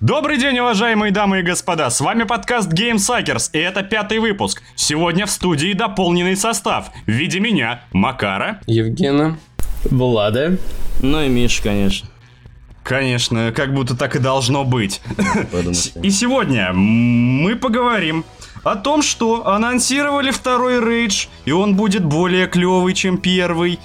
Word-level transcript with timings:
Добрый 0.00 0.38
день, 0.38 0.58
уважаемые 0.58 1.12
дамы 1.12 1.40
и 1.40 1.42
господа, 1.42 1.90
с 1.90 2.00
вами 2.00 2.22
подкаст 2.22 2.72
Game 2.72 2.96
Suckers, 2.96 3.50
и 3.52 3.58
это 3.58 3.82
пятый 3.82 4.20
выпуск. 4.20 4.62
Сегодня 4.74 5.26
в 5.26 5.30
студии 5.30 5.74
дополненный 5.74 6.34
состав 6.34 6.90
в 7.06 7.10
виде 7.10 7.40
меня, 7.40 7.82
Макара, 7.92 8.60
Евгена. 8.66 9.38
Влада. 9.84 10.56
Ну 11.02 11.22
и 11.22 11.28
Миша, 11.28 11.62
конечно. 11.62 12.08
Конечно, 12.82 13.52
как 13.54 13.74
будто 13.74 13.96
так 13.96 14.16
и 14.16 14.18
должно 14.18 14.64
быть. 14.64 15.02
И 16.02 16.10
сегодня 16.10 16.72
мы 16.72 17.54
поговорим 17.54 18.24
о 18.64 18.76
том, 18.76 19.02
что 19.02 19.46
анонсировали 19.46 20.30
второй 20.30 20.80
рейдж, 20.80 21.26
и 21.44 21.52
он 21.52 21.74
будет 21.76 22.02
более 22.02 22.46
клевый, 22.46 22.94
чем 22.94 23.18
первый. 23.18 23.78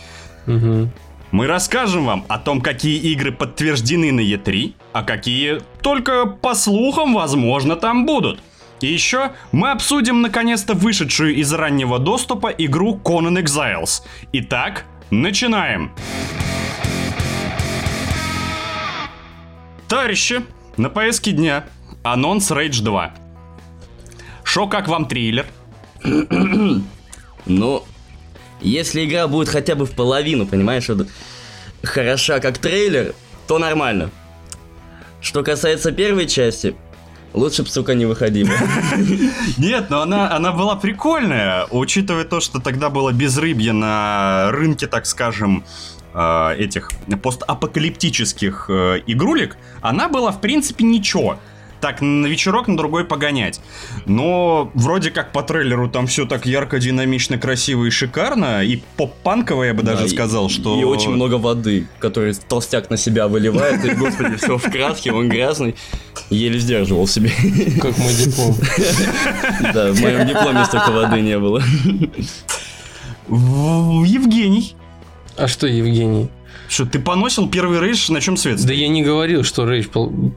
Угу. 0.48 0.90
Мы 1.34 1.48
расскажем 1.48 2.06
вам 2.06 2.26
о 2.28 2.38
том, 2.38 2.62
какие 2.62 3.00
игры 3.12 3.32
подтверждены 3.32 4.12
на 4.12 4.20
E3, 4.20 4.76
а 4.92 5.02
какие 5.02 5.62
только 5.82 6.28
по 6.28 6.54
слухам, 6.54 7.16
возможно, 7.16 7.76
там 7.76 8.06
будут. 8.06 8.40
И 8.82 8.94
еще 8.94 9.32
мы 9.52 9.72
обсудим 9.72 10.22
наконец-то 10.22 10.76
вышедшую 10.76 11.34
из 11.34 11.52
раннего 11.52 11.98
доступа 11.98 12.50
игру 12.50 13.02
Conan 13.04 13.44
Exiles. 13.44 14.04
Итак, 14.32 14.86
начинаем. 15.10 15.92
Товарищи, 19.88 20.44
на 20.78 20.92
повестке 20.92 21.32
дня 21.32 21.66
анонс 22.04 22.52
Rage 22.52 22.84
2. 22.84 23.12
Шо, 24.44 24.68
как 24.68 24.88
вам 24.88 25.08
трейлер? 25.08 25.48
Ну, 27.46 27.84
если 28.62 29.06
игра 29.06 29.28
будет 29.28 29.50
хотя 29.50 29.76
бы 29.76 29.86
в 29.86 29.92
половину, 29.92 30.46
понимаешь, 30.46 30.88
вот, 30.90 31.08
хороша 31.84 32.40
как 32.40 32.58
трейлер, 32.58 33.14
то 33.48 33.60
нормально. 33.60 34.10
Что 35.22 35.44
касается 35.44 35.92
первой 35.92 36.28
части, 36.28 36.76
лучше 37.34 37.64
бы, 37.64 37.70
сука, 37.70 37.94
не 37.94 38.06
выходила. 38.06 38.52
Нет, 39.58 39.90
но 39.90 40.02
она, 40.02 40.36
она 40.36 40.52
была 40.52 40.76
прикольная, 40.76 41.66
учитывая 41.72 42.26
то, 42.26 42.40
что 42.40 42.60
тогда 42.60 42.90
было 42.90 43.12
безрыбье 43.12 43.74
на 43.74 44.50
рынке, 44.52 44.88
так 44.88 45.06
скажем, 45.06 45.64
э, 46.14 46.56
этих 46.58 46.92
постапокалиптических 47.22 48.66
э, 48.70 49.02
игрулек, 49.08 49.58
она 49.82 50.10
была, 50.10 50.32
в 50.32 50.42
принципе, 50.42 50.84
ничего 50.84 51.40
так 51.84 52.00
на 52.00 52.28
вечерок 52.28 52.70
на 52.70 52.78
другой 52.78 53.04
погонять. 53.04 53.60
Но 54.06 54.72
вроде 54.74 55.12
как 55.12 55.34
по 55.34 55.44
трейлеру 55.44 55.90
там 55.90 56.08
все 56.08 56.26
так 56.26 56.46
ярко, 56.46 56.80
динамично, 56.80 57.38
красиво 57.38 57.84
и 57.84 57.90
шикарно. 57.90 58.64
И 58.64 58.82
поп-панково, 58.96 59.64
я 59.64 59.74
бы 59.74 59.84
даже 59.84 60.04
Да, 60.04 60.08
сказал, 60.08 60.48
и- 60.48 60.50
что... 60.50 60.80
И 60.80 60.86
очень 60.86 61.12
много 61.12 61.36
воды, 61.36 61.86
который 62.00 62.34
толстяк 62.48 62.90
на 62.90 62.96
себя 62.96 63.28
выливает, 63.28 63.84
и, 63.84 63.90
господи, 63.96 64.38
все 64.38 64.58
в 64.58 64.64
краске, 64.72 65.12
он 65.12 65.28
грязный. 65.28 65.76
Еле 66.30 66.58
сдерживал 66.58 67.06
себе. 67.06 67.32
Как 67.82 67.98
мой 67.98 68.14
диплом. 68.14 68.56
Да, 69.74 69.92
в 69.92 70.00
моем 70.00 70.26
дипломе 70.26 70.64
столько 70.64 70.90
воды 70.92 71.20
не 71.20 71.38
было. 71.38 71.62
Евгений. 73.28 74.74
А 75.36 75.50
что, 75.50 75.68
Евгений? 75.68 76.30
Что, 76.68 76.86
ты 76.86 77.00
поносил 77.00 77.50
первый 77.50 77.80
рейдж, 77.80 78.12
на 78.12 78.22
чем 78.22 78.38
свет? 78.38 78.66
Да 78.66 78.74
я 78.74 78.88
не 78.88 79.04
говорил, 79.04 79.44
что 79.44 79.70
Рейдж 79.70 79.88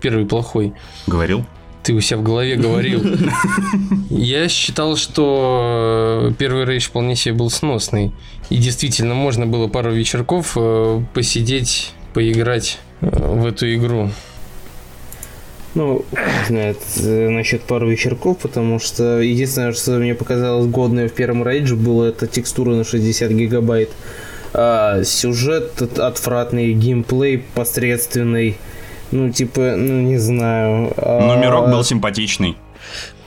первый 0.00 0.26
плохой. 0.26 0.72
Говорил. 1.06 1.44
Ты 1.82 1.94
у 1.94 2.00
себя 2.00 2.18
в 2.18 2.24
голове 2.24 2.56
говорил. 2.56 3.00
Я 4.10 4.48
считал, 4.48 4.96
что 4.96 6.30
э, 6.30 6.32
первый 6.36 6.64
рейдж 6.64 6.88
вполне 6.88 7.14
себе 7.14 7.34
был 7.34 7.48
сносный. 7.48 8.10
И 8.50 8.56
действительно, 8.56 9.14
можно 9.14 9.46
было 9.46 9.68
пару 9.68 9.92
вечерков 9.92 10.54
э, 10.56 11.00
посидеть, 11.14 11.92
поиграть 12.12 12.80
э, 13.02 13.08
в 13.08 13.46
эту 13.46 13.72
игру. 13.72 14.10
Ну, 15.76 16.04
не 16.10 16.46
знаю, 16.48 17.30
насчет 17.30 17.62
пару 17.62 17.88
вечерков, 17.88 18.38
потому 18.38 18.80
что 18.80 19.20
единственное, 19.20 19.72
что 19.72 19.92
мне 19.92 20.16
показалось 20.16 20.66
годное 20.66 21.08
в 21.08 21.12
первом 21.12 21.46
рейдже, 21.46 21.76
было 21.76 22.06
это 22.06 22.26
текстура 22.26 22.70
на 22.74 22.82
60 22.82 23.30
гигабайт. 23.30 23.90
А 24.58 25.04
сюжет 25.04 25.82
от- 25.82 25.98
отвратный, 25.98 26.72
геймплей 26.72 27.44
посредственный. 27.54 28.56
Ну, 29.10 29.30
типа, 29.30 29.74
ну, 29.76 30.00
не 30.00 30.16
знаю. 30.18 30.92
Но 30.96 31.32
а, 31.32 31.36
мирок 31.36 31.70
был 31.70 31.84
симпатичный. 31.84 32.56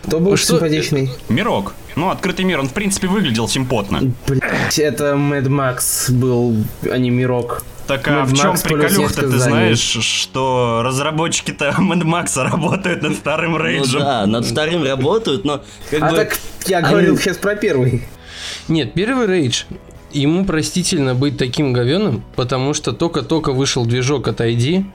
Кто 0.06 0.19
был 0.19 0.35
Что- 0.38 0.53
симпатичный? 0.53 1.12
Мирок. 1.29 1.73
Ну, 1.95 2.09
открытый 2.09 2.45
мир, 2.45 2.59
он 2.59 2.68
в 2.68 2.73
принципе 2.73 3.07
выглядел 3.07 3.47
симпотно. 3.47 4.12
Блять, 4.28 4.79
это 4.79 5.13
Mad 5.13 5.45
Max 5.47 6.12
был, 6.12 6.56
а 6.89 6.97
не 6.97 7.09
Мирок. 7.12 7.63
Так 7.85 8.07
а 8.07 8.12
Mad 8.12 8.25
в 8.25 8.35
чем 8.38 8.56
приколюха-то, 8.57 9.22
ты 9.22 9.38
знаешь, 9.38 9.79
что 9.79 10.81
разработчики-то 10.84 11.75
Mad 11.79 12.01
Max 12.03 12.41
работают 12.41 13.01
над 13.03 13.13
вторым 13.18 13.51
Ну 13.53 13.57
рейджем? 13.59 14.00
да, 14.00 14.25
над 14.25 14.45
вторым 14.45 14.84
работают, 14.84 15.45
но 15.45 15.62
как 15.91 16.01
А 16.03 16.09
бы... 16.09 16.16
так 16.16 16.38
я 16.66 16.79
они- 16.79 16.89
говорил 16.89 17.18
сейчас 17.18 17.38
про 17.38 17.56
первый. 17.56 18.03
Нет, 18.68 18.94
первый 18.94 19.28
рейдж, 19.28 19.63
ему 20.11 20.45
простительно 20.45 21.15
быть 21.15 21.37
таким 21.37 21.73
говеным, 21.73 22.23
потому 22.35 22.73
что 22.73 22.91
только-только 22.91 23.51
вышел 23.51 23.85
движок 23.85 24.27
от 24.27 24.41
ID 24.41 24.85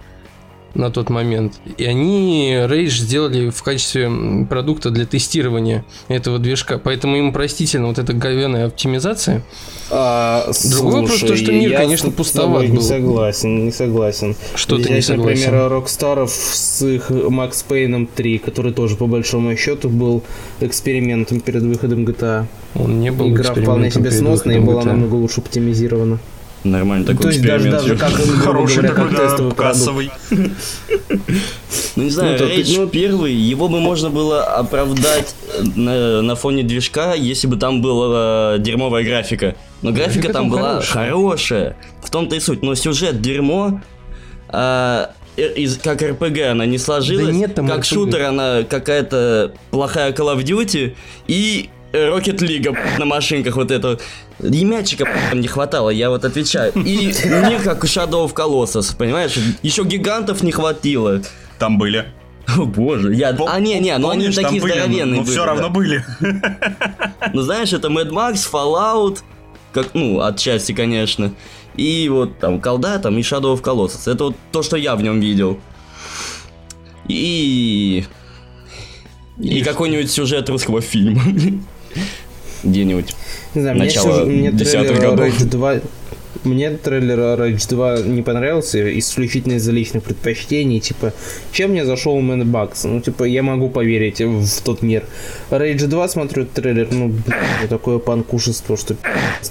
на 0.74 0.90
тот 0.90 1.10
момент. 1.10 1.54
И 1.78 1.84
они 1.84 2.52
Rage 2.54 2.88
сделали 2.88 3.50
в 3.50 3.62
качестве 3.62 4.10
продукта 4.48 4.90
для 4.90 5.06
тестирования 5.06 5.84
этого 6.08 6.38
движка. 6.38 6.78
Поэтому 6.78 7.16
ему 7.16 7.32
простительно 7.32 7.88
вот 7.88 7.98
эта 7.98 8.12
говеная 8.12 8.66
оптимизация. 8.66 9.42
А, 9.90 10.50
Другой 10.70 11.02
вопрос, 11.02 11.20
то, 11.20 11.36
что 11.36 11.52
мир, 11.52 11.70
я 11.70 11.78
конечно, 11.78 12.10
пустоват 12.10 12.62
Не 12.64 12.68
был. 12.76 12.82
согласен, 12.82 13.64
не 13.66 13.72
согласен. 13.72 14.36
Что 14.54 14.78
ты 14.78 14.92
не 14.92 15.00
согласен? 15.02 15.44
например, 15.44 15.68
Рокстаров 15.70 16.30
с 16.30 16.82
их 16.82 17.10
Макс 17.10 17.62
Пейном 17.62 18.06
3, 18.06 18.38
который 18.38 18.72
тоже 18.72 18.96
по 18.96 19.06
большому 19.06 19.56
счету 19.56 19.88
был 19.88 20.22
экспериментом 20.60 21.40
перед 21.40 21.62
выходом 21.62 22.04
GTA. 22.04 22.46
Он 22.74 23.00
не 23.00 23.12
был 23.12 23.28
Игра 23.30 23.54
вполне 23.54 23.90
себе 23.90 24.10
сносная 24.10 24.56
и 24.56 24.60
была 24.60 24.82
намного 24.82 25.14
лучше 25.14 25.40
оптимизирована. 25.40 26.18
Нормально 26.64 27.04
такой 27.06 27.22
То 27.24 27.28
есть 27.28 27.42
даже, 27.42 27.68
эксперимент. 27.68 27.82
даже 27.82 27.96
как, 27.96 28.12
грубо 28.26 28.38
Хороший 28.42 28.82
говоря, 28.82 28.88
такой, 28.94 29.08
как 29.10 29.16
да, 29.18 29.28
тестовый 29.28 29.54
кассовый. 29.54 30.10
Ну 31.96 32.02
не 32.02 32.10
знаю, 32.10 32.32
Ну, 32.32 32.38
то- 32.38 32.46
Рейдж 32.46 32.76
ну- 32.78 32.88
первый, 32.88 33.32
его 33.34 33.68
бы 33.68 33.80
можно 33.80 34.10
было 34.10 34.42
оправдать 34.44 35.34
э, 35.58 35.62
на, 35.76 36.22
на 36.22 36.34
фоне 36.36 36.62
движка, 36.62 37.14
если 37.14 37.46
бы 37.46 37.56
там 37.56 37.82
была 37.82 38.54
э, 38.56 38.58
дерьмовая 38.60 39.04
графика. 39.04 39.54
Но 39.82 39.92
графика, 39.92 40.22
Графика 40.22 40.32
там 40.32 40.42
там 40.44 40.50
была 40.50 40.68
хорошая. 40.80 40.92
хорошая. 41.10 41.76
В 42.02 42.10
том-то 42.10 42.34
и 42.36 42.40
суть. 42.40 42.62
Но 42.62 42.74
сюжет 42.74 43.20
дерьмо. 43.20 43.80
а, 44.48 45.10
э, 45.36 45.52
из- 45.56 45.78
как 45.78 46.00
РПГ 46.02 46.38
она 46.52 46.64
не 46.66 46.78
сложилась. 46.78 47.26
Да 47.26 47.32
нет 47.32 47.54
там 47.54 47.66
как 47.68 47.80
RPG. 47.80 47.94
шутер 47.94 48.22
она 48.22 48.62
какая-то 48.62 49.52
плохая 49.70 50.12
Call 50.12 50.34
of 50.36 50.42
Duty. 50.44 50.94
И 51.26 51.68
Rocket 51.92 52.38
League 52.38 52.76
на 52.98 53.04
машинках 53.04 53.54
вот 53.56 53.70
это. 53.70 53.98
И 54.42 54.64
мячика 54.64 55.08
не 55.32 55.46
хватало, 55.48 55.90
я 55.90 56.10
вот 56.10 56.24
отвечаю. 56.24 56.72
И 56.74 57.06
мир 57.24 57.62
как 57.62 57.84
у 57.84 57.86
Shadow 57.86 58.26
of 58.26 58.34
Colossus, 58.34 58.96
понимаешь? 58.96 59.38
Еще 59.62 59.84
гигантов 59.84 60.42
не 60.42 60.52
хватило. 60.52 61.22
Там 61.58 61.78
были. 61.78 62.06
О 62.46 62.64
боже, 62.64 63.14
я... 63.14 63.30
Пом- 63.30 63.48
А, 63.48 63.58
не, 63.58 63.78
не, 63.80 63.96
ну 63.96 64.10
они 64.10 64.28
такие 64.30 64.60
были, 64.60 64.72
здоровенные 64.72 65.04
Но 65.06 65.22
были, 65.22 65.30
все 65.30 65.40
да. 65.40 65.46
равно 65.46 65.70
были. 65.70 66.04
Ну 67.32 67.42
знаешь, 67.42 67.72
это 67.72 67.88
Mad 67.88 68.10
Max, 68.10 68.46
Fallout, 68.52 69.20
как, 69.72 69.94
ну, 69.94 70.20
отчасти, 70.20 70.72
конечно. 70.72 71.32
И 71.76 72.08
вот 72.10 72.38
там 72.38 72.60
колда, 72.60 72.98
там 72.98 73.16
и 73.16 73.22
Shadow 73.22 73.54
of 73.56 73.62
Colossus. 73.62 74.10
Это 74.12 74.24
вот 74.24 74.36
то, 74.52 74.62
что 74.62 74.76
я 74.76 74.94
в 74.94 75.02
нем 75.02 75.20
видел. 75.20 75.58
И... 77.08 78.04
И 79.38 79.62
какой-нибудь 79.62 80.10
сюжет 80.10 80.48
русского 80.50 80.80
фильма. 80.80 81.22
Где-нибудь. 82.64 83.14
Не 83.54 83.60
знаю, 83.60 83.76
мне, 83.76 83.84
Начало 83.84 84.24
мне 84.24 84.52
десятых 84.52 84.98
трейлер 84.98 85.10
годов. 85.10 85.28
Rage 85.28 85.44
2... 85.44 85.80
Мне 86.42 86.70
трейлер 86.70 87.18
Rage 87.18 87.68
2 87.68 88.02
не 88.02 88.22
понравился 88.22 88.98
исключительно 88.98 89.54
из-за 89.54 89.72
личных 89.72 90.02
предпочтений. 90.02 90.80
Типа, 90.80 91.12
чем 91.52 91.70
мне 91.70 91.84
зашел 91.84 92.20
Mad 92.20 92.42
Max? 92.44 92.80
Ну, 92.84 93.00
типа, 93.00 93.24
я 93.24 93.42
могу 93.42 93.70
поверить 93.70 94.20
в 94.20 94.60
тот 94.62 94.82
мир. 94.82 95.04
Rage 95.50 95.86
2 95.86 96.08
смотрю 96.08 96.44
трейлер, 96.44 96.88
ну, 96.90 97.08
блин, 97.08 97.68
такое 97.68 97.98
панкушество, 97.98 98.76
что. 98.76 98.96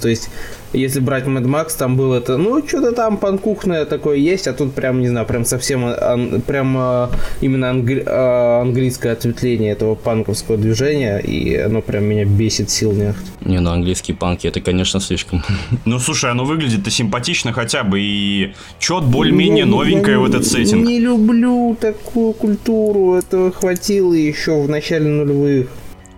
То 0.01 0.09
есть, 0.09 0.29
если 0.73 0.99
брать 0.99 1.25
Mad 1.25 1.43
Max, 1.45 1.77
там 1.77 1.95
было 1.95 2.15
это, 2.15 2.37
ну, 2.37 2.65
что-то 2.67 2.91
там 2.91 3.17
панкухное 3.17 3.85
такое 3.85 4.17
есть, 4.17 4.47
а 4.47 4.53
тут 4.53 4.73
прям, 4.73 5.01
не 5.01 5.07
знаю, 5.07 5.25
прям 5.25 5.45
совсем, 5.45 5.85
ан- 5.85 6.41
прям 6.41 6.75
а, 6.77 7.09
именно 7.41 7.65
англи- 7.71 8.03
а, 8.05 8.61
английское 8.61 9.11
ответвление 9.13 9.71
этого 9.71 9.95
панковского 9.95 10.57
движения, 10.57 11.19
и 11.19 11.55
оно 11.55 11.81
прям 11.81 12.03
меня 12.05 12.25
бесит 12.25 12.69
сил 12.69 12.91
нет. 12.93 13.15
Не, 13.45 13.59
ну 13.59 13.71
английские 13.71 14.15
панки, 14.17 14.47
это, 14.47 14.61
конечно, 14.61 14.99
слишком. 14.99 15.43
Ну, 15.85 15.99
слушай, 15.99 16.31
оно 16.31 16.45
выглядит-то 16.45 16.89
симпатично 16.89 17.53
хотя 17.53 17.83
бы, 17.83 17.99
и 18.01 18.53
чет 18.79 19.03
более-менее 19.03 19.65
Ну, 19.65 19.77
новенькое 19.77 20.17
в 20.17 20.25
этот 20.25 20.45
сеттинг. 20.45 20.85
Не 20.87 20.99
люблю 20.99 21.75
такую 21.79 22.33
культуру, 22.33 23.15
этого 23.15 23.51
хватило 23.51 24.13
еще 24.13 24.61
в 24.61 24.69
начале 24.69 25.05
нулевых. 25.07 25.67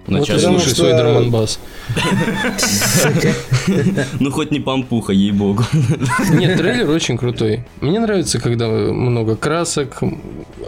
Вот 0.07 0.17
и 0.17 0.19
Начало. 0.19 0.37
потому 0.37 0.59
слушай 0.59 0.73
что- 0.73 0.83
свой 0.83 0.93
драмонбас. 0.93 1.59
Ну 4.19 4.31
хоть 4.31 4.51
не 4.51 4.59
пампуха, 4.59 5.13
ей-богу. 5.13 5.63
Нет, 6.31 6.57
трейлер 6.57 6.89
очень 6.89 7.17
крутой. 7.17 7.65
Мне 7.81 7.99
нравится, 7.99 8.39
когда 8.39 8.67
много 8.67 9.35
красок, 9.35 9.97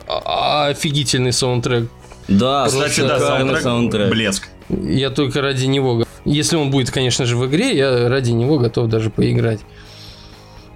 а- 0.08 0.68
офигительный 0.68 1.34
саундтрек. 1.34 1.90
Да, 2.28 2.66
Кстати, 2.68 3.02
да, 3.02 3.20
саундтрек, 3.20 3.62
саундтрек. 3.62 4.10
блеск. 4.10 4.48
Я 4.70 5.12
только 5.12 5.42
ради 5.42 5.66
него... 5.66 5.96
го- 5.98 6.06
Если 6.26 6.58
он 6.58 6.72
будет, 6.72 6.92
конечно 6.92 7.26
же, 7.26 7.38
в 7.38 7.46
игре, 7.48 7.76
я 7.78 8.10
ради 8.10 8.32
него 8.32 8.58
готов 8.60 8.90
даже 8.90 9.10
поиграть. 9.10 9.62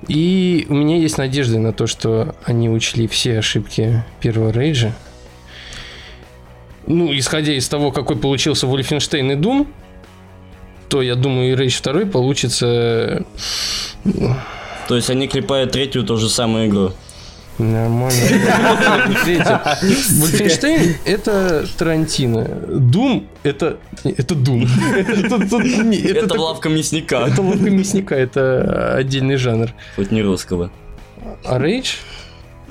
И 0.07 0.65
у 0.69 0.73
меня 0.73 0.97
есть 0.97 1.17
надежда 1.17 1.59
на 1.59 1.73
то, 1.73 1.87
что 1.87 2.35
они 2.45 2.69
учли 2.69 3.07
все 3.07 3.39
ошибки 3.39 4.03
первого 4.21 4.51
рейджа. 4.53 4.93
Ну, 6.91 7.17
исходя 7.17 7.53
из 7.53 7.69
того, 7.69 7.91
какой 7.91 8.17
получился 8.17 8.67
Wolfenstein 8.67 9.31
и 9.31 9.35
Doom, 9.35 9.65
то 10.89 11.01
я 11.01 11.15
думаю, 11.15 11.53
и 11.53 11.55
Rage 11.55 11.81
2 11.81 12.11
получится 12.11 13.23
То 14.87 14.95
есть 14.95 15.09
они 15.09 15.29
клепают 15.29 15.71
третью 15.71 16.03
ту 16.03 16.17
же 16.17 16.27
самую 16.27 16.67
игру. 16.67 16.91
Нормально. 17.57 18.11
Wolfenstein 20.19 20.95
это 21.05 21.65
Тарантино. 21.77 22.39
Doom 22.67 23.23
это... 23.43 23.77
Это 24.03 24.35
Doom. 24.35 24.67
Это, 26.09 26.41
лавка 26.41 26.67
мясника, 26.67 27.25
это 27.25 27.41
ловко 27.41 27.69
мясника, 27.69 28.15
это 28.17 28.95
отдельный 28.95 29.37
жанр. 29.37 29.69
хоть 29.95 30.11
не 30.11 30.21
русского. 30.21 30.71
А 31.45 31.57
Rage, 31.57 31.99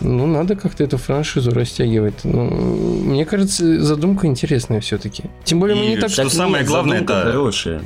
ну, 0.01 0.27
надо 0.27 0.57
как-то 0.57 0.85
эту 0.85 0.97
франшизу 0.99 1.51
растягивать. 1.51 2.25
Ну, 2.25 2.45
мне 2.45 3.25
кажется, 3.25 3.83
задумка 3.83 4.27
интересная 4.27 4.81
все-таки. 4.81 5.25
Тем 5.45 5.61
более 5.61 5.77
мы 5.77 5.87
не 5.87 5.97
так... 5.97 6.11
Что 6.11 6.29
самое 6.31 6.65
главное, 6.65 7.03
это- 7.03 7.23
хорошая. 7.25 7.83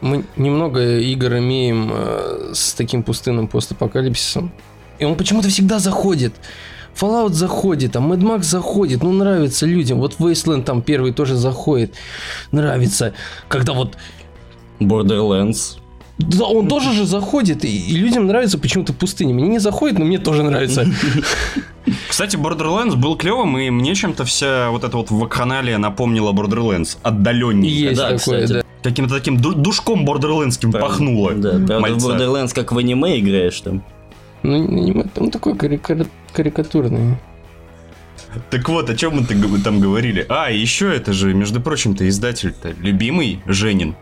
Мы 0.00 0.24
немного 0.36 0.98
игр 0.98 1.38
имеем 1.38 1.90
э, 1.92 2.52
с 2.54 2.72
таким 2.74 3.02
пустынным 3.02 3.48
постапокалипсисом. 3.48 4.52
И 5.00 5.04
он 5.04 5.16
почему-то 5.16 5.48
всегда 5.48 5.80
заходит. 5.80 6.34
Fallout 6.94 7.32
заходит, 7.32 7.96
а 7.96 8.00
Mad 8.00 8.20
Max 8.20 8.42
заходит, 8.44 9.02
ну 9.02 9.12
нравится 9.12 9.66
людям. 9.66 9.98
Вот 9.98 10.16
Wasteland 10.18 10.64
там 10.64 10.82
первый 10.82 11.12
тоже 11.12 11.36
заходит. 11.36 11.94
Нравится, 12.50 13.14
когда 13.48 13.72
вот... 13.72 13.96
Borderlands. 14.80 15.78
Да, 16.18 16.46
он 16.46 16.66
тоже 16.66 16.92
же 16.92 17.06
заходит, 17.06 17.64
и, 17.64 17.68
и 17.68 17.96
людям 17.96 18.26
нравится 18.26 18.58
почему-то 18.58 18.92
пустыня. 18.92 19.32
Мне 19.34 19.46
не 19.48 19.58
заходит, 19.60 19.98
но 19.98 20.04
мне 20.04 20.18
тоже 20.18 20.42
нравится. 20.42 20.84
Кстати, 22.08 22.36
Borderlands 22.36 22.96
был 22.96 23.16
клевым, 23.16 23.56
и 23.58 23.70
мне 23.70 23.94
чем-то 23.94 24.24
вся 24.24 24.70
вот 24.70 24.82
эта 24.84 24.96
вот 24.96 25.10
вакханалия 25.10 25.78
напомнила 25.78 26.32
Borderlands. 26.32 26.98
Отдаленнее. 27.02 27.72
Есть 27.72 27.96
да, 28.00 28.16
такое, 28.18 28.42
кстати. 28.42 28.52
да. 28.52 28.62
Каким-то 28.82 29.14
таким 29.14 29.36
ду- 29.38 29.54
душком 29.54 30.04
бордерлендским 30.04 30.72
пахнуло. 30.72 31.32
Да, 31.34 31.50
правда, 31.52 31.78
в 31.78 31.80
мальца. 31.80 32.08
Borderlands 32.08 32.54
как 32.54 32.72
в 32.72 32.78
аниме 32.78 33.18
играешь 33.20 33.60
там. 33.60 33.84
Ну, 34.42 34.56
не- 34.56 34.90
не- 34.90 35.04
он 35.16 35.30
такой 35.30 35.54
карика- 35.54 36.06
карикатурный. 36.32 37.16
Так 38.50 38.68
вот, 38.68 38.90
о 38.90 38.96
чем 38.96 39.24
мы 39.24 39.58
там 39.60 39.80
говорили? 39.80 40.26
А, 40.28 40.50
еще 40.50 40.94
это 40.94 41.12
же, 41.12 41.32
между 41.32 41.60
прочим-то, 41.60 42.08
издатель-то 42.08 42.74
любимый 42.80 43.40
Женин. 43.46 43.94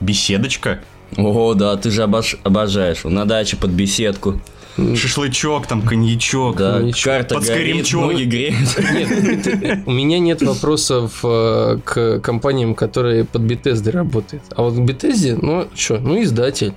Беседочка. 0.00 0.80
О, 1.16 1.54
да, 1.54 1.76
ты 1.76 1.90
же 1.90 2.02
обож- 2.02 2.38
обожаешь. 2.42 3.04
На 3.04 3.24
даче 3.24 3.56
под 3.56 3.70
беседку. 3.70 4.40
Шашлычок, 4.76 5.66
там, 5.66 5.80
коньячок. 5.80 6.56
Да, 6.56 6.80
ничего. 6.80 7.12
карта 7.14 7.36
Под 7.36 7.46
горит, 7.46 7.90
ноги 7.92 8.24
греют. 8.24 8.56
Нет, 8.92 9.78
у 9.86 9.90
меня 9.90 10.18
нет 10.18 10.42
вопросов 10.42 11.20
э, 11.22 11.78
к 11.82 12.20
компаниям, 12.20 12.74
которые 12.74 13.24
под 13.24 13.42
Bethesda 13.42 13.90
работают. 13.90 14.42
А 14.54 14.62
вот 14.62 14.74
к 14.74 14.78
Bethesda, 14.78 15.38
ну 15.40 15.66
что, 15.74 15.98
ну 15.98 16.22
издатель. 16.22 16.74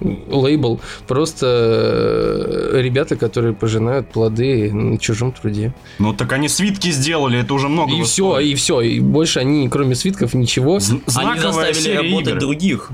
Лейбл. 0.00 0.80
Просто 1.06 1.46
э, 2.72 2.80
ребята, 2.80 3.16
которые 3.16 3.52
пожинают 3.54 4.08
плоды 4.10 4.72
на 4.72 4.98
чужом 4.98 5.32
труде. 5.32 5.74
Ну 5.98 6.12
так 6.14 6.32
они 6.32 6.48
свитки 6.48 6.90
сделали, 6.90 7.40
это 7.40 7.52
уже 7.54 7.68
много. 7.68 7.92
И 7.94 8.02
все, 8.02 8.38
и 8.38 8.54
все. 8.54 8.80
И 8.80 9.00
больше 9.00 9.40
они, 9.40 9.68
кроме 9.68 9.94
свитков, 9.94 10.34
ничего. 10.34 10.80
З- 10.80 11.00
Они 11.16 11.38
заставили 11.40 11.96
работать 11.96 12.28
игр. 12.30 12.38
других. 12.40 12.90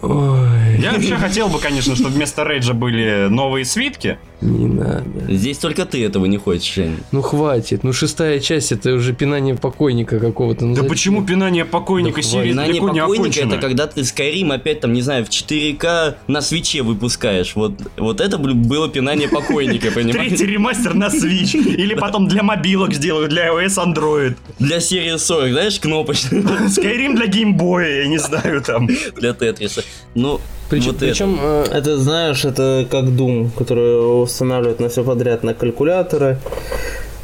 Ой, 0.00 0.78
Я 0.80 0.92
вообще 0.92 1.16
хотел 1.16 1.48
бы, 1.48 1.58
конечно, 1.58 1.96
чтобы 1.96 2.10
вместо 2.14 2.44
рейджа 2.44 2.72
были 2.72 3.26
новые 3.28 3.64
свитки. 3.64 4.18
Не 4.40 4.66
надо. 4.66 5.04
Здесь 5.28 5.58
только 5.58 5.84
ты 5.84 6.04
этого 6.04 6.26
не 6.26 6.36
хочешь, 6.38 6.72
Жень. 6.74 6.98
Ну 7.12 7.22
хватит. 7.22 7.82
Ну 7.82 7.92
шестая 7.92 8.38
часть 8.40 8.72
это 8.72 8.94
уже 8.94 9.12
пинание 9.12 9.54
покойника 9.56 10.20
какого-то. 10.20 10.64
Ну, 10.64 10.74
Да 10.74 10.82
зачем? 10.82 10.88
почему 10.90 11.24
пинание 11.26 11.64
покойника 11.64 12.20
Да 12.22 12.38
далеко 12.64 12.90
не 12.90 13.00
покойника 13.00 13.40
это 13.40 13.56
когда 13.58 13.86
ты 13.86 14.02
Skyrim 14.02 14.52
опять 14.54 14.80
там, 14.80 14.92
не 14.92 15.02
знаю, 15.02 15.24
в 15.24 15.28
4К 15.28 16.14
на 16.28 16.40
свече 16.40 16.82
выпускаешь. 16.82 17.54
Вот, 17.56 17.72
вот 17.96 18.20
это 18.20 18.38
было 18.38 18.88
пинание 18.88 19.28
покойника, 19.28 19.90
Третий 19.94 20.12
понимаешь? 20.12 20.40
ремастер 20.40 20.94
на 20.94 21.06
Switch. 21.06 21.56
Или 21.58 21.94
потом 21.94 22.28
для 22.28 22.42
мобилок 22.42 22.94
сделают, 22.94 23.30
для 23.30 23.48
iOS, 23.48 23.76
Android. 23.94 24.36
Для 24.58 24.80
серии 24.80 25.16
40, 25.16 25.50
знаешь, 25.52 25.80
кнопочный 25.80 26.42
Skyrim 26.42 27.16
для 27.16 27.26
геймбоя, 27.26 28.02
я 28.02 28.06
не 28.08 28.18
знаю, 28.18 28.62
там. 28.62 28.88
для 29.16 29.32
Тетриса. 29.34 29.82
Ну, 30.18 30.40
Причем, 30.68 30.86
вот 30.86 30.96
это. 30.96 31.06
причем, 31.06 31.38
э, 31.40 31.64
Это, 31.70 31.96
знаешь, 31.98 32.44
это 32.44 32.86
как 32.90 33.04
Doom, 33.04 33.50
который 33.56 34.22
устанавливают 34.22 34.80
на 34.80 34.88
все 34.88 35.04
подряд, 35.04 35.44
на 35.44 35.54
калькуляторы, 35.54 36.38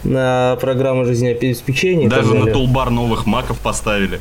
на 0.05 0.56
программы 0.61 1.05
жизнеобеспечения 1.05 2.08
Даже 2.08 2.35
на 2.35 2.52
тулбар 2.52 2.91
новых 2.91 3.26
маков 3.26 3.58
поставили. 3.58 4.20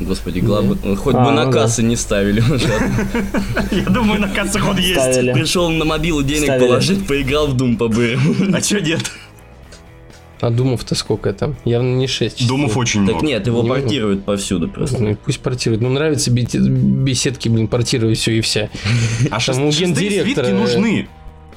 Господи, 0.00 0.40
главное, 0.40 0.96
хоть 0.96 1.14
А, 1.14 1.24
бы 1.24 1.30
на 1.32 1.44
ну 1.44 1.52
да. 1.52 1.60
кассы 1.62 1.82
не 1.82 1.96
ставили. 1.96 2.42
Я 3.72 3.82
думаю, 3.90 4.20
на 4.20 4.28
кассах 4.28 4.68
он 4.68 4.78
есть. 4.78 5.20
Пришел 5.32 5.68
на 5.70 5.84
мобилу 5.84 6.22
денег 6.22 6.58
положить, 6.58 7.06
поиграл 7.06 7.48
в 7.48 7.54
Doom 7.56 7.76
по-бырому. 7.76 8.34
А 8.52 8.60
чё 8.60 8.80
нет? 8.80 9.00
А 10.40 10.50
думов-то 10.50 10.94
сколько 10.94 11.32
там? 11.32 11.56
Явно 11.64 11.96
не 11.96 12.06
6 12.06 12.46
Думов 12.46 12.76
очень 12.76 13.06
Так 13.06 13.16
много. 13.16 13.26
нет, 13.26 13.46
его 13.46 13.62
Не 13.62 13.68
портируют 13.68 14.24
повсюду 14.24 14.68
просто. 14.68 15.02
Ну 15.02 15.10
и 15.10 15.14
пусть 15.14 15.40
портируют. 15.40 15.82
Ну, 15.82 15.88
нравится 15.88 16.30
беседки, 16.30 17.48
блин, 17.48 17.68
портировать 17.68 18.18
все 18.18 18.32
и 18.32 18.40
вся. 18.40 18.68
А 19.30 19.40
шестые 19.40 20.22
свитки 20.22 20.50
нужны 20.50 21.08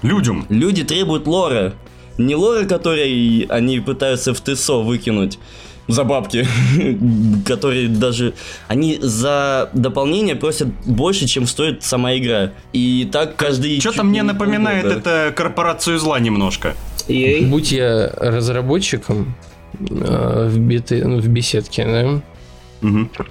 людям. 0.01 0.45
Люди 0.49 0.83
требуют 0.83 1.27
лора. 1.27 1.73
Не 2.17 2.35
лора, 2.35 2.65
который 2.65 3.45
они 3.49 3.79
пытаются 3.79 4.33
в 4.33 4.41
ТСО 4.41 4.81
выкинуть 4.81 5.39
за 5.87 6.03
бабки, 6.03 6.47
которые 7.45 7.87
даже... 7.87 8.33
Они 8.67 8.97
за 9.01 9.69
дополнение 9.73 10.35
просят 10.35 10.69
больше, 10.85 11.27
чем 11.27 11.47
стоит 11.47 11.83
сама 11.83 12.17
игра. 12.17 12.51
И 12.73 13.09
так 13.11 13.35
каждый... 13.35 13.79
Что-то 13.79 14.03
мне 14.03 14.19
не 14.19 14.23
напоминает 14.23 14.85
это 14.85 15.33
корпорацию 15.35 15.99
зла 15.99 16.19
немножко. 16.19 16.75
EA? 17.07 17.45
Будь 17.47 17.71
я 17.71 18.11
разработчиком 18.17 19.35
э, 19.79 20.47
в, 20.49 20.59
бете- 20.59 21.05
ну, 21.05 21.19
в 21.19 21.27
беседке, 21.27 21.85
да. 21.85 22.21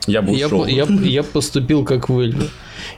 Я 0.06 0.22
бы 0.22 0.32
я, 0.32 0.46
ушел. 0.46 0.64
я, 0.66 0.86
я 1.02 1.22
поступил 1.22 1.84
как 1.84 2.08
Вэлли. 2.08 2.36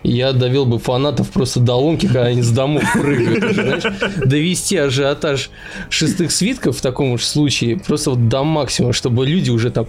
Я 0.02 0.32
довел 0.32 0.66
бы 0.66 0.78
фанатов 0.78 1.30
просто 1.30 1.60
до 1.60 1.74
ломки, 1.74 2.06
когда 2.06 2.24
они 2.26 2.42
с 2.42 2.50
домов 2.50 2.84
прыгают. 2.92 3.54
знаешь. 3.54 3.82
довести 4.16 4.76
ажиотаж 4.76 5.50
шестых 5.88 6.30
свитков 6.30 6.76
в 6.78 6.80
таком 6.82 7.12
уж 7.12 7.24
случае 7.24 7.78
просто 7.78 8.10
вот 8.10 8.28
до 8.28 8.44
максимума, 8.44 8.92
чтобы 8.92 9.26
люди 9.26 9.50
уже 9.50 9.70
там 9.70 9.86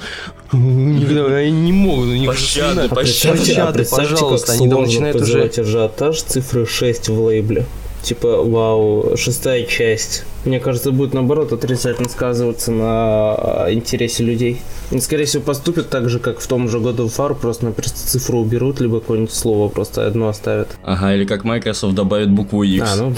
они 0.52 1.52
не 1.52 1.72
могут, 1.74 2.08
у 2.08 2.13
них 2.13 2.30
Пощады, 2.30 2.90
пощады. 2.90 3.38
А 3.38 3.38
Пощады, 3.38 3.74
представьте, 3.74 4.12
пожалуйста, 4.13 4.54
они 4.54 4.70
там 4.70 4.84
начинают 4.84 5.22
уже 5.22 5.44
ажиотаж 5.44 6.22
цифры 6.22 6.66
6 6.66 7.10
в 7.10 7.20
лейбле. 7.20 7.66
Типа, 8.03 8.43
вау, 8.43 9.15
шестая 9.15 9.63
часть. 9.63 10.25
Мне 10.43 10.60
кажется, 10.60 10.91
будет 10.91 11.13
наоборот 11.13 11.53
отрицательно 11.53 12.10
сказываться 12.10 12.69
на 12.69 12.86
а, 12.86 13.67
интересе 13.72 14.24
людей. 14.24 14.62
И, 14.91 15.00
скорее 15.00 15.24
всего, 15.24 15.41
поступят 15.41 15.89
так 15.89 16.10
же, 16.10 16.19
как 16.19 16.41
в 16.41 16.48
том 16.48 16.67
же 16.67 16.81
году 16.81 17.05
War, 17.05 17.33
просто 17.33 17.72
просто 17.72 17.98
цифру 17.98 18.39
уберут, 18.39 18.81
либо 18.81 19.00
какое-нибудь 19.00 19.33
слово 19.33 19.69
просто 19.69 20.05
одно 20.05 20.27
оставят. 20.27 20.75
Ага, 20.83 21.15
или 21.15 21.24
как 21.24 21.45
Microsoft 21.45 21.95
добавит 21.95 22.29
букву 22.29 22.63
X 22.63 22.83
А, 22.86 22.95
ну, 22.98 23.15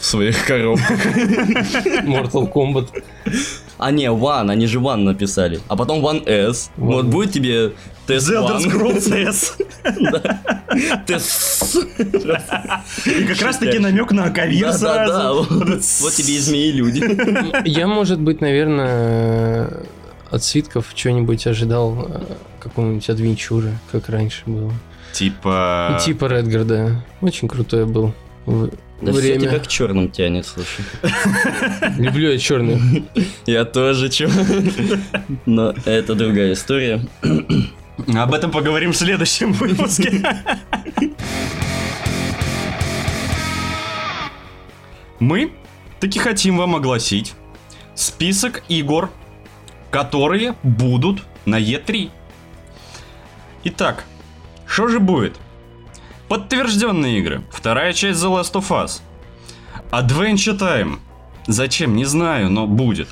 в 0.00 0.04
своих 0.04 0.44
коробках. 0.44 1.06
Mortal 2.04 2.52
Kombat. 2.52 2.88
А 3.78 3.92
не, 3.92 4.06
One, 4.06 4.50
они 4.50 4.66
же 4.66 4.80
One 4.80 5.04
написали. 5.04 5.60
А 5.68 5.76
потом 5.76 6.04
One 6.04 6.28
S. 6.28 6.70
One. 6.76 6.94
Вот 6.94 7.06
будет 7.06 7.32
тебе 7.32 7.72
Elder. 8.18 8.58
Scrolls 8.58 9.12
S. 9.28 9.56
Тест. 11.06 11.76
И 13.06 13.24
как 13.24 13.42
раз 13.42 13.58
таки 13.58 13.78
намек 13.78 14.12
на 14.12 14.28
Да-да-да, 14.30 14.72
сразу. 14.72 15.46
вот 15.48 16.12
тебе 16.14 16.34
и 16.34 16.38
змеи 16.38 16.70
люди. 16.72 17.68
Я, 17.68 17.86
может 17.86 18.20
быть, 18.20 18.40
наверное, 18.40 19.70
от 20.30 20.44
свитков 20.44 20.86
что-нибудь 20.94 21.46
ожидал 21.46 22.06
э, 22.08 22.20
какого-нибудь 22.60 23.08
адвенчуры, 23.08 23.72
как 23.90 24.08
раньше 24.08 24.42
было. 24.46 24.72
Типа... 25.12 26.00
Типа 26.04 26.26
Редгарда. 26.26 27.04
Очень 27.20 27.48
крутой 27.48 27.84
был. 27.86 28.14
Да 28.46 29.12
все 29.12 29.20
время. 29.20 29.40
тебя 29.40 29.58
к 29.58 29.66
черным 29.66 30.10
тянет, 30.10 30.46
слушай. 30.46 30.84
Люблю 31.96 32.32
я 32.32 32.38
черный. 32.38 33.04
Я 33.46 33.64
тоже 33.64 34.10
чё. 34.10 34.28
Но 35.46 35.74
это 35.86 36.14
другая 36.14 36.52
история. 36.52 37.00
Об 38.14 38.34
этом 38.34 38.50
поговорим 38.50 38.92
в 38.92 38.96
следующем 38.96 39.52
выпуске. 39.52 40.22
Мы 45.18 45.52
таки 46.00 46.18
хотим 46.18 46.56
вам 46.56 46.76
огласить 46.76 47.34
список 47.94 48.62
игр, 48.68 49.10
которые 49.90 50.54
будут 50.62 51.22
на 51.44 51.60
E3. 51.60 52.10
Итак, 53.64 54.04
что 54.66 54.88
же 54.88 54.98
будет? 55.00 55.36
Подтвержденные 56.28 57.18
игры. 57.18 57.42
Вторая 57.50 57.92
часть 57.92 58.22
The 58.22 58.40
Last 58.40 58.54
of 58.54 58.68
Us. 58.68 59.02
Adventure 59.90 60.58
Time. 60.58 60.98
Зачем? 61.52 61.96
Не 61.96 62.04
знаю, 62.04 62.50
но 62.50 62.66
будет. 62.66 63.08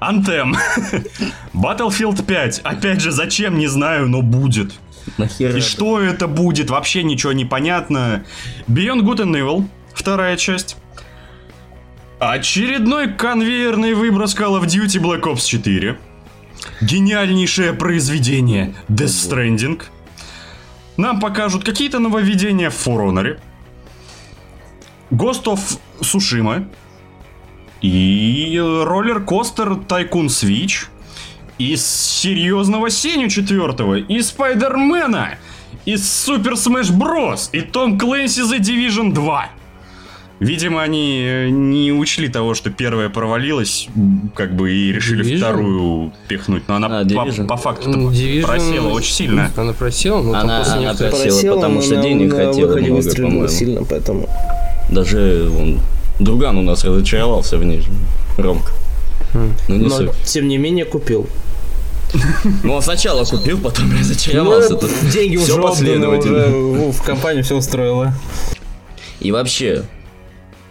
Anthem. 0.00 0.54
Battlefield 1.52 2.24
5. 2.24 2.60
Опять 2.60 3.00
же, 3.00 3.10
зачем? 3.10 3.58
Не 3.58 3.66
знаю, 3.66 4.08
но 4.08 4.22
будет. 4.22 4.72
Нахера? 5.18 5.56
И 5.56 5.60
что 5.60 6.00
это 6.00 6.28
будет? 6.28 6.70
Вообще 6.70 7.02
ничего 7.02 7.32
не 7.32 7.44
понятно. 7.44 8.24
Beyond 8.68 9.02
Good 9.02 9.18
and 9.18 9.34
Evil. 9.34 9.68
Вторая 9.94 10.36
часть. 10.36 10.76
Очередной 12.18 13.12
конвейерный 13.12 13.94
выброс 13.94 14.36
Call 14.36 14.60
of 14.60 14.66
Duty 14.66 15.00
Black 15.00 15.22
Ops 15.22 15.44
4. 15.46 15.98
Гениальнейшее 16.80 17.72
произведение 17.72 18.74
Death 18.88 19.06
Stranding. 19.06 19.82
Нам 20.96 21.18
покажут 21.18 21.64
какие-то 21.64 21.98
нововведения 21.98 22.70
в 22.70 22.74
For 22.74 23.10
Honor. 23.10 23.40
Ghost 25.10 25.44
of 25.44 25.60
Tsushima. 26.00 26.68
И 27.82 28.58
роллер-костер 28.60 29.72
Tycoon 29.88 30.26
Switch. 30.26 30.86
Из 31.58 31.84
серьезного 31.86 32.90
Сеню 32.90 33.28
четвертого. 33.28 33.96
И 33.96 34.20
Спайдермена. 34.22 35.34
Из 35.84 36.08
Супер 36.10 36.52
Smash 36.52 36.90
Bros. 36.92 37.48
И 37.52 37.60
Том 37.60 37.98
Клэнси 37.98 38.40
The 38.42 38.58
Division 38.60 39.12
2. 39.12 39.48
Видимо, 40.40 40.82
они 40.82 41.22
э, 41.24 41.48
не 41.50 41.92
учли 41.92 42.26
того, 42.28 42.54
что 42.54 42.70
первая 42.70 43.08
провалилась, 43.08 43.86
как 44.34 44.56
бы 44.56 44.72
и 44.72 44.90
решили 44.92 45.24
Division? 45.24 45.36
вторую 45.38 46.12
пихнуть. 46.26 46.64
Но 46.66 46.74
она 46.76 46.86
А, 47.00 47.04
по, 47.04 47.06
Division. 47.08 47.46
по 47.46 47.56
факту 47.56 47.90
Division- 47.90 48.42
просела 48.42 48.88
очень 48.88 49.12
сильно. 49.12 49.50
Она 49.56 49.72
просела, 49.72 50.20
но 50.20 50.34
Она- 50.34 50.62
она 50.64 50.78
некоторых- 50.80 51.12
просела. 51.14 51.54
потому 51.56 51.80
что 51.82 52.02
денег 52.02 52.32
хотела 52.32 52.66
выходе 52.66 52.90
много, 52.90 53.14
по-моему. 53.14 53.48
сильно, 53.48 53.84
поэтому... 53.84 54.28
Даже 54.90 55.48
он, 55.56 55.78
друган 56.24 56.58
у 56.58 56.62
нас 56.62 56.84
разочаровался 56.84 57.58
в 57.58 57.64
ней 57.64 57.80
же. 57.80 57.90
Ромка. 58.36 58.72
Ну 59.34 59.76
не 59.76 59.88
Но, 59.88 59.96
суть. 59.96 60.10
тем 60.24 60.48
не 60.48 60.58
менее, 60.58 60.84
купил. 60.84 61.26
Ну 62.62 62.74
он 62.74 62.82
сначала 62.82 63.24
купил, 63.24 63.58
потом 63.58 63.90
разочаровался. 63.98 64.78
Ну, 64.80 65.10
деньги 65.10 65.36
уже 65.36 65.54
уже 65.54 66.92
в 66.92 67.02
компанию 67.02 67.42
все 67.42 67.56
устроила. 67.56 68.14
И 69.20 69.32
вообще, 69.32 69.84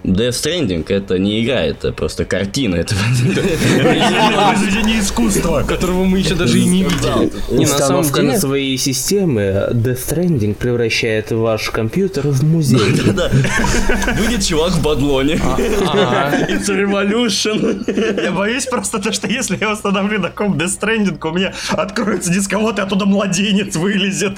Death 0.03 0.29
Stranding 0.31 0.85
это 0.89 1.19
не 1.19 1.43
игра, 1.43 1.61
это 1.61 1.91
просто 1.93 2.25
картина. 2.25 2.75
Это 2.75 2.95
Произведение 3.25 4.99
искусства. 4.99 5.63
которого 5.67 6.05
мы 6.05 6.19
еще 6.19 6.35
даже 6.35 6.59
и 6.59 6.65
не 6.65 6.83
видели. 6.83 7.31
Не, 7.51 7.65
на 7.65 7.67
самом 7.67 8.01
Установка 8.01 8.21
на 8.23 8.39
своей 8.39 8.77
системы 8.77 9.41
Death 9.71 9.99
Stranding 10.07 10.55
превращает 10.55 11.31
ваш 11.31 11.69
компьютер 11.69 12.27
в 12.27 12.43
музей. 12.43 12.79
Будет 14.17 14.45
чувак 14.45 14.71
в 14.71 14.81
бадлоне. 14.81 15.39
ага. 15.87 16.47
It's 16.49 16.69
a 16.69 16.75
revolution. 16.75 18.23
Я 18.23 18.31
боюсь 18.31 18.65
просто 18.65 18.99
то, 18.99 19.11
что 19.11 19.27
если 19.27 19.57
я 19.59 19.71
установлю 19.71 20.19
на 20.19 20.29
ком 20.29 20.57
Death 20.57 20.79
Stranding, 20.79 21.17
у 21.29 21.31
меня 21.33 21.53
откроется 21.69 22.31
дисковод, 22.33 22.79
и 22.79 22.81
оттуда 22.81 23.05
младенец 23.05 23.75
вылезет. 23.75 24.37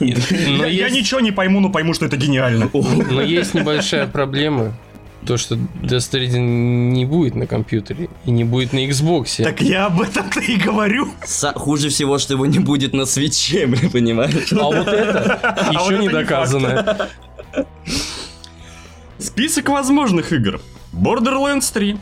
Я, 0.00 0.88
ничего 0.90 1.20
не 1.20 1.30
пойму, 1.30 1.60
но 1.60 1.70
пойму, 1.70 1.92
что 1.94 2.06
это 2.06 2.16
гениально. 2.16 2.70
Но 2.72 3.20
есть 3.20 3.54
небольшая 3.54 4.06
проблема. 4.06 4.72
То, 5.26 5.38
что 5.38 5.54
Death 5.54 6.00
Stranding 6.10 6.90
не 6.92 7.06
будет 7.06 7.34
на 7.34 7.46
компьютере 7.46 8.08
и 8.26 8.30
не 8.30 8.44
будет 8.44 8.72
на 8.74 8.86
Xbox. 8.86 9.42
Так 9.42 9.62
я 9.62 9.86
об 9.86 10.00
этом-то 10.00 10.40
и 10.40 10.56
говорю. 10.56 11.08
Са- 11.24 11.54
Хуже 11.58 11.88
всего, 11.88 12.18
что 12.18 12.34
его 12.34 12.44
не 12.46 12.58
будет 12.58 12.92
на 12.92 13.06
свече, 13.06 13.66
блин, 13.68 13.90
понимаешь? 13.90 14.52
А 14.52 14.64
вот 14.64 14.86
это 14.86 15.66
еще 15.72 15.94
это 15.94 16.02
не 16.02 16.08
доказано. 16.10 17.08
Список 19.18 19.68
возможных 19.70 20.32
игр. 20.32 20.60
Borderlands 20.92 21.72
3. 21.72 21.96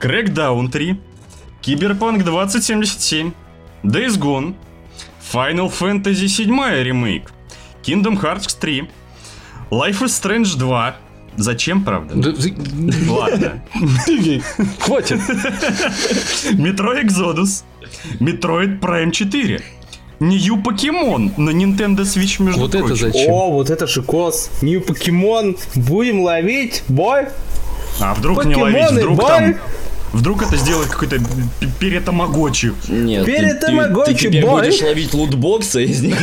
Crackdown 0.00 0.70
3. 0.70 1.00
Cyberpunk 1.62 2.22
2077. 2.24 3.32
Days 3.84 4.18
Gone. 4.18 4.54
Final 5.32 5.70
Fantasy 5.70 6.26
7 6.28 6.82
ремейк. 6.82 7.30
Kingdom 7.84 8.20
Hearts 8.20 8.58
3. 8.58 8.88
Life 9.70 10.02
is 10.02 10.12
Strange 10.20 10.56
2. 10.58 10.94
Зачем, 11.36 11.84
правда? 11.84 12.14
Ладно. 13.08 13.62
Хватит. 14.80 15.18
Metro 16.58 16.94
Exodus. 17.02 17.64
Metroid 18.20 18.80
Prime 18.80 19.10
4. 19.10 19.60
New 20.20 20.56
Pokemon 20.62 21.32
на 21.36 21.50
Nintendo 21.50 22.02
Switch, 22.02 22.42
между 22.42 22.60
Вот 22.60 22.74
это 22.74 22.86
прочим. 22.86 22.96
зачем? 23.12 23.32
О, 23.32 23.50
вот 23.50 23.68
это 23.68 23.86
шикос. 23.86 24.50
Нью 24.62 24.80
покемон. 24.80 25.56
Будем 25.74 26.20
ловить, 26.22 26.82
бой. 26.88 27.26
А 28.00 28.14
вдруг 28.14 28.44
не 28.44 28.54
ловить, 28.54 28.76
Покемоны, 28.78 29.00
вдруг 29.00 29.18
бой. 29.18 29.28
там... 29.28 29.54
Вдруг 30.14 30.42
это 30.44 30.56
сделает 30.56 30.88
какой-то 30.90 31.18
перетамагочи. 31.80 32.72
Нет, 32.88 33.26
Перед 33.26 33.58
ты- 33.60 33.66
ты, 33.66 33.72
ты 34.30 34.46
будешь 34.46 34.80
ловить 34.80 35.12
лутбоксы, 35.12 35.84
из 35.84 36.00
них 36.02 36.16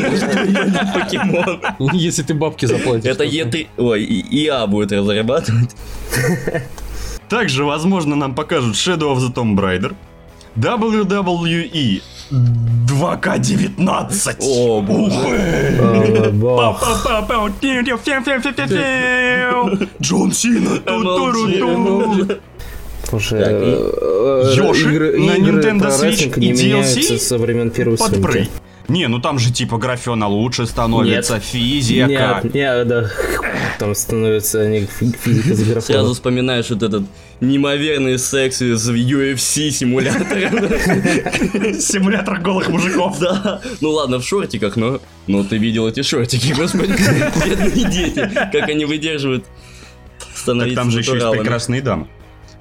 покемон. 0.94 1.60
Если 1.94 2.24
ты 2.24 2.34
бабки 2.34 2.66
заплатишь. 2.68 3.12
Это 3.12 3.26
Е3... 3.26 3.68
Ой, 3.78 4.02
и- 4.04 4.46
ИА 4.46 4.66
будет 4.68 4.94
разрабатывать. 4.94 5.76
Также, 7.30 7.66
возможно, 7.66 8.16
нам 8.16 8.34
покажут 8.34 8.76
Shadow 8.76 9.12
of 9.14 9.18
the 9.20 9.34
Tomb 9.34 9.56
Raider, 9.58 9.94
WWE 10.56 12.02
2К19. 12.32 14.36
О, 14.40 14.82
боже. 14.82 15.82
Джон 20.02 20.32
Сина. 20.32 20.70
Слушай, 23.12 23.40
Так, 23.44 23.52
и- 23.52 23.78
э, 23.78 24.54
Йоши 24.56 24.90
игры, 24.94 25.20
на 25.20 25.32
игры 25.36 25.62
Nintendo 25.62 25.90
Switch 25.90 26.40
и 26.40 26.52
DLC 26.54 27.18
со 27.20 27.38
времен 27.38 27.70
первой 27.70 27.98
Подпрыг. 27.98 28.48
Не, 28.88 29.08
ну 29.08 29.20
там 29.22 29.38
же 29.40 29.54
типа 29.54 29.78
графена 29.78 30.28
лучше 30.28 30.66
становится, 30.66 31.40
физика. 31.40 32.08
Нет, 32.44 32.54
нет, 32.54 32.88
да, 32.88 33.10
там 33.80 33.96
становится 33.96 34.68
не 34.68 34.82
фи- 34.86 35.14
физика 35.18 35.56
за 35.56 35.64
графоном. 35.66 35.82
Сразу 36.02 36.14
вспоминаешь 36.14 36.70
вот 36.72 36.84
этот 36.84 37.04
неимоверный 37.42 38.18
секс 38.20 38.62
из 38.62 38.90
UFC 38.90 39.70
симулятора. 39.72 40.50
Симулятор 41.80 42.40
голых 42.40 42.70
мужиков. 42.70 43.18
Да, 43.20 43.62
ну 43.82 43.92
ладно, 43.92 44.20
в 44.20 44.26
шортиках, 44.26 44.76
но... 44.76 45.00
Ну 45.28 45.44
ты 45.44 45.58
видел 45.58 45.88
эти 45.88 46.02
шортики, 46.02 46.54
господи, 46.54 46.94
бедные 47.46 47.90
дети, 47.90 48.30
как 48.52 48.68
они 48.70 48.86
выдерживают 48.86 49.46
Так 50.20 50.38
становиться 50.38 50.76
там 50.76 50.92
же 50.92 51.00
еще 51.00 51.14
есть 51.14 51.32
прекрасные 51.32 51.82
дамы. 51.82 52.08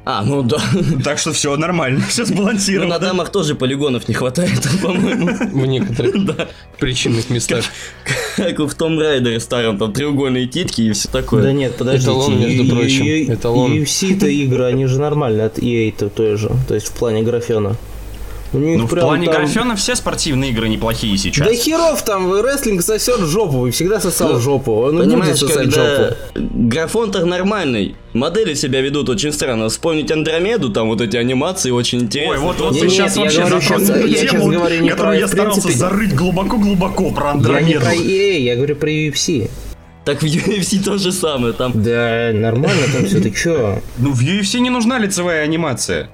А, 0.04 0.22
ну 0.24 0.42
да. 0.42 0.56
Так 1.04 1.18
что 1.18 1.32
все 1.32 1.54
нормально, 1.56 2.00
все 2.08 2.22
Ну, 2.22 2.28
на 2.28 2.34
сбалансировано. 2.36 2.98
дамах 2.98 3.30
тоже 3.30 3.54
полигонов 3.54 4.08
не 4.08 4.14
хватает, 4.14 4.60
по-моему. 4.82 5.28
В 5.52 5.66
некоторых 5.66 6.24
Да. 6.36 6.48
причинных 6.78 7.28
местах. 7.30 7.64
Как 8.36 8.58
в 8.58 8.74
Том 8.74 8.98
Райдере 8.98 9.38
старом, 9.40 9.78
там 9.78 9.92
треугольные 9.92 10.46
титки 10.46 10.82
и 10.82 10.92
все 10.92 11.08
Да 11.12 11.20
такое. 11.20 11.52
нет, 11.52 11.76
подождите. 11.76 12.06
Эталон, 12.10 12.40
между 12.40 12.74
прочим, 12.74 13.04
и- 13.04 13.24
эталон. 13.34 13.72
UFC-то 13.72 14.26
игры, 14.26 14.64
они 14.64 14.86
же 14.86 14.98
нормальные 15.00 15.46
от 15.46 15.58
EA-то 15.58 16.08
той 16.08 16.36
же, 16.36 16.50
то 16.66 16.74
есть 16.74 16.88
в 16.88 16.92
плане 16.92 17.22
графена. 17.22 17.76
У 18.52 18.58
них 18.58 18.78
Ну, 18.78 18.86
в 18.86 18.90
плане 18.90 19.26
там- 19.26 19.36
графена 19.44 19.76
все 19.76 19.94
спортивные 19.94 20.50
игры 20.50 20.68
неплохие 20.68 21.16
сейчас. 21.16 21.46
Да 21.46 21.54
херов 21.54 22.02
там, 22.04 22.32
рестлинг 22.42 22.82
сосет 22.82 23.20
жопу, 23.20 23.66
и 23.66 23.70
всегда 23.70 24.00
сосал 24.00 24.32
Ну, 24.32 24.40
жопу. 24.40 24.72
Он 24.72 24.98
Понимаешь, 24.98 25.38
когда 25.40 25.62
жопу. 25.70 26.14
графон-то 26.34 27.24
нормальный, 27.24 27.94
модели 28.12 28.54
себя 28.54 28.80
ведут 28.80 29.08
очень 29.08 29.32
странно. 29.32 29.68
Вспомнить 29.68 30.10
Андромеду, 30.10 30.70
там 30.70 30.88
вот 30.88 31.00
эти 31.00 31.16
анимации 31.16 31.70
очень 31.70 32.00
интересные. 32.00 32.38
Ой, 32.38 32.44
вот, 32.44 32.58
вот 32.60 32.74
ты 32.74 32.80
нет, 32.82 32.90
сейчас 32.90 33.16
я 33.16 33.22
вообще 33.22 33.38
говорю 33.40 33.60
зашел 33.60 33.78
щас- 33.78 33.88
в 33.88 34.06
я 34.06 34.26
тему, 34.28 34.50
говорю 34.50 34.80
не 34.82 34.90
которую 34.90 35.14
про- 35.14 35.20
я 35.20 35.28
старался 35.28 35.60
принципе- 35.62 35.78
зарыть 35.78 36.14
глубоко-глубоко 36.14 37.10
про 37.12 37.26
Я 37.28 37.32
не 37.32 37.38
Андромеду. 37.38 37.80
про 37.80 37.94
EA, 37.94 38.38
я 38.42 38.56
говорю 38.56 38.76
про 38.76 38.90
UFC. 38.90 39.48
Так 40.04 40.22
в 40.22 40.24
UFC 40.26 40.82
то 40.82 40.98
же 40.98 41.12
самое, 41.12 41.52
там 41.52 41.72
Да, 41.74 42.30
нормально 42.34 42.82
там 42.92 43.04
все, 43.06 43.20
ты 43.20 43.30
чё? 43.30 43.80
Ну, 43.98 44.10
в 44.12 44.20
UFC 44.22 44.58
не 44.58 44.70
нужна 44.70 44.98
лицевая 44.98 45.44
анимация. 45.44 46.08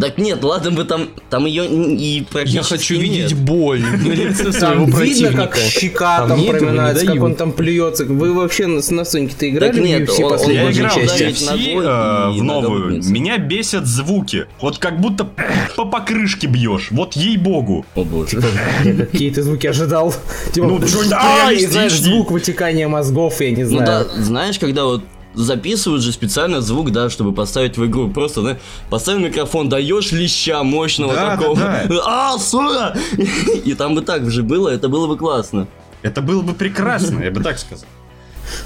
Так 0.00 0.18
нет, 0.18 0.42
ладно 0.42 0.72
бы 0.72 0.84
там, 0.84 1.10
там 1.28 1.46
ее 1.46 1.64
и 1.66 2.26
практически 2.30 2.56
Я 2.56 2.62
хочу 2.64 2.94
нет. 2.94 3.02
видеть 3.04 3.34
боль 3.36 3.80
на 3.80 4.12
лице 4.12 4.50
своего 4.52 4.58
Там 4.60 4.84
видно, 4.86 4.96
противника. 4.96 5.46
как 5.46 5.56
щека 5.56 6.26
там 6.26 6.40
не 6.40 6.48
проминается, 6.50 7.06
как 7.06 7.22
он 7.22 7.34
там 7.36 7.52
плюется. 7.52 8.04
Вы 8.04 8.32
вообще 8.32 8.66
на, 8.66 8.80
на 8.90 9.04
Соньке-то 9.04 9.48
играли 9.48 9.72
Так 9.72 9.80
нет, 9.80 10.08
в 10.08 10.18
UFC 10.18 10.24
он- 10.24 10.50
Я 10.50 10.70
играл 10.72 10.90
в 10.98 11.00
части? 11.06 11.22
UFC 11.22 11.82
э, 11.82 12.30
в 12.40 12.42
новую. 12.42 13.02
Меня 13.04 13.38
бесят 13.38 13.86
звуки. 13.86 14.46
Вот 14.60 14.78
как 14.78 15.00
будто 15.00 15.28
по 15.76 15.84
покрышке 15.84 16.48
бьешь. 16.48 16.88
Вот 16.90 17.14
ей-богу. 17.14 17.86
О 17.94 18.02
боже. 18.04 18.42
Я 18.84 18.94
какие 19.06 19.30
ты 19.30 19.42
звуки 19.42 19.68
ожидал? 19.68 20.12
Типа, 20.52 20.66
Ну, 20.66 20.80
знаешь, 20.84 21.92
звук 22.00 22.32
вытекания 22.32 22.88
мозгов, 22.88 23.40
я 23.40 23.52
не 23.52 23.62
Ну 23.64 23.78
да, 23.78 24.02
знаю. 24.04 24.24
знаешь, 24.24 24.58
когда 24.58 24.84
вот 24.84 25.04
записывают 25.34 26.02
же 26.02 26.12
специально 26.12 26.60
звук, 26.60 26.90
да, 26.92 27.10
чтобы 27.10 27.32
поставить 27.32 27.76
в 27.76 27.86
игру. 27.86 28.08
Просто, 28.10 28.42
да, 28.42 28.58
поставил 28.88 29.20
микрофон, 29.20 29.68
даешь 29.68 30.12
леща 30.12 30.62
мощного 30.62 31.14
Да, 31.14 31.36
такого. 31.36 31.56
да, 31.56 31.84
А, 32.06 32.38
сука! 32.38 32.96
И 33.64 33.74
там 33.74 33.94
бы 33.94 34.02
так 34.02 34.30
же 34.30 34.42
было, 34.42 34.68
это 34.68 34.88
было 34.88 35.06
бы 35.06 35.16
классно. 35.16 35.66
Это 36.02 36.22
было 36.22 36.42
бы 36.42 36.54
прекрасно, 36.54 37.22
я 37.22 37.30
бы 37.30 37.42
так 37.42 37.58
сказал. 37.58 37.86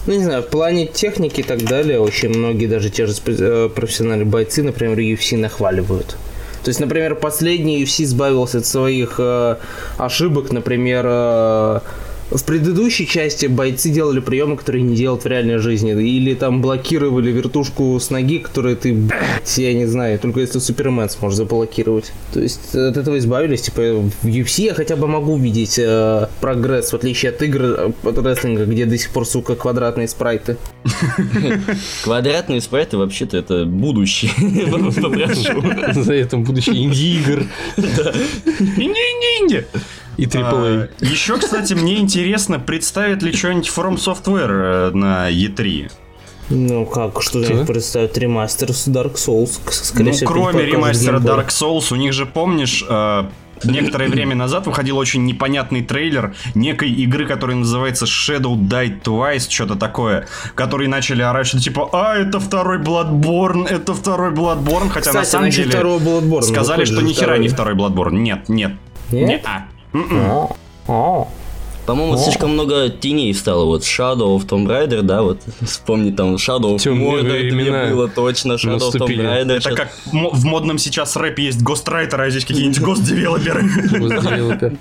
Ну, 0.06 0.14
не 0.14 0.24
знаю, 0.24 0.42
в 0.42 0.48
плане 0.48 0.86
техники 0.86 1.40
и 1.40 1.42
так 1.42 1.62
далее, 1.64 2.00
очень 2.00 2.30
многие, 2.30 2.66
даже 2.66 2.88
те 2.90 3.06
же 3.06 3.14
э, 3.26 3.68
профессиональные 3.74 4.24
бойцы, 4.24 4.62
например, 4.62 4.98
UFC 4.98 5.36
нахваливают. 5.36 6.16
То 6.62 6.68
есть, 6.70 6.80
например, 6.80 7.14
последний 7.16 7.82
UFC 7.82 8.04
избавился 8.04 8.58
от 8.58 8.66
своих 8.66 9.16
э, 9.18 9.56
ошибок, 9.98 10.52
например, 10.52 11.04
э, 11.06 11.80
в 12.34 12.44
предыдущей 12.44 13.06
части 13.06 13.46
бойцы 13.46 13.90
делали 13.90 14.18
приемы, 14.18 14.56
которые 14.56 14.82
не 14.82 14.96
делают 14.96 15.22
в 15.24 15.26
реальной 15.26 15.58
жизни. 15.58 15.92
Или 15.92 16.34
там 16.34 16.60
блокировали 16.60 17.30
вертушку 17.30 17.98
с 18.00 18.10
ноги, 18.10 18.40
которую 18.40 18.76
ты, 18.76 18.92
блядь, 18.92 19.56
я 19.56 19.72
не 19.72 19.86
знаю, 19.86 20.18
только 20.18 20.40
если 20.40 20.58
Супермен 20.58 21.08
сможешь 21.08 21.36
заблокировать. 21.36 22.12
То 22.32 22.40
есть 22.40 22.74
от 22.74 22.96
этого 22.96 23.18
избавились. 23.18 23.62
Типа 23.62 23.82
в 24.22 24.26
UFC 24.26 24.64
я 24.64 24.74
хотя 24.74 24.96
бы 24.96 25.06
могу 25.06 25.36
видеть 25.36 25.78
э, 25.78 26.28
прогресс, 26.40 26.90
в 26.90 26.94
отличие 26.94 27.30
от 27.30 27.40
игр 27.42 27.62
э, 27.62 27.92
от 28.02 28.18
рестлинга, 28.18 28.64
где 28.64 28.84
до 28.84 28.98
сих 28.98 29.10
пор, 29.10 29.26
сука, 29.26 29.54
квадратные 29.54 30.08
спрайты. 30.08 30.56
Квадратные 32.02 32.60
спрайты 32.60 32.98
вообще-то 32.98 33.36
это 33.36 33.64
будущее. 33.64 34.32
Попрошу. 35.00 36.02
За 36.02 36.14
это 36.14 36.36
будущее 36.36 36.84
инди-игр 36.84 37.44
Инди-инди-инди. 37.76 39.66
И 40.16 40.26
AAA. 40.26 40.88
А, 41.00 41.04
Еще, 41.04 41.36
кстати, 41.38 41.74
мне 41.74 41.98
интересно, 41.98 42.58
представит 42.58 43.22
ли 43.22 43.32
что-нибудь 43.32 43.68
From 43.74 43.96
Software 43.96 44.90
э, 44.90 44.90
на 44.92 45.30
E3. 45.30 45.90
Ну 46.50 46.84
как, 46.84 47.22
что 47.22 47.38
они 47.40 47.64
представят 47.64 48.18
ремастер 48.18 48.72
с 48.72 48.86
Dark 48.88 49.14
Souls? 49.14 49.58
Скорее 49.70 50.06
Ну, 50.10 50.12
всего, 50.12 50.30
кроме 50.32 50.64
ремастера. 50.66 51.18
Dark 51.18 51.48
Souls, 51.48 51.92
у 51.92 51.96
них 51.96 52.12
же, 52.12 52.26
помнишь, 52.26 52.84
э, 52.86 53.24
некоторое 53.64 54.08
время 54.10 54.34
назад 54.34 54.66
выходил 54.66 54.98
очень 54.98 55.24
непонятный 55.24 55.82
трейлер 55.82 56.34
некой 56.54 56.90
игры, 56.90 57.26
которая 57.26 57.56
называется 57.56 58.04
Shadow 58.04 58.56
Die 58.56 59.02
Twice, 59.02 59.48
что-то 59.50 59.76
такое, 59.76 60.26
которые 60.54 60.88
начали 60.88 61.22
орать, 61.22 61.46
что 61.46 61.58
типа, 61.60 61.88
а, 61.92 62.16
это 62.18 62.40
второй 62.40 62.78
Bloodborne, 62.78 63.66
это 63.66 63.94
второй 63.94 64.32
Bloodborne, 64.32 64.90
хотя 64.90 65.12
на 65.12 65.22
Кстати, 65.22 65.28
самом 65.30 65.46
насчет 65.46 65.70
деле 65.70 66.42
сказали, 66.42 66.84
что 66.84 66.96
же 66.96 67.02
ни 67.06 67.12
хера 67.14 67.24
второй. 67.28 67.38
не 67.40 67.48
второй 67.48 67.74
Bloodborne. 67.74 68.12
Нет, 68.16 68.48
нет. 68.50 68.72
Нет? 69.10 69.42
А. 69.46 69.64
По-моему, 71.86 72.16
слишком 72.16 72.52
много 72.52 72.88
теней 72.88 73.34
стало. 73.34 73.66
Вот 73.66 73.82
Shadow 73.82 74.36
of 74.36 74.46
Tomb 74.46 74.66
Raider, 74.66 75.02
да, 75.02 75.22
вот 75.22 75.42
вспомни 75.60 76.10
там 76.10 76.36
Shadow 76.36 76.76
of 76.76 76.78
Mordor, 76.78 77.52
мне 77.52 77.90
было 77.90 78.08
точно, 78.08 78.52
Shadow 78.54 78.76
of 78.76 78.78
Tomb 78.78 78.78
наступили. 78.78 79.24
Raider. 79.24 79.56
Это 79.58 79.74
как 79.74 79.90
в 80.06 80.44
модном 80.44 80.78
сейчас 80.78 81.16
рэпе 81.16 81.44
есть 81.44 81.62
гострайтеры, 81.62 82.24
а 82.24 82.30
здесь 82.30 82.46
какие-нибудь 82.46 82.80
госдевелоперы. 82.80 83.64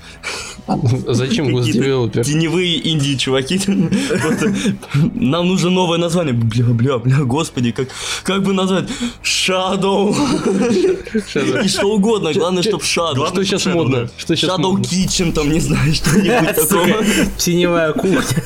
Зачем 1.08 1.52
госдевелопер? 1.52 2.24
Теневые 2.24 2.88
инди 2.90 3.18
чуваки. 3.18 3.60
Просто 4.22 4.54
Нам 5.14 5.48
нужно 5.48 5.70
новое 5.70 5.98
название. 5.98 6.34
Бля, 6.34 6.66
бля, 6.66 6.98
бля, 6.98 7.18
господи, 7.24 7.72
как, 7.72 7.90
как 8.24 8.44
бы 8.44 8.54
назвать? 8.54 8.90
Shadow. 9.24 10.16
И 11.64 11.68
что 11.68 11.88
угодно, 11.88 12.34
главное, 12.34 12.64
чтобы 12.64 12.84
Shadow. 12.84 13.28
Что 13.28 13.44
сейчас 13.44 13.66
модно? 13.66 14.10
Shadow? 14.18 14.76
Kitchen, 14.82 15.34
там, 15.34 15.52
не 15.52 15.60
знаю, 15.60 15.94
что-нибудь 15.94 16.56
такое. 16.56 17.06
Теневая 17.38 17.94
кухня. 17.94 18.44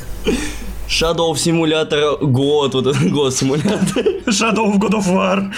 Shadow 0.87 1.35
симулятор 1.37 2.17
год, 2.21 2.73
вот 2.73 2.87
этот 2.87 3.11
год 3.11 3.33
симулятор. 3.33 4.03
Shadow 4.27 4.71
of 4.71 4.77
God 4.79 4.93
of 4.93 5.07
War. 5.07 5.53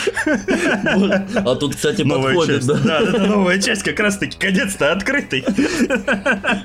А 1.46 1.56
тут, 1.56 1.76
кстати, 1.76 2.02
Новая 2.02 2.34
подходит, 2.36 2.56
часть. 2.56 2.68
да. 2.68 2.76
Да, 2.84 3.00
это 3.02 3.20
новая 3.26 3.62
часть, 3.62 3.84
как 3.84 4.00
раз 4.00 4.18
таки, 4.18 4.38
конец-то 4.40 4.92
открытый. 4.92 5.46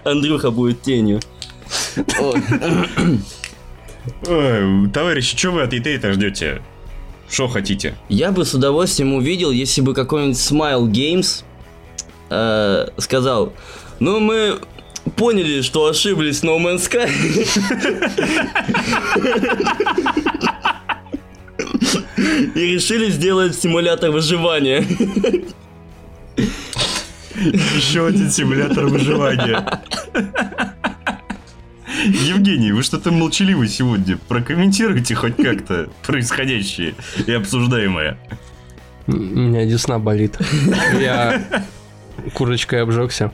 Андрюха 0.05 0.51
будет 0.51 0.81
тенью. 0.83 1.21
Ой. 2.19 2.43
Товарищи, 4.93 5.37
что 5.37 5.51
вы 5.51 5.63
от 5.63 5.73
E3-то 5.73 6.13
ждете? 6.13 6.63
Что 7.29 7.49
хотите? 7.49 7.97
Я 8.09 8.33
бы 8.33 8.45
с 8.45 8.55
удовольствием 8.55 9.15
увидел, 9.15 9.51
если 9.51 9.81
бы 9.81 9.95
какой-нибудь 9.95 10.37
Smile 10.37 10.87
Games 10.91 11.43
э, 12.31 12.89
сказал, 12.99 13.53
ну 13.99 14.21
мы 14.21 14.59
поняли, 15.17 15.63
что 15.63 15.87
ошиблись 15.87 16.43
No 16.43 16.59
Man's 16.59 16.89
Sky. 16.89 17.09
И 22.55 22.61
решили 22.75 23.11
сделать 23.11 23.55
симулятор 23.55 24.11
выживания. 24.11 24.85
Еще 27.37 28.07
один 28.07 28.31
симулятор 28.31 28.87
выживания. 28.87 29.83
Евгений, 32.05 32.73
вы 32.73 32.83
что-то 32.83 33.11
молчаливы 33.13 33.69
сегодня. 33.69 34.19
Прокомментируйте 34.29 35.15
хоть 35.15 35.37
как-то 35.37 35.89
происходящее 36.07 36.95
и 37.27 37.33
обсуждаемое. 37.33 38.19
У 39.07 39.13
меня 39.13 39.65
десна 39.67 39.99
болит. 39.99 40.39
Я 40.99 41.43
курочкой 42.33 42.83
обжегся. 42.83 43.33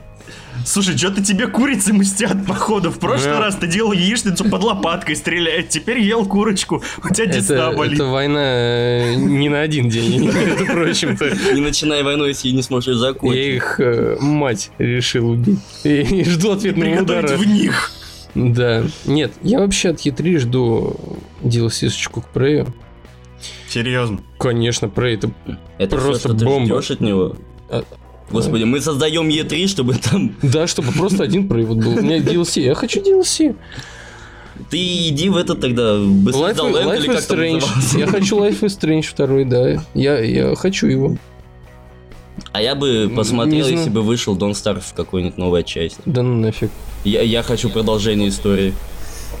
Слушай, 0.65 0.97
что-то 0.97 1.23
тебе 1.23 1.47
курицы 1.47 1.93
мстят, 1.93 2.45
походу. 2.45 2.91
В 2.91 2.99
прошлый 2.99 3.39
раз 3.39 3.55
ты 3.55 3.67
делал 3.67 3.91
яичницу 3.93 4.45
под 4.49 4.63
лопаткой 4.63 5.15
стреляет, 5.15 5.69
теперь 5.69 5.99
ел 5.99 6.25
курочку. 6.25 6.83
У 7.03 7.13
тебя 7.13 7.25
десна 7.25 7.71
болит. 7.71 7.95
это 7.95 8.05
война 8.05 8.41
э, 8.43 9.15
не 9.15 9.49
на 9.49 9.61
один 9.61 9.89
день, 9.89 10.25
между 10.33 10.65
прочим-то. 10.65 11.29
Не 11.53 11.61
начинай 11.61 12.03
войну, 12.03 12.25
если 12.25 12.49
не 12.49 12.61
сможешь 12.61 12.87
ее 12.89 12.93
Я 12.95 12.99
закончить. 12.99 13.55
их 13.55 13.79
э, 13.79 14.17
мать 14.19 14.71
решил 14.77 15.29
убить. 15.31 15.59
И, 15.83 16.23
жду 16.25 16.51
ответного 16.51 17.01
удара. 17.01 17.27
в 17.37 17.45
них. 17.47 17.91
Да. 18.35 18.83
Нет, 19.05 19.33
я 19.41 19.59
вообще 19.59 19.89
от 19.89 19.99
E3 20.05 20.37
жду 20.39 20.95
DLC-шечку 21.43 22.21
к 22.21 22.25
Prey. 22.33 22.67
Серьезно. 23.67 24.19
Конечно, 24.37 24.85
Prey 24.85 25.15
это... 25.15 25.31
Это 25.77 25.95
просто 25.97 26.11
все, 26.19 26.27
что 26.29 26.37
ты 26.37 26.45
бомба. 26.45 26.81
ждешь 26.81 26.91
от 26.91 27.01
него? 27.01 27.35
Господи, 28.31 28.63
мы 28.63 28.81
создаем 28.81 29.27
Е3, 29.27 29.67
чтобы 29.67 29.95
там... 29.95 30.35
Да, 30.41 30.67
чтобы 30.67 30.91
просто 30.91 31.23
один 31.23 31.47
вот 31.47 31.77
был. 31.77 31.97
У 31.97 32.01
меня 32.01 32.17
DLC. 32.17 32.61
Я 32.61 32.75
хочу 32.75 33.01
DLC. 33.01 33.55
Ты 34.69 34.77
иди 35.09 35.29
в 35.29 35.37
этот 35.37 35.59
тогда... 35.59 35.95
Life, 35.95 36.55
Land 36.55 36.73
Life 36.73 36.97
или 36.97 37.09
is 37.09 37.13
как 37.13 37.23
Strange. 37.23 37.99
Я 37.99 38.07
хочу 38.07 38.39
Life 38.39 38.61
is 38.61 38.79
Strange 38.79 39.03
второй, 39.03 39.45
да. 39.45 39.83
Я, 39.93 40.19
я 40.19 40.55
хочу 40.55 40.87
его. 40.87 41.17
А 42.51 42.61
я 42.61 42.75
бы 42.75 43.11
посмотрел, 43.15 43.55
Не 43.55 43.61
знаю. 43.63 43.77
если 43.77 43.89
бы 43.89 44.01
вышел 44.01 44.37
Don't 44.37 44.51
Starve 44.51 44.81
в 44.81 44.93
какой-нибудь 44.93 45.37
новая 45.37 45.63
часть. 45.63 45.97
Да 46.05 46.21
ну 46.21 46.35
нафиг. 46.35 46.69
Я, 47.03 47.21
я 47.21 47.43
хочу 47.43 47.69
продолжение 47.69 48.29
истории. 48.29 48.73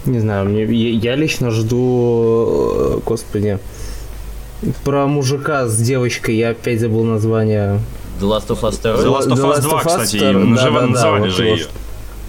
Не 0.05 0.19
знаю, 0.19 0.49
мне, 0.49 0.63
я, 0.63 1.11
я 1.11 1.15
лично 1.15 1.51
жду, 1.51 2.71
э, 2.73 2.99
господи, 3.05 3.59
про 4.83 5.07
мужика 5.07 5.67
с 5.67 5.77
девочкой, 5.79 6.37
я 6.37 6.49
опять 6.51 6.79
забыл 6.79 7.03
название. 7.03 7.79
The 8.21 8.27
Last 8.29 8.47
of 8.49 8.61
Us 8.61 8.77
2. 8.77 8.89
The 9.03 9.09
Last 9.09 9.27
of 9.27 9.39
Us 9.39 9.57
Last 9.57 9.61
2, 9.63 9.69
of 9.71 9.85
Us 9.85 9.87
кстати, 9.87 10.19
да-да-да, 10.19 10.87
называли 10.87 11.29
же 11.29 11.45
ее. 11.45 11.65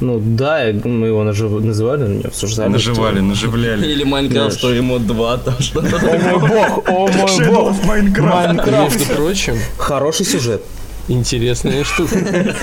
Ну 0.00 0.20
да, 0.20 0.64
мы 0.84 1.06
его 1.06 1.22
нажив- 1.22 1.60
называли, 1.64 2.02
но 2.02 2.14
не 2.14 2.24
обсуждали. 2.24 2.70
Наживали, 2.70 3.20
наживляли. 3.20 3.86
Или 3.86 4.04
Minecraft 4.04 4.32
Да. 4.32 4.46
Story 4.48 4.80
Mode 4.80 5.06
2, 5.06 5.36
там 5.38 5.54
что-то. 5.60 5.96
О 5.96 6.18
мой 6.18 6.48
бог, 6.48 6.88
о 6.88 7.06
мой 7.08 7.46
бог. 7.48 7.84
Майнкрафт. 7.84 8.96
Между 8.98 9.14
прочим, 9.14 9.54
Хороший 9.78 10.26
сюжет. 10.26 10.62
интересная 11.08 11.84
штука. 11.84 12.16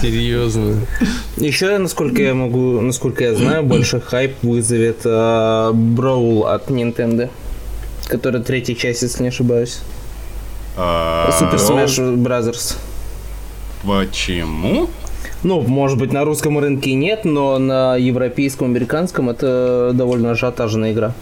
Серьезно. 0.00 0.76
Еще, 1.36 1.76
насколько 1.78 2.22
я 2.22 2.34
могу, 2.34 2.80
насколько 2.80 3.24
я 3.24 3.34
знаю, 3.34 3.62
больше 3.64 4.00
хайп 4.00 4.34
вызовет 4.42 5.00
э, 5.04 5.08
Brawl 5.72 6.46
от 6.46 6.68
Nintendo. 6.70 7.28
Которая 8.06 8.42
третья 8.42 8.74
часть, 8.74 9.02
если 9.02 9.22
не 9.22 9.28
ошибаюсь. 9.28 9.80
А, 10.76 11.30
Super 11.30 11.56
Smash 11.56 12.16
Brothers. 12.16 12.76
Почему? 13.82 14.88
Ну, 15.42 15.60
может 15.60 15.98
быть, 15.98 16.12
на 16.12 16.24
русском 16.24 16.58
рынке 16.58 16.94
нет, 16.94 17.24
но 17.24 17.58
на 17.58 17.96
европейском, 17.96 18.68
американском 18.68 19.28
это 19.28 19.90
довольно 19.92 20.30
ажиотажная 20.30 20.92
игра. 20.92 21.14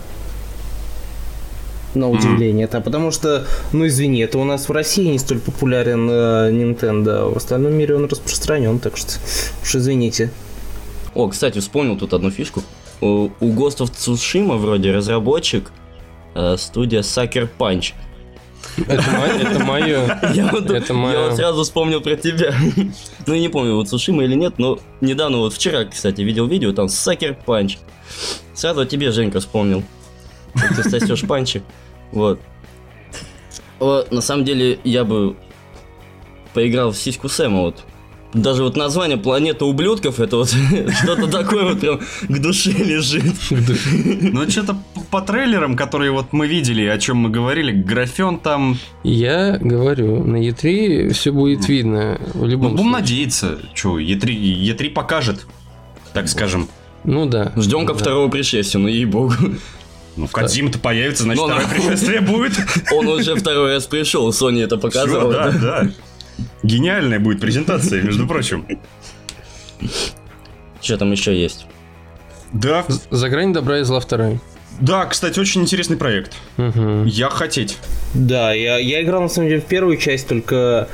на 1.94 2.08
удивление. 2.08 2.64
Это 2.64 2.80
потому 2.80 3.10
что, 3.10 3.44
ну 3.72 3.86
извини, 3.86 4.20
это 4.20 4.38
у 4.38 4.44
нас 4.44 4.68
в 4.68 4.72
России 4.72 5.06
не 5.06 5.18
столь 5.18 5.40
популярен 5.40 6.08
э, 6.08 6.50
Nintendo, 6.50 7.10
а 7.10 7.28
в 7.28 7.36
остальном 7.36 7.74
мире 7.74 7.96
он 7.96 8.06
распространен, 8.06 8.78
так 8.78 8.96
что 8.96 9.12
уж 9.62 9.74
извините. 9.74 10.30
О, 11.14 11.28
кстати, 11.28 11.58
вспомнил 11.58 11.98
тут 11.98 12.14
одну 12.14 12.30
фишку. 12.30 12.62
У, 13.00 13.28
у 13.40 13.52
Ghost 13.52 13.78
of 13.78 13.92
Tsushima 13.92 14.56
вроде 14.56 14.92
разработчик 14.92 15.70
э, 16.34 16.56
студия 16.56 17.00
Sucker 17.00 17.48
Punch. 17.58 17.92
Это 18.86 19.64
мое. 19.64 20.20
Я 20.34 20.50
вот, 20.50 21.36
сразу 21.36 21.62
вспомнил 21.62 22.00
про 22.00 22.16
тебя. 22.16 22.54
ну, 23.26 23.34
не 23.34 23.48
помню, 23.48 23.76
вот 23.76 23.88
Сушима 23.88 24.24
или 24.24 24.34
нет, 24.34 24.54
но 24.58 24.78
недавно, 25.00 25.38
вот 25.38 25.52
вчера, 25.52 25.84
кстати, 25.84 26.22
видел 26.22 26.46
видео, 26.46 26.72
там 26.72 26.86
Sucker 26.86 27.36
Punch. 27.44 27.78
Сразу 28.54 28.80
о 28.80 28.86
тебе, 28.86 29.10
Женька, 29.10 29.40
вспомнил. 29.40 29.82
Ты 30.54 30.82
сосешь 30.88 31.26
панчи. 31.26 31.62
Вот. 32.12 32.40
На 33.80 34.20
самом 34.20 34.44
деле, 34.44 34.78
я 34.84 35.04
бы 35.04 35.36
поиграл 36.54 36.92
в 36.92 36.96
сиську 36.96 37.28
Сэма, 37.28 37.62
вот. 37.62 37.84
Даже 38.34 38.62
вот 38.64 38.76
название 38.78 39.18
«Планета 39.18 39.66
ублюдков» 39.66 40.18
это 40.18 40.38
вот 40.38 40.48
что-то 41.02 41.26
такое 41.26 41.64
вот 41.64 41.80
прям 41.80 41.98
к 41.98 42.38
душе 42.40 42.70
лежит. 42.70 43.34
Ну, 43.50 44.48
что-то 44.50 44.76
по 45.10 45.20
трейлерам, 45.20 45.76
которые 45.76 46.12
вот 46.12 46.32
мы 46.32 46.46
видели, 46.46 46.86
о 46.86 46.98
чем 46.98 47.18
мы 47.18 47.28
говорили, 47.28 47.72
графен 47.72 48.38
там... 48.38 48.78
Я 49.02 49.58
говорю, 49.60 50.24
на 50.24 50.36
E3 50.36 51.12
все 51.12 51.30
будет 51.30 51.68
видно 51.68 52.18
в 52.32 52.38
Ну, 52.40 52.46
любом 52.46 52.70
будем 52.72 52.84
случае. 52.84 53.00
надеяться. 53.00 53.58
Че, 53.74 53.88
E3, 53.98 54.24
E3 54.76 54.90
покажет, 54.90 55.46
так 56.14 56.28
скажем. 56.28 56.68
Ну 57.04 57.26
да. 57.26 57.52
Ждем 57.56 57.84
как 57.84 57.96
Да. 57.96 58.02
второго 58.02 58.28
пришествия, 58.30 58.80
ну 58.80 58.88
ей-богу. 58.88 59.34
Ну, 60.16 60.28
Кадзима-то 60.28 60.78
появится, 60.78 61.24
значит, 61.24 61.42
Ну, 61.42 61.48
второе 61.48 61.68
пришествие 61.68 62.20
будет. 62.20 62.52
Он 62.92 63.08
уже 63.08 63.34
второй 63.34 63.74
раз 63.74 63.86
пришел, 63.86 64.28
Sony 64.30 64.62
это 64.62 64.76
Всё, 64.78 64.88
показывала. 64.88 65.32
да, 65.32 65.50
да. 65.50 65.88
Гениальная 66.62 67.20
будет 67.20 67.40
презентация, 67.40 68.02
между 68.02 68.26
прочим. 68.26 68.66
Что 70.80 70.96
там 70.98 71.12
еще 71.12 71.36
есть? 71.40 71.66
Да, 72.52 72.84
За 73.10 73.28
грань 73.28 73.52
добра 73.52 73.78
и 73.78 73.82
зла 73.82 74.00
вторая. 74.00 74.38
да, 74.80 75.06
кстати, 75.06 75.38
очень 75.38 75.62
интересный 75.62 75.96
проект. 75.96 76.32
Мгм. 76.56 77.06
Я 77.06 77.30
хотеть. 77.30 77.78
Да, 78.14 78.52
я, 78.52 78.78
я 78.78 79.02
играл 79.02 79.22
на 79.22 79.28
самом 79.28 79.48
деле 79.48 79.60
в 79.60 79.64
первую 79.64 79.96
часть, 79.96 80.28
только 80.28 80.88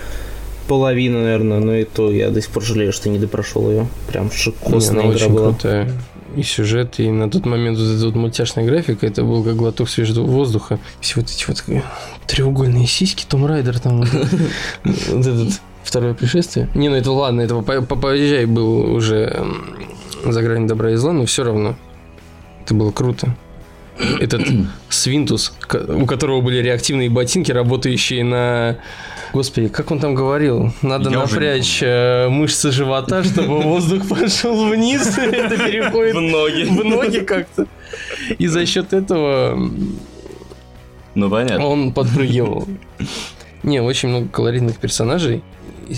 половину, 0.68 1.22
наверное, 1.22 1.59
но 1.61 1.74
и 1.74 1.85
то 1.85 2.12
я 2.12 2.31
до 2.31 2.40
сих 2.42 2.51
пор 2.51 2.62
жалею, 2.62 2.92
что 2.92 3.09
не 3.09 3.18
допрошел 3.18 3.70
ее. 3.70 3.88
Прям 4.09 4.27
Не, 4.27 4.31
шикосная 4.31 5.05
она 5.05 5.12
игра 5.12 5.24
очень 5.27 5.33
была. 5.35 5.51
крутая. 5.51 5.90
И 6.37 6.43
сюжет, 6.43 7.01
и 7.01 7.11
на 7.11 7.31
тот 7.31 7.47
момент 7.47 7.79
вот 7.79 7.88
эта 7.88 8.05
вот 8.07 8.14
мультяшная 8.14 8.64
графика, 8.67 9.07
это 9.07 9.23
был 9.23 9.43
как 9.43 9.57
глоток 9.57 9.88
свежего 9.88 10.25
воздуха. 10.27 10.79
Все 11.01 11.21
вот 11.21 11.31
эти 11.31 11.45
вот 11.49 11.64
э, 11.69 11.83
треугольные 12.27 12.87
сиськи, 12.87 13.25
Том 13.29 13.47
Райдер 13.47 13.79
там. 13.81 14.03
Вот 14.85 15.27
этот 15.27 15.61
второе 15.83 16.14
пришествие. 16.14 16.69
Не, 16.75 16.91
ну 16.91 16.97
это 16.97 17.11
ладно, 17.11 17.41
этого 17.41 17.62
по- 17.62 17.81
по- 17.83 17.97
поезжай 17.97 18.45
был 18.47 18.93
уже 18.95 19.43
за 20.25 20.43
грань 20.43 20.67
добра 20.67 20.93
и 20.93 20.97
зла, 20.97 21.12
но 21.12 21.25
все 21.25 21.45
равно. 21.45 21.77
Это 22.64 22.75
было 22.75 22.91
круто. 22.91 23.35
Этот 24.21 24.43
Свинтус, 24.91 25.55
у 25.88 26.07
которого 26.07 26.41
были 26.41 26.59
реактивные 26.59 27.09
ботинки, 27.11 27.51
работающие 27.53 28.23
на... 28.23 28.77
Господи, 29.33 29.69
как 29.69 29.91
он 29.91 29.99
там 29.99 30.14
говорил? 30.14 30.73
Надо 30.83 31.11
Я 31.11 31.19
напрячь 31.21 31.81
э, 31.83 32.29
мышцы 32.29 32.73
живота, 32.73 33.23
чтобы 33.25 33.61
воздух 33.62 34.09
пошел 34.09 34.69
вниз. 34.69 35.19
Это 35.19 35.57
переходит 35.57 36.14
В 36.17 36.21
ноги. 36.21 36.62
в 36.64 36.85
ноги 36.85 37.19
как-то. 37.21 37.67
И 38.38 38.47
за 38.47 38.64
счет 38.67 38.93
этого 38.93 39.57
Ну 41.14 41.31
понятно. 41.31 41.67
он 41.67 41.93
подпрыгивал. 41.93 42.67
Не, 43.62 43.81
очень 43.83 44.09
много 44.09 44.29
колоритных 44.29 44.77
персонажей. 44.79 45.43
и 45.88 45.95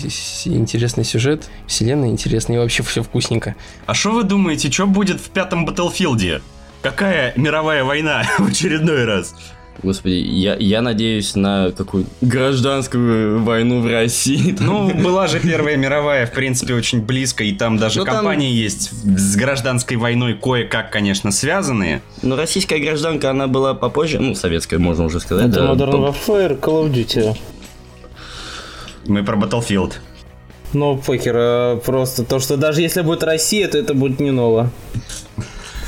Интересный 0.55 1.03
сюжет, 1.03 1.49
вселенная 1.67 2.09
интересная 2.09 2.57
и 2.57 2.59
вообще 2.59 2.83
все 2.83 3.03
вкусненько. 3.03 3.55
А 3.85 3.93
что 3.93 4.11
вы 4.11 4.23
думаете, 4.23 4.71
что 4.71 4.87
будет 4.87 5.19
в 5.21 5.29
пятом 5.29 5.65
Батлфилде? 5.65 6.41
Какая 6.81 7.33
мировая 7.35 7.83
война 7.83 8.23
в 8.39 8.47
очередной 8.47 9.05
раз? 9.05 9.35
Господи, 9.83 10.13
я, 10.13 10.55
я 10.57 10.81
надеюсь 10.83 11.35
на 11.35 11.71
какую 11.75 12.05
гражданскую 12.21 13.41
войну 13.43 13.81
в 13.81 13.87
России. 13.87 14.55
Ну, 14.61 14.93
была 14.93 15.27
же 15.27 15.39
Первая 15.39 15.75
мировая, 15.75 16.27
в 16.27 16.31
принципе, 16.33 16.75
очень 16.75 17.01
близко, 17.01 17.43
и 17.43 17.51
там 17.53 17.77
даже 17.77 17.97
Ну, 17.99 18.05
там- 18.05 18.15
компании 18.17 18.51
есть 18.53 18.91
с 19.17 19.35
гражданской 19.35 19.97
войной 19.97 20.35
кое-как, 20.35 20.91
конечно, 20.91 21.31
связанные. 21.31 22.01
Но 22.21 22.35
российская 22.35 22.77
гражданка, 22.79 23.31
она 23.31 23.47
была 23.47 23.73
попозже, 23.73 24.19
ну, 24.19 24.35
советская, 24.35 24.79
можно 24.79 25.05
уже 25.05 25.19
сказать. 25.19 25.47
Это 25.49 25.73
да, 25.75 25.85
Modern 25.85 25.91
по- 25.91 26.31
Warfare, 26.31 26.59
Call 26.59 26.85
of 26.85 26.93
Duty. 26.93 27.35
Мы 29.07 29.23
про 29.23 29.35
Battlefield. 29.35 29.93
Но 30.73 30.95
покер, 30.95 31.35
э, 31.35 31.79
просто 31.83 32.23
то, 32.23 32.39
что 32.39 32.55
даже 32.55 32.81
если 32.81 33.01
будет 33.01 33.23
Россия, 33.23 33.67
то 33.67 33.77
это 33.77 33.93
будет 33.93 34.19
не 34.19 34.31
ново. 34.31 34.69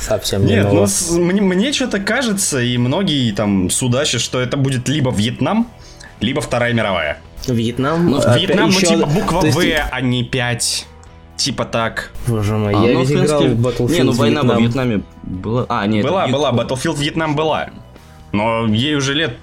Совсем 0.06 0.44
не 0.44 0.52
Нет, 0.54 0.64
ново. 0.64 0.80
ну 0.80 0.86
с- 0.86 1.10
мне, 1.12 1.40
мне 1.40 1.72
что-то 1.72 1.98
кажется, 2.00 2.60
и 2.60 2.76
многие 2.78 3.32
там 3.32 3.70
судачат, 3.70 4.20
что 4.20 4.40
это 4.40 4.56
будет 4.56 4.88
либо 4.88 5.10
Вьетнам, 5.10 5.68
либо 6.20 6.40
Вторая 6.40 6.72
мировая. 6.72 7.18
Вьетнам. 7.46 8.10
Ну, 8.10 8.18
опять 8.18 8.40
Вьетнам, 8.40 8.70
ну 8.70 8.76
еще- 8.78 8.86
типа 8.86 9.06
буква 9.06 9.44
есть- 9.46 9.56
В, 9.58 9.88
а 9.92 10.00
не 10.00 10.24
5. 10.24 10.86
Типа 11.36 11.64
так. 11.64 12.12
Боже 12.28 12.54
мой, 12.56 12.74
А, 12.74 12.86
я 12.86 12.92
ну, 12.94 13.00
ведь 13.00 13.08
в 13.10 13.24
играл 13.24 13.42
в 13.42 13.66
Battlefield 13.66 13.90
Не, 13.92 14.02
ну 14.04 14.12
война 14.12 14.42
во 14.42 14.54
Вьетнам. 14.58 14.62
Вьетнаме 14.88 15.02
была. 15.24 15.66
А, 15.68 15.86
нет. 15.86 16.04
была, 16.04 16.26
была, 16.28 16.52
Battlefield 16.52 16.96
Вьетнам 16.98 17.34
была. 17.34 17.70
Но 18.32 18.66
ей 18.66 18.94
уже 18.94 19.14
лет 19.14 19.36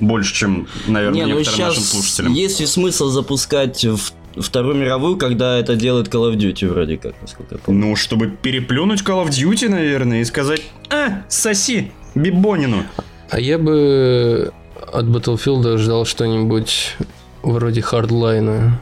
больше, 0.00 0.34
чем, 0.34 0.66
наверное, 0.86 1.14
Не, 1.16 1.26
ну 1.32 1.38
некоторым 1.38 1.60
нашим 1.68 1.82
сейчас 1.82 1.90
слушателям. 1.90 2.32
есть 2.32 2.60
ли 2.60 2.66
смысл 2.66 3.08
запускать 3.08 3.84
в 3.84 4.12
Вторую 4.36 4.74
мировую, 4.76 5.16
когда 5.16 5.58
это 5.58 5.76
делает 5.76 6.08
Call 6.08 6.32
of 6.32 6.36
Duty 6.36 6.68
вроде 6.68 6.96
как, 6.96 7.14
насколько 7.22 7.54
я 7.54 7.60
помню. 7.64 7.86
Ну, 7.86 7.96
чтобы 7.96 8.28
переплюнуть 8.28 9.02
Call 9.02 9.24
of 9.24 9.28
Duty, 9.28 9.68
наверное, 9.68 10.20
и 10.20 10.24
сказать, 10.24 10.62
а, 10.90 11.22
соси, 11.28 11.92
Бибонину. 12.14 12.84
А 13.30 13.40
я 13.40 13.58
бы 13.58 14.52
от 14.92 15.06
Battlefield 15.06 15.78
ждал 15.78 16.04
что-нибудь 16.04 16.96
вроде 17.42 17.80
хардлайна. 17.80 18.80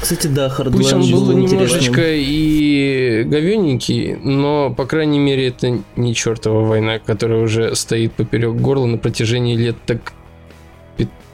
Кстати, 0.00 0.28
да, 0.28 0.48
Hardline 0.48 0.72
Пусть 0.72 0.92
он 0.92 1.02
был 1.10 1.32
интересным. 1.32 1.50
немножечко 1.50 2.02
и 2.06 3.22
говененький, 3.26 4.14
но, 4.16 4.70
по 4.70 4.86
крайней 4.86 5.18
мере, 5.18 5.48
это 5.48 5.78
не 5.96 6.14
чертова 6.14 6.64
война, 6.66 6.98
которая 6.98 7.42
уже 7.42 7.74
стоит 7.74 8.12
поперек 8.12 8.54
горла 8.54 8.86
на 8.86 8.96
протяжении 8.96 9.56
лет 9.56 9.76
так 9.84 10.12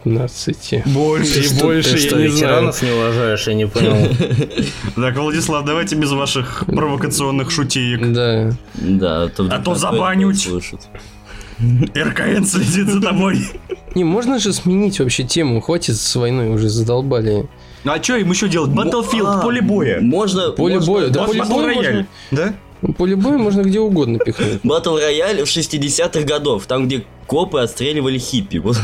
15. 0.07 0.87
Больше. 0.87 1.41
И 1.41 1.61
больше, 1.61 1.91
ты 1.91 1.99
я 1.99 2.09
что, 2.09 2.17
не 2.17 2.29
знаю. 2.29 2.33
ветеранов 2.33 2.83
не 2.83 2.91
уважаешь, 2.93 3.47
я 3.49 3.55
не 3.55 3.67
понял. 3.67 4.09
Так, 4.95 5.17
Владислав, 5.17 5.65
давайте 5.65 5.97
без 5.97 6.13
ваших 6.13 6.65
провокационных 6.67 7.51
шутеек. 7.51 8.13
Да. 8.13 8.53
Да, 8.75 9.25
А 9.25 9.29
то 9.29 9.49
такое 9.49 9.75
забанють. 9.75 10.49
РКН 11.97 12.45
следит 12.45 12.89
за 12.89 13.01
тобой. 13.01 13.39
Не, 13.95 14.05
можно 14.05 14.39
же 14.39 14.53
сменить 14.53 15.01
вообще 15.01 15.25
тему, 15.25 15.61
хватит 15.61 15.97
с 15.97 16.15
войной, 16.17 16.51
уже 16.51 16.69
задолбали. 16.69 17.47
Ну 17.83 17.93
а 17.93 18.03
что 18.03 18.17
им 18.17 18.31
еще 18.31 18.49
делать? 18.49 18.71
Battlefield, 18.71 19.27
А, 19.27 19.43
поле 19.43 19.61
боя. 19.61 20.01
Можно... 20.01 20.51
Поле 20.51 20.79
боя, 20.79 21.09
да, 21.09 21.25
поле 21.25 21.43
боя 21.43 22.07
Да? 22.31 22.55
поле 22.97 23.17
боя 23.17 23.39
можно 23.39 23.63
где 23.63 23.81
угодно 23.81 24.19
пихнуть. 24.19 24.61
Батл 24.63 24.97
рояль 24.99 25.43
в 25.43 25.49
60-х 25.49 26.21
годов, 26.23 26.67
там, 26.67 26.87
где 26.87 27.05
копы 27.27 27.61
отстреливали 27.61 28.19
хиппи. 28.19 28.59
Вот 28.59 28.77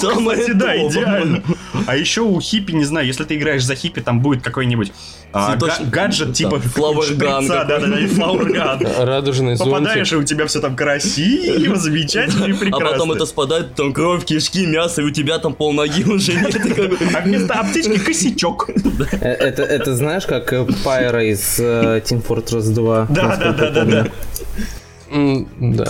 самое 0.00 0.38
Кстати, 0.38 0.52
да, 0.52 0.76
идеально. 0.76 1.42
А 1.86 1.96
еще 1.96 2.22
у 2.22 2.40
хиппи, 2.40 2.72
не 2.72 2.84
знаю, 2.84 3.06
если 3.06 3.24
ты 3.24 3.36
играешь 3.36 3.64
за 3.64 3.74
хиппи, 3.74 4.00
там 4.00 4.20
будет 4.20 4.42
какой-нибудь 4.42 4.92
а, 5.32 5.56
га- 5.56 5.78
гаджет 5.92 6.32
типа 6.34 6.58
флауэрган 6.58 7.46
да, 7.48 7.64
да, 7.64 7.78
да, 7.78 8.06
флауэрган. 8.08 8.86
Радужный 8.98 9.56
Попадаешь, 9.58 10.08
зонтик. 10.08 10.12
и 10.12 10.16
у 10.16 10.22
тебя 10.36 10.46
все 10.46 10.60
там 10.60 10.74
красиво, 10.74 11.76
замечательно 11.76 12.46
и 12.46 12.52
А 12.52 12.56
прекрасно. 12.56 12.88
потом 12.90 13.12
это 13.12 13.26
спадает, 13.26 13.74
там 13.74 13.92
кровь, 13.92 14.24
кишки, 14.24 14.66
мясо, 14.66 15.02
и 15.02 15.04
у 15.04 15.10
тебя 15.10 15.38
там 15.38 15.52
полноги 15.54 16.02
уже 16.04 16.32
нет. 16.34 16.56
А 17.14 17.20
вместо 17.20 17.54
аптечки 17.54 17.98
косячок. 17.98 18.70
Э, 19.20 19.28
Это, 19.32 19.62
это 19.62 19.94
знаешь, 19.94 20.26
как 20.26 20.52
э, 20.52 20.62
Pyro 20.84 21.24
из 21.24 21.58
э, 21.60 22.00
Team 22.04 22.24
Fortress 22.26 22.72
2. 22.72 23.06
Да, 23.10 23.36
да, 23.36 23.52
да, 23.52 23.70
да, 23.70 23.84
да. 23.84 24.06
Да. 25.60 25.88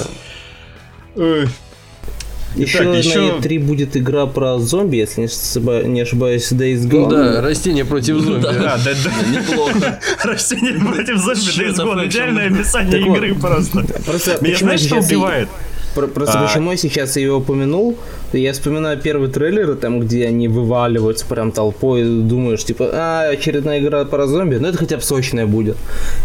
Еще 2.59 2.79
Итак, 2.79 2.87
на 2.89 2.97
еще- 2.97 3.29
E3 3.41 3.59
будет 3.61 3.97
игра 3.97 4.27
про 4.27 4.59
зомби, 4.59 4.97
если 4.97 5.21
не 5.23 5.27
ошиба- 5.29 5.85
не 5.87 6.01
ошибаюсь, 6.01 6.51
Days 6.53 6.81
Gone. 6.89 7.11
Да, 7.11 7.41
растения 7.41 7.85
против 7.85 8.21
зомби. 8.21 8.43
Да, 8.43 8.53
да, 8.53 8.79
да. 8.85 9.39
Неплохо. 9.41 10.01
Растение 10.25 10.75
против 10.75 11.19
зомби 11.19 11.39
Days 11.69 11.77
Gone. 11.77 12.07
Идеальное 12.07 12.49
описание 12.51 13.01
игры 13.01 13.35
просто. 13.35 13.85
Просто 14.05 14.39
Меня 14.41 14.57
знаешь, 14.59 14.81
что 14.81 14.97
убивает? 14.97 15.49
Про- 15.95 16.07
Просто 16.07 16.39
А. 16.39 16.47
почему 16.47 16.71
я 16.71 16.77
сейчас 16.77 17.17
ее 17.17 17.33
упомянул, 17.33 17.97
я 18.33 18.53
вспоминаю 18.53 18.99
первый 19.01 19.31
трейлер, 19.31 19.75
там, 19.75 20.01
где 20.01 20.27
они 20.27 20.47
вываливаются 20.47 21.25
прям 21.27 21.51
толпой, 21.51 22.05
думаешь, 22.05 22.63
типа, 22.63 22.91
а, 22.93 23.29
очередная 23.31 23.81
игра 23.81 24.05
про 24.05 24.27
зомби, 24.27 24.57
ну 24.57 24.69
это 24.69 24.79
хотя 24.79 24.97
бы 24.97 25.03
сочная 25.03 25.47
будет. 25.47 25.77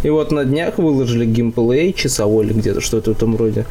И 0.04 0.10
вот 0.10 0.32
на 0.32 0.44
днях 0.46 0.78
выложили 0.78 1.26
геймплей 1.26 1.94
часовой 1.94 2.46
или 2.46 2.54
где-то 2.54 2.82
что-то 2.82 3.14
в 3.14 3.18
этом 3.18 3.36
роде. 3.38 3.66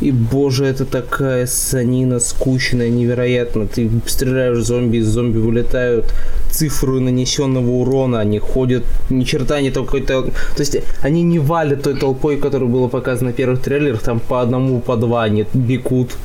И, 0.00 0.12
боже, 0.12 0.64
это 0.64 0.84
такая 0.84 1.46
санина 1.46 2.20
скучная, 2.20 2.88
невероятно. 2.88 3.66
Ты 3.66 3.90
стреляешь 4.06 4.64
зомби, 4.64 4.98
из 4.98 5.08
зомби 5.08 5.38
вылетают 5.38 6.14
цифры 6.50 7.00
нанесенного 7.00 7.70
урона, 7.70 8.20
они 8.20 8.38
ходят, 8.38 8.84
ни 9.10 9.24
черта 9.24 9.60
не 9.60 9.70
только 9.70 9.98
это... 9.98 10.22
То 10.22 10.60
есть 10.60 10.76
они 11.02 11.22
не 11.22 11.38
валят 11.38 11.82
той 11.82 11.98
толпой, 11.98 12.36
которая 12.36 12.68
была 12.68 12.88
показана 12.88 13.32
в 13.32 13.34
первых 13.34 13.60
трейлерах, 13.60 14.00
там 14.02 14.20
по 14.20 14.40
одному, 14.40 14.80
по 14.80 14.96
два, 14.96 15.24
они 15.24 15.46
бегут. 15.52 16.16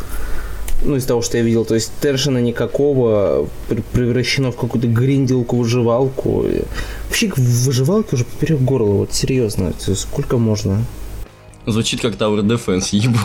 Ну, 0.85 0.97
из 0.97 1.05
того, 1.05 1.21
что 1.21 1.37
я 1.37 1.43
видел. 1.43 1.65
То 1.65 1.75
есть 1.75 1.91
трэшена 2.01 2.41
никакого 2.41 3.47
превращено 3.93 4.51
в 4.51 4.57
какую-то 4.57 4.87
гринделку, 4.87 5.55
выживалку. 5.55 6.45
Вообще, 7.07 7.29
в 7.29 7.65
выживалке 7.65 8.15
уже 8.15 8.25
поперек 8.25 8.59
горла, 8.59 8.91
вот 8.91 9.13
серьезно. 9.13 9.73
Сколько 9.79 10.37
можно? 10.37 10.83
Звучит 11.65 12.01
как 12.01 12.15
Tower 12.15 12.41
Defense, 12.41 12.89
ебу. 12.91 13.17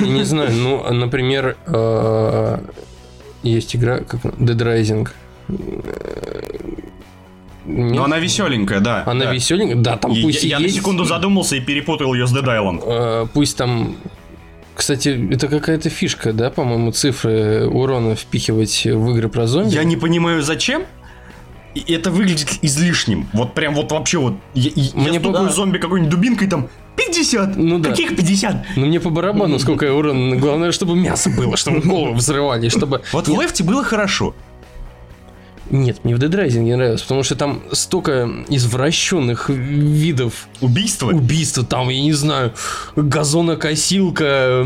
Я 0.00 0.12
не 0.12 0.24
знаю, 0.24 0.52
ну, 0.52 0.92
например, 0.92 1.56
э, 1.66 2.58
есть 3.42 3.76
игра, 3.76 3.98
как 3.98 4.22
Dead 4.24 4.56
Rising. 4.56 5.08
Ну, 7.64 8.02
она 8.04 8.18
веселенькая, 8.18 8.80
да. 8.80 9.02
Она 9.06 9.26
да. 9.26 9.32
веселенькая, 9.32 9.76
да, 9.76 9.96
там 9.96 10.12
И 10.12 10.22
пусть 10.22 10.42
я, 10.44 10.48
и 10.48 10.50
я 10.50 10.58
есть... 10.58 10.76
на 10.76 10.80
секунду 10.80 11.04
задумался 11.04 11.56
и 11.56 11.60
перепутал 11.60 12.14
ее 12.14 12.26
с 12.26 12.34
Dead 12.34 12.44
Island. 12.44 12.82
э, 12.86 13.26
Пусть 13.32 13.56
там... 13.56 13.96
Кстати, 14.74 15.28
это 15.32 15.48
какая-то 15.48 15.88
фишка, 15.88 16.32
да, 16.32 16.50
по-моему, 16.50 16.92
цифры 16.92 17.66
урона 17.66 18.14
впихивать 18.14 18.84
в 18.84 19.10
игры 19.10 19.28
про 19.28 19.46
зомби. 19.46 19.72
Я 19.72 19.84
не 19.84 19.96
понимаю, 19.96 20.42
зачем. 20.42 20.82
И 21.74 21.92
это 21.92 22.10
выглядит 22.10 22.58
излишним. 22.62 23.26
Вот 23.32 23.54
прям 23.54 23.74
вот 23.74 23.90
вообще 23.90 24.18
вот. 24.18 24.34
Я, 24.54 24.70
я 24.74 24.90
Мне 24.94 25.18
стукаю 25.18 25.46
по- 25.48 25.52
зомби 25.52 25.78
какой-нибудь 25.78 26.10
дубинкой 26.10 26.48
там 26.48 26.68
50. 26.96 27.56
Ну 27.56 27.78
да. 27.78 27.90
Каких 27.90 28.16
50? 28.16 28.56
Ну, 28.76 28.86
мне 28.86 29.00
по 29.00 29.10
барабану, 29.10 29.58
сколько 29.58 29.86
я 29.86 29.94
урона. 29.94 30.36
Главное, 30.36 30.72
чтобы 30.72 30.96
мясо 30.96 31.30
было, 31.30 31.56
чтобы 31.56 31.80
голову 31.80 32.14
взрывали, 32.14 32.68
чтобы... 32.68 33.02
Вот 33.12 33.28
в 33.28 33.40
лефте 33.40 33.64
было 33.64 33.84
хорошо. 33.84 34.34
Нет, 35.70 36.04
мне 36.04 36.14
в 36.14 36.18
Dead 36.18 36.30
Rising 36.30 36.60
не 36.60 36.76
нравилось, 36.76 37.02
потому 37.02 37.22
что 37.22 37.34
там 37.34 37.62
столько 37.72 38.28
извращенных 38.48 39.48
видов 39.50 40.48
Убийство. 40.60 41.10
убийства. 41.10 41.64
Там, 41.64 41.88
я 41.88 42.00
не 42.00 42.12
знаю, 42.12 42.52
газонокосилка, 42.94 44.64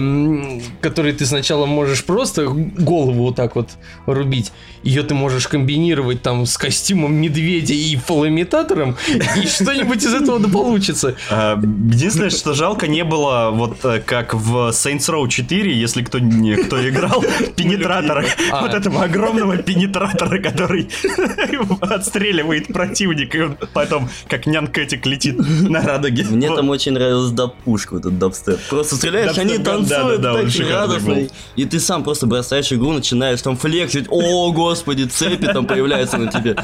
которой 0.81 1.13
ты 1.13 1.27
сначала 1.27 1.67
можешь 1.67 2.05
просто 2.05 2.47
голову 2.49 3.25
вот 3.25 3.37
так 3.37 3.57
вот 3.57 3.71
рубить. 4.07 4.53
Ее 4.83 5.03
ты 5.03 5.15
можешь 5.15 5.47
комбинировать 5.49 6.23
там 6.23 6.47
с 6.47 6.57
костюмом 6.57 7.15
медведя 7.15 7.75
и 7.75 7.97
фалоимитатором, 7.97 8.97
и 9.09 9.47
что-нибудь 9.47 10.03
из 10.03 10.15
этого 10.15 10.39
да 10.39 10.49
получится. 10.49 11.17
А, 11.31 11.59
Единственное, 11.61 12.31
что 12.31 12.55
жалко, 12.55 12.87
не 12.89 13.05
было 13.05 13.51
вот 13.53 13.85
э, 13.85 14.01
как 14.05 14.35
в 14.35 14.71
Saints 14.71 15.09
Row 15.09 15.29
4, 15.29 15.79
если 15.79 16.03
кто, 16.03 16.19
кто 16.19 16.89
играл, 16.89 17.23
пенетратора. 17.57 18.25
А. 18.51 18.63
Вот 18.63 18.75
этого 18.75 19.05
огромного 19.05 19.59
пенетратора, 19.59 20.39
который 20.41 20.89
отстреливает 21.81 22.69
противника, 22.69 23.39
и 23.39 23.41
он 23.43 23.57
потом 23.73 24.09
как 24.29 24.47
нянкетик 24.47 25.07
летит 25.07 25.37
на 25.39 25.83
радуге. 25.83 26.25
Мне 26.31 26.49
Вот. 26.49 26.57
там 26.57 26.69
очень 26.71 26.93
нравилась 26.93 27.31
даб-пушка, 27.33 27.95
вот 27.95 28.01
этот 28.07 28.19
дабстеп. 28.19 28.59
Просто 28.69 28.97
стреляешь, 28.97 29.35
Дабстеп, 29.35 29.51
они 29.57 29.65
танцуют, 29.65 30.21
да, 30.21 30.35
да, 30.35 30.41
он 30.41 30.51
так 30.51 30.69
радостно. 30.71 31.15
был. 31.15 31.29
И 31.57 31.65
ты 31.65 31.81
сам 31.81 32.03
просто 32.05 32.27
бросаешь 32.27 32.73
игру, 32.73 32.93
начинаешь 32.93 33.41
там 33.43 33.57
флексить. 33.57 34.07
О, 34.09 34.53
господи, 34.53 35.05
цепи 35.05 35.47
там 35.47 35.67
появляются 35.67 36.19
на 36.19 36.31
тебе. 36.31 36.57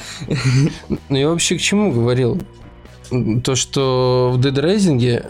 Ну, 1.09 1.17
я 1.17 1.29
вообще 1.29 1.57
к 1.57 1.61
чему 1.61 1.93
говорил? 1.93 2.41
То, 3.45 3.55
что 3.55 4.33
в 4.35 4.41
Dead 4.41 4.55
Rising 4.55 5.23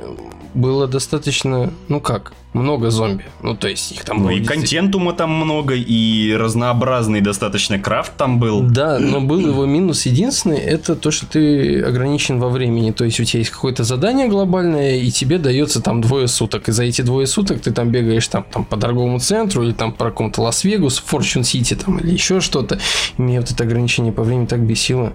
было 0.57 0.89
достаточно, 0.89 1.73
ну 1.89 2.01
как, 2.01 2.33
много 2.57 2.91
зомби. 2.91 3.25
Ну, 3.43 3.55
то 3.55 3.69
есть 3.69 3.93
их 3.93 4.05
там 4.05 4.19
Ну 4.19 4.25
было 4.25 4.31
и 4.31 4.43
контентума 4.43 5.13
там 5.13 5.31
много, 5.31 5.75
и 5.75 6.33
разнообразный 6.35 7.21
достаточно 7.21 7.79
крафт 7.79 8.17
там 8.17 8.39
был. 8.41 8.63
Да, 8.63 8.99
но 8.99 9.21
был 9.21 9.41
его 9.41 9.67
минус 9.67 10.07
единственный, 10.07 10.59
это 10.59 10.97
то, 10.97 11.11
что 11.11 11.27
ты 11.27 11.83
ограничен 11.83 12.41
во 12.41 12.49
времени. 12.49 12.91
То 12.93 13.05
есть 13.05 13.21
у 13.21 13.25
тебя 13.25 13.41
есть 13.41 13.51
какое-то 13.51 13.85
задание 13.85 14.29
глобальное, 14.29 14.97
и 14.97 15.11
тебе 15.11 15.39
дается 15.39 15.83
там 15.83 16.01
двое 16.01 16.29
суток. 16.29 16.69
И 16.69 16.73
за 16.73 16.85
эти 16.85 17.03
двое 17.03 17.27
суток 17.27 17.61
ты 17.61 17.73
там 17.73 17.91
бегаешь 17.91 18.27
там, 18.29 18.45
там 18.51 18.65
по 18.65 18.77
торговому 18.77 19.21
центру, 19.21 19.63
или 19.63 19.73
там 19.73 19.93
по 19.93 20.07
какому-то 20.07 20.41
Лас-Вегасу, 20.43 21.03
Форчун 21.05 21.45
Сити 21.45 21.75
там, 21.75 21.99
или 21.99 22.13
еще 22.13 22.41
что-то. 22.41 22.79
И 23.19 23.23
мне 23.23 23.41
вот 23.41 23.51
это 23.51 23.65
ограничение 23.65 24.13
по 24.13 24.23
времени 24.23 24.47
так 24.47 24.61
бесило, 24.61 25.13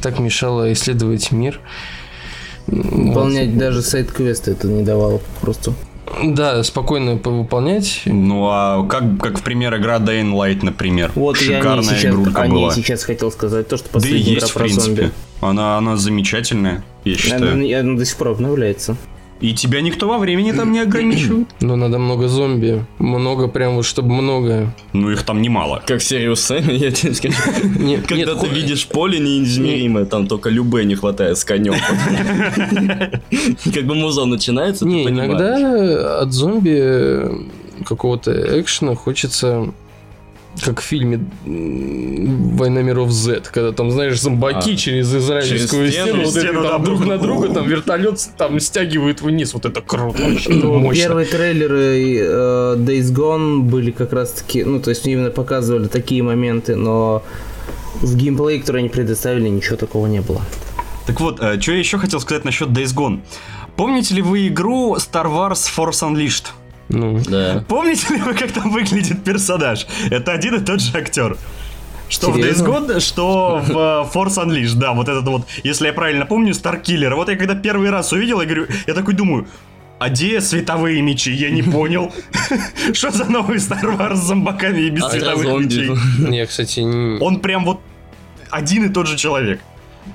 так 0.00 0.20
мешало 0.20 0.72
исследовать 0.72 1.32
мир. 1.32 1.60
Выполнять 2.68 3.56
даже 3.56 3.82
сайт-квесты 3.82 4.52
это 4.52 4.68
не 4.68 4.82
давало 4.82 5.20
просто. 5.40 5.72
Да, 6.24 6.62
спокойно 6.64 7.16
повыполнять. 7.18 8.02
Ну 8.06 8.46
а 8.48 8.86
как, 8.86 9.20
как 9.20 9.38
в 9.38 9.42
пример 9.42 9.76
игра 9.76 9.98
Dying 9.98 10.32
Light, 10.32 10.60
например. 10.64 11.12
Вот 11.14 11.36
я 11.40 11.58
Шикарная 11.58 11.82
сейчас, 11.82 12.12
игрулька 12.12 12.42
о 12.42 12.46
ней 12.46 12.54
была. 12.64 12.74
сейчас 12.74 13.04
хотел 13.04 13.30
сказать, 13.30 13.68
то, 13.68 13.76
что 13.76 13.86
Да 13.88 13.92
последняя 13.94 14.22
игра 14.22 14.32
есть, 14.34 14.50
в 14.50 14.54
про 14.54 14.64
принципе. 14.64 14.94
зомби. 15.02 15.10
Она, 15.40 15.76
она 15.78 15.96
замечательная, 15.96 16.82
я 17.04 17.14
считаю. 17.16 17.52
Она, 17.52 17.78
она 17.80 17.98
до 17.98 18.04
сих 18.04 18.16
пор 18.16 18.28
обновляется. 18.28 18.96
И 19.40 19.54
тебя 19.54 19.80
никто 19.80 20.08
во 20.08 20.18
времени 20.18 20.52
там 20.52 20.72
не 20.72 20.80
ограничивает. 20.80 21.46
Но 21.60 21.76
надо 21.76 21.98
много 21.98 22.28
зомби. 22.28 22.84
Много 22.98 23.46
прям 23.46 23.76
вот, 23.76 23.84
чтобы 23.84 24.12
много. 24.12 24.74
Ну 24.92 25.10
их 25.10 25.22
там 25.22 25.42
немало. 25.42 25.82
Как 25.86 26.02
Сириус 26.02 26.40
Сэм, 26.40 26.68
я 26.70 26.90
тебе 26.90 27.14
скажу. 27.14 27.36
Нет, 27.78 28.06
Когда 28.06 28.32
нет, 28.32 28.40
ты 28.40 28.48
видишь 28.48 28.88
поле 28.88 29.20
неизмеримое, 29.20 30.06
там 30.06 30.26
только 30.26 30.50
любе 30.50 30.84
не 30.84 30.96
хватает 30.96 31.38
с 31.38 31.44
конем. 31.44 31.74
Как 33.74 33.84
бы 33.84 33.94
музон 33.94 34.30
начинается, 34.30 34.84
ты 34.84 34.90
Не, 34.90 35.04
понимаешь. 35.04 35.30
иногда 35.30 36.20
от 36.20 36.32
зомби 36.32 37.46
какого-то 37.84 38.60
экшена 38.60 38.96
хочется 38.96 39.72
как 40.64 40.80
в 40.80 40.84
фильме 40.84 41.20
«Война 41.44 42.82
миров 42.82 43.10
Z», 43.10 43.42
когда 43.52 43.72
там, 43.72 43.90
знаешь, 43.90 44.20
зомбаки 44.20 44.72
А, 44.72 44.76
через 44.76 45.14
израильскую 45.14 45.88
через 45.88 45.92
стену, 45.92 46.08
стену, 46.08 46.24
вот 46.24 46.30
стену, 46.30 46.62
там 46.64 46.84
друг 46.84 47.06
на 47.06 47.18
друга, 47.18 47.48
там 47.48 47.68
вертолет 47.68 48.20
там 48.36 48.60
стягивает 48.60 49.20
вниз, 49.20 49.54
вот 49.54 49.64
это 49.64 49.80
круто, 49.80 50.18
Ну, 50.48 50.78
мощно. 50.78 51.02
Первые 51.02 51.26
трейлеры 51.26 52.16
э, 52.18 52.76
Days 52.78 53.12
Gone 53.12 53.60
были 53.60 53.90
как 53.90 54.12
раз 54.12 54.32
таки, 54.32 54.64
ну, 54.64 54.80
то 54.80 54.90
есть 54.90 55.06
именно 55.06 55.30
показывали 55.30 55.88
такие 55.88 56.22
моменты, 56.22 56.76
но 56.76 57.22
в 58.00 58.16
геймплее, 58.16 58.60
который 58.60 58.78
они 58.78 58.88
предоставили, 58.88 59.48
ничего 59.48 59.76
такого 59.76 60.06
не 60.06 60.20
было. 60.20 60.42
Так 61.06 61.20
вот, 61.20 61.36
что 61.38 61.72
я 61.72 61.78
еще 61.78 61.98
хотел 61.98 62.20
сказать 62.20 62.44
насчет 62.44 62.68
Days 62.68 62.94
Gone. 62.94 63.20
Помните 63.76 64.14
ли 64.14 64.22
вы 64.22 64.48
игру 64.48 64.96
Star 64.96 65.26
Wars 65.26 65.68
Force 65.74 66.02
Unleashed? 66.02 66.46
Ну, 66.88 67.20
Да. 67.28 67.64
Помните 67.68 68.14
ли 68.14 68.20
вы, 68.20 68.34
как 68.34 68.52
там 68.52 68.70
выглядит 68.70 69.22
персонаж? 69.24 69.86
Это 70.10 70.32
один 70.32 70.54
и 70.54 70.64
тот 70.64 70.80
же 70.80 70.96
актер. 70.96 71.36
Что 72.08 72.32
Серьезно? 72.32 72.64
в 72.64 72.68
Days 72.68 72.86
Gone, 72.88 73.00
что 73.00 73.62
в 73.62 73.70
э, 73.70 74.16
Force 74.16 74.42
Unleashed, 74.42 74.76
да, 74.76 74.92
вот 74.94 75.08
этот 75.10 75.26
вот, 75.26 75.46
если 75.62 75.86
я 75.88 75.92
правильно 75.92 76.24
помню, 76.24 76.54
Старкиллер. 76.54 77.14
Вот 77.14 77.28
я 77.28 77.36
когда 77.36 77.54
первый 77.54 77.90
раз 77.90 78.12
увидел, 78.12 78.40
я 78.40 78.46
говорю, 78.46 78.66
я 78.86 78.94
такой 78.94 79.12
думаю, 79.12 79.46
а 79.98 80.08
где 80.08 80.40
световые 80.40 81.02
мечи? 81.02 81.32
Я 81.32 81.50
не 81.50 81.62
понял. 81.62 82.10
Что 82.94 83.10
за 83.10 83.24
новый 83.26 83.58
Star 83.58 83.82
Wars 83.98 84.14
с 84.16 84.20
зомбаками 84.20 84.80
и 84.82 84.90
без 84.90 85.02
А 85.04 85.10
световых 85.10 85.64
мечей? 85.64 85.90
я, 86.34 86.46
кстати, 86.46 86.80
не- 86.80 87.20
Он 87.20 87.40
прям 87.40 87.64
вот 87.64 87.80
один 88.48 88.86
и 88.86 88.88
тот 88.88 89.06
же 89.06 89.16
человек. 89.16 89.60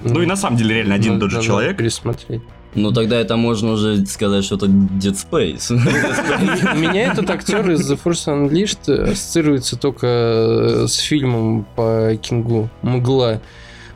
Ну 0.04 0.22
и 0.22 0.26
на 0.26 0.36
самом 0.36 0.58
деле 0.58 0.76
реально 0.78 0.96
один 0.96 1.18
и 1.18 1.20
тот 1.20 1.30
же 1.32 1.44
человек. 1.44 1.78
пересмотреть. 1.78 2.42
Ну 2.76 2.92
тогда 2.92 3.20
это 3.20 3.36
можно 3.38 3.72
уже 3.74 4.04
сказать, 4.08 4.44
что 4.44 4.56
это 4.56 4.66
Dead 4.66 5.16
Space. 5.16 5.72
У 5.72 6.78
меня 6.80 7.12
этот 7.12 7.30
актер 7.30 7.70
из 7.72 7.90
The 7.92 8.00
Force 8.04 8.26
Unleashed 8.28 9.12
ассоциируется 9.12 9.78
только 9.78 10.08
э, 10.08 10.86
с 10.88 10.96
фильмом 10.98 11.66
по 11.76 12.16
Кингу 12.22 12.70
«Мгла». 12.82 13.42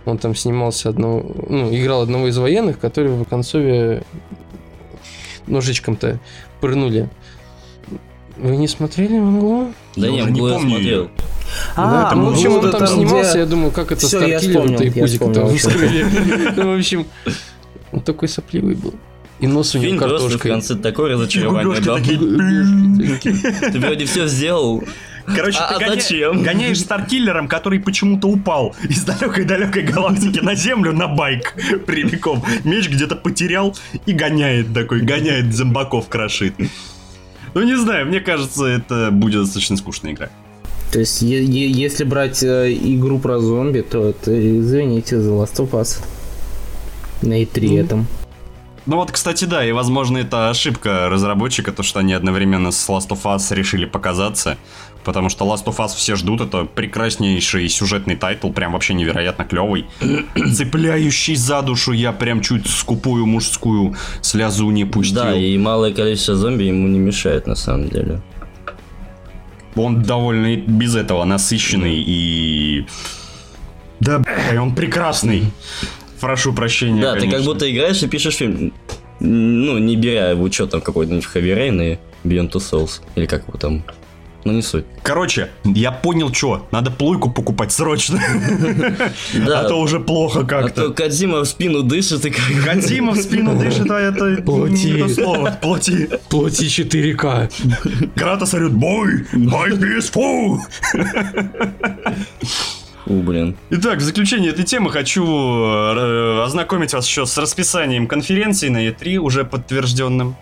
Он 0.06 0.18
там 0.20 0.36
снимался 0.36 0.90
одного, 0.90 1.26
ну, 1.50 1.74
играл 1.76 2.04
одного 2.04 2.28
из 2.28 2.38
военных, 2.38 2.80
который 2.80 3.12
в 3.12 3.26
концове 3.26 4.04
ножичком-то 5.48 6.20
пырнули. 6.62 7.10
Вы 8.38 8.58
не 8.58 8.68
смотрели 8.68 9.18
«Мглу»? 9.18 9.74
Да 9.96 10.08
Я 10.08 10.14
не, 10.14 10.22
Мглу 10.32 10.48
я 10.50 10.54
помню 10.56 10.70
смотрел. 10.70 11.02
её. 11.02 11.10
да, 11.76 12.10
там 12.12 12.20
ну, 12.20 12.30
в 12.30 12.34
общем, 12.34 12.52
он 12.54 12.62
там 12.62 12.72
там, 12.72 12.88
снимался, 12.88 13.32
где- 13.32 13.40
я 13.40 13.46
думаю, 13.48 13.72
как 13.72 13.92
это 13.92 14.06
Всё, 14.06 14.20
я 14.26 14.40
Старкиллер-то 14.40 14.62
вспомнил, 14.62 14.82
и 14.82 14.86
я 14.86 15.02
пузик 15.02 15.22
вспомнил, 15.22 15.42
там 15.48 15.58
всё. 15.58 15.70
вскрыли. 15.70 16.06
Ну, 16.56 16.76
в 16.76 16.78
общем, 16.78 17.06
он 17.98 18.04
такой 18.04 18.28
сопливый 18.30 18.76
был. 18.76 18.94
И 19.40 19.46
нос 19.48 19.76
у 19.76 19.78
него 19.78 19.98
просто 20.00 20.16
в 20.16 20.20
картошкой. 20.22 20.52
конце 20.52 20.76
такое 20.76 21.14
разочарование 21.14 21.76
такие. 21.82 23.34
Ты 23.72 23.80
вроде 23.80 24.06
все 24.06 24.28
сделал. 24.28 24.84
Короче, 25.28 25.58
А- 25.60 25.78
ты 25.78 25.84
а 25.84 25.88
гоня- 25.90 26.02
зачем? 26.02 26.42
гоняешь 26.42 26.80
Старкиллером, 26.80 27.48
который 27.50 27.80
почему-то 27.80 28.30
упал 28.30 28.74
из 28.88 29.04
далекой-далекой 29.04 29.84
галактики 29.84 30.40
на 30.40 30.56
Землю 30.56 30.94
на 30.94 31.08
байк 31.08 31.54
прямиком. 31.86 32.44
Меч 32.64 32.90
где-то 32.90 33.16
потерял 33.18 33.76
и 34.06 34.14
гоняет 34.14 34.74
такой, 34.74 35.02
гоняет 35.02 35.54
зомбаков, 35.54 36.08
крошит. 36.08 36.54
Ну, 37.54 37.62
не 37.64 37.76
знаю, 37.76 38.06
мне 38.08 38.22
кажется, 38.22 38.66
это 38.66 39.10
будет 39.12 39.42
достаточно 39.42 39.76
скучная 39.78 40.14
игра. 40.14 40.30
То 40.94 41.00
есть, 41.00 41.22
если 41.22 42.06
брать 42.06 42.42
э, 42.44 42.72
игру 42.74 43.20
про 43.20 43.40
зомби, 43.40 43.82
то 43.82 44.08
это, 44.10 44.32
извините, 44.32 45.18
The 45.18 45.44
Last 45.44 45.58
of 45.58 45.72
Us. 45.72 46.02
На 47.22 47.42
E3 47.42 47.68
Ну. 47.68 47.78
этом. 47.78 48.08
Ну 48.88 48.96
вот, 48.96 49.12
кстати, 49.12 49.44
да, 49.44 49.66
и 49.66 49.74
возможно 49.74 50.18
это 50.18 50.50
ошибка 50.50 51.10
разработчика, 51.10 51.74
то 51.74 51.84
что 51.84 52.00
они 52.00 52.14
одновременно 52.14 52.72
с 52.72 52.88
Last 52.88 53.10
of 53.10 53.24
Us 53.24 53.54
решили 53.54 53.84
показаться, 53.84 54.58
потому 55.04 55.28
что 55.28 55.44
Last 55.44 55.66
of 55.66 55.76
Us 55.76 55.90
все 55.90 56.16
ждут, 56.16 56.40
это 56.40 56.64
прекраснейший 56.64 57.68
сюжетный 57.68 58.16
title, 58.16 58.50
прям 58.50 58.72
вообще 58.72 58.94
невероятно 58.94 59.44
клевый, 59.44 59.88
цепляющий 60.56 61.36
за 61.36 61.62
душу, 61.64 61.92
я 61.92 62.14
прям 62.14 62.40
чуть 62.40 62.66
скупую 62.70 63.26
мужскую 63.26 63.94
слезу 64.22 64.72
не 64.72 64.86
пустил. 64.86 65.22
Да, 65.22 65.36
и 65.36 65.58
малое 65.58 65.94
количество 65.94 66.36
зомби 66.36 66.64
ему 66.64 66.88
не 66.88 67.00
мешает 67.00 67.46
на 67.46 67.56
самом 67.56 67.90
деле. 67.90 68.22
Он 69.76 70.02
довольно 70.02 70.56
без 70.56 70.96
этого 70.96 71.26
насыщенный 71.26 72.02
и... 72.08 72.88
Да, 74.00 74.24
он 74.58 74.74
прекрасный. 74.74 75.52
Прошу 76.20 76.54
прощения, 76.54 77.02
Да, 77.02 77.14
ты 77.14 77.22
как 77.22 77.32
конечно. 77.32 77.54
будто 77.54 77.72
играешь 77.72 78.02
и 78.04 78.08
пишешь 78.08 78.36
фильм. 78.36 78.74
Ну, 79.20 79.78
не 79.80 79.96
беря 79.96 80.36
в 80.36 80.42
учет 80.44 80.70
там 80.70 80.82
какой-нибудь 80.82 81.26
Heavy 81.34 81.58
Rain 81.58 81.94
и 81.94 82.28
Beyond 82.28 82.52
Two 82.52 82.60
Souls. 82.62 83.02
Или 83.16 83.26
как 83.26 83.48
его 83.48 83.58
там. 83.58 83.84
Ну, 84.44 84.54
не 84.54 84.62
суть. 84.62 84.86
Короче, 85.04 85.50
я 85.66 85.92
понял, 85.92 86.34
что 86.34 86.68
надо 86.72 86.90
плойку 86.90 87.30
покупать 87.30 87.74
срочно. 87.74 88.22
Да. 89.34 89.62
А 89.62 89.68
то 89.68 89.82
уже 89.82 90.00
плохо 90.00 90.40
А 90.40 90.44
то 90.44 90.48
как-то. 90.48 90.90
Кадзима 90.92 91.42
в 91.42 91.46
спину 91.46 91.84
дышит 91.84 92.26
и 92.26 92.30
как... 92.30 92.44
Кадзима 92.64 93.12
в 93.12 93.18
спину 93.18 93.60
дышит, 93.60 93.92
а 93.92 94.00
это 94.00 94.42
то 94.42 94.68
слово. 95.10 95.58
Плати. 95.62 96.08
Плати 96.30 96.68
4К. 96.68 97.52
Кратос 98.16 98.54
орет, 98.54 98.74
бой, 98.74 99.26
my 99.34 99.78
PS4. 99.78 100.60
У, 103.10 103.22
блин. 103.22 103.56
Итак, 103.70 104.00
в 104.00 104.02
заключение 104.02 104.52
этой 104.52 104.66
темы 104.66 104.92
хочу 104.92 105.26
э, 105.26 106.44
ознакомить 106.44 106.94
вас 106.94 107.08
еще 107.08 107.26
с 107.26 107.38
расписанием 107.38 108.06
конференций 108.06 108.70
на 108.70 108.86
E3, 108.86 109.18
уже 109.18 109.46
подтвержденным. 109.46 110.36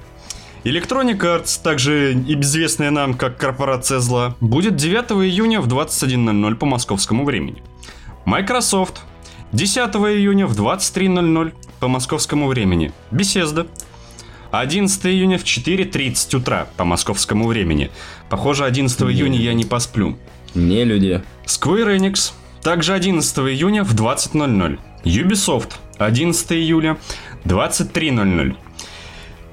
Electronic 0.63 1.19
Arts, 1.19 1.61
также 1.61 2.13
известная 2.13 2.89
нам 2.89 3.13
как 3.13 3.37
корпорация 3.37 3.99
зла, 3.99 4.35
будет 4.41 4.75
9 4.75 5.11
июня 5.29 5.61
в 5.61 5.67
21.00 5.67 6.55
по 6.55 6.65
московскому 6.65 7.23
времени. 7.23 7.61
Microsoft 8.25 9.03
10 9.51 9.77
июня 9.77 10.47
в 10.47 10.59
23.00 10.59 11.53
по 11.79 11.87
московскому 11.87 12.47
времени. 12.47 12.91
Bethesda 13.11 13.67
11 14.51 15.05
июня 15.05 15.37
в 15.37 15.43
4.30 15.43 16.37
утра 16.37 16.67
по 16.77 16.83
московскому 16.83 17.47
времени. 17.47 17.91
Похоже, 18.29 18.65
11 18.65 19.01
июня 19.03 19.39
я 19.39 19.53
не 19.53 19.65
посплю. 19.65 20.17
Не 20.55 20.83
люди. 20.83 21.21
Square 21.45 21.97
Enix 21.97 22.31
также 22.65 22.95
11 22.95 23.37
июня 23.37 23.83
в 23.83 23.93
20.00. 23.93 24.79
Ubisoft 25.03 25.73
11 25.99 26.51
июля 26.53 26.97
23.00. 27.43 28.55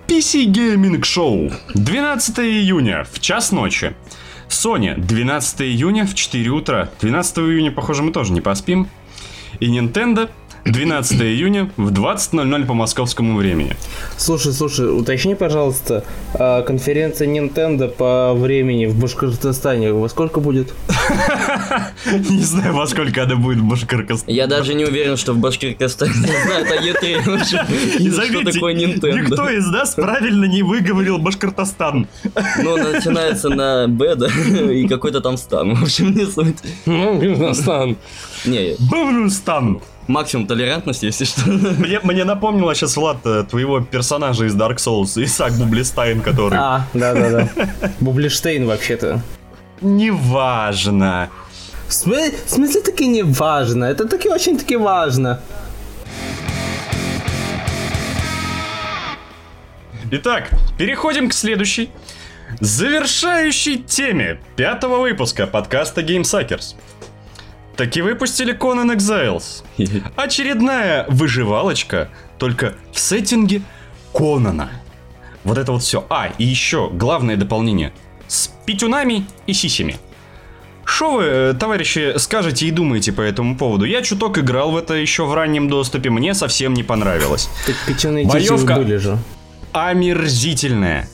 PC 0.06 0.46
Gaming 0.46 1.02
Show 1.02 1.52
12 1.74 2.38
июня 2.38 3.04
в 3.04 3.20
час 3.20 3.52
ночи. 3.52 3.94
Sony 4.48 4.98
12 4.98 5.60
июня 5.60 6.06
в 6.06 6.14
4 6.14 6.50
утра. 6.52 6.88
12 7.02 7.38
июня, 7.40 7.70
похоже, 7.70 8.02
мы 8.02 8.12
тоже 8.12 8.32
не 8.32 8.40
поспим. 8.40 8.88
И 9.60 9.66
Nintendo 9.66 10.30
12 10.64 11.20
июня 11.22 11.70
в 11.76 11.90
20.00 11.90 12.66
по 12.66 12.74
московскому 12.74 13.36
времени. 13.36 13.76
Слушай, 14.16 14.52
слушай, 14.52 14.86
уточни, 14.96 15.34
пожалуйста, 15.34 16.04
а 16.34 16.62
конференция 16.62 17.26
Nintendo 17.26 17.88
по 17.88 18.32
времени 18.34 18.86
в 18.86 18.96
Башкортостане 18.96 19.92
во 19.92 20.08
сколько 20.08 20.38
будет? 20.40 20.72
Не 22.06 22.42
знаю, 22.42 22.74
во 22.74 22.86
сколько 22.86 23.24
она 23.24 23.34
будет 23.34 23.58
в 23.58 23.64
Башкортостане. 23.64 24.36
Я 24.36 24.46
даже 24.46 24.74
не 24.74 24.84
уверен, 24.84 25.16
что 25.16 25.32
в 25.32 25.38
Башкиркостане 25.38 26.12
знают 26.46 26.70
о 26.70 26.76
Е3 26.76 27.30
вообще. 27.30 27.64
И 27.98 28.04
И 28.04 28.10
что 28.10 28.24
заметьте, 28.26 28.52
такое 28.52 28.74
Никто 28.74 29.08
Nintendo. 29.08 29.56
из 29.58 29.66
нас 29.66 29.94
правильно 29.94 30.44
не 30.44 30.62
выговорил 30.62 31.18
Башкортостан. 31.18 32.06
Ну, 32.62 32.76
начинается 32.76 33.48
на 33.48 33.88
Б, 33.88 34.14
да, 34.14 34.26
и 34.72 34.86
какой-то 34.86 35.20
там 35.20 35.36
стан. 35.36 35.74
В 35.74 35.82
общем, 35.82 36.14
не 36.14 36.24
суть. 36.24 36.58
Ну, 36.86 37.18
Бирнастан. 37.18 37.96
Не, 38.44 38.76
Бавлюстан. 38.78 39.80
Максимум 40.08 40.46
толерантности, 40.46 41.06
если 41.06 41.24
что. 41.24 41.48
Мне, 41.50 42.00
мне 42.02 42.24
напомнило 42.24 42.74
сейчас, 42.74 42.96
Влад, 42.96 43.18
э, 43.24 43.44
твоего 43.48 43.80
персонажа 43.80 44.46
из 44.46 44.54
Dark 44.54 44.76
Souls, 44.76 45.22
Исаак 45.22 45.52
Бублистайн, 45.54 46.20
который... 46.20 46.58
А, 46.58 46.86
да-да-да. 46.94 47.48
Бублиштейн 48.00 48.66
вообще-то. 48.66 49.22
Неважно. 49.80 51.30
В 51.88 51.90
смы- 51.92 52.34
в 52.46 52.50
смысле 52.50 52.80
таки 52.80 53.06
не 53.06 53.22
важно? 53.22 53.84
Это 53.84 54.06
таки 54.08 54.28
очень-таки 54.28 54.76
важно. 54.76 55.40
Итак, 60.10 60.50
переходим 60.78 61.28
к 61.30 61.32
следующей, 61.32 61.90
завершающей 62.60 63.78
теме 63.78 64.40
пятого 64.56 64.98
выпуска 64.98 65.46
подкаста 65.46 66.02
GameSuckers. 66.02 66.74
Таки 67.76 68.02
выпустили 68.02 68.56
Conan 68.56 68.94
Exiles. 68.96 69.64
Очередная 70.16 71.06
выживалочка, 71.08 72.10
только 72.38 72.74
в 72.92 72.98
сеттинге 72.98 73.62
Конана. 74.12 74.70
Вот 75.44 75.58
это 75.58 75.72
вот 75.72 75.82
все. 75.82 76.04
А, 76.10 76.28
и 76.38 76.44
еще 76.44 76.90
главное 76.92 77.36
дополнение. 77.36 77.92
С 78.28 78.48
пятюнами 78.66 79.26
и 79.46 79.52
сисями. 79.52 79.96
Что 80.84 81.12
вы, 81.12 81.22
э, 81.24 81.54
товарищи, 81.58 82.14
скажете 82.18 82.66
и 82.66 82.70
думаете 82.70 83.12
по 83.12 83.20
этому 83.22 83.56
поводу? 83.56 83.84
Я 83.84 84.02
чуток 84.02 84.38
играл 84.38 84.72
в 84.72 84.76
это 84.76 84.94
еще 84.94 85.24
в 85.24 85.34
раннем 85.34 85.68
доступе, 85.68 86.10
мне 86.10 86.34
совсем 86.34 86.74
не 86.74 86.82
понравилось. 86.82 87.48
Так 87.66 87.76
тити 87.86 88.24
Боевка. 88.24 88.74
были 88.74 88.96
же. 88.96 89.18
омерзительная. 89.72 91.08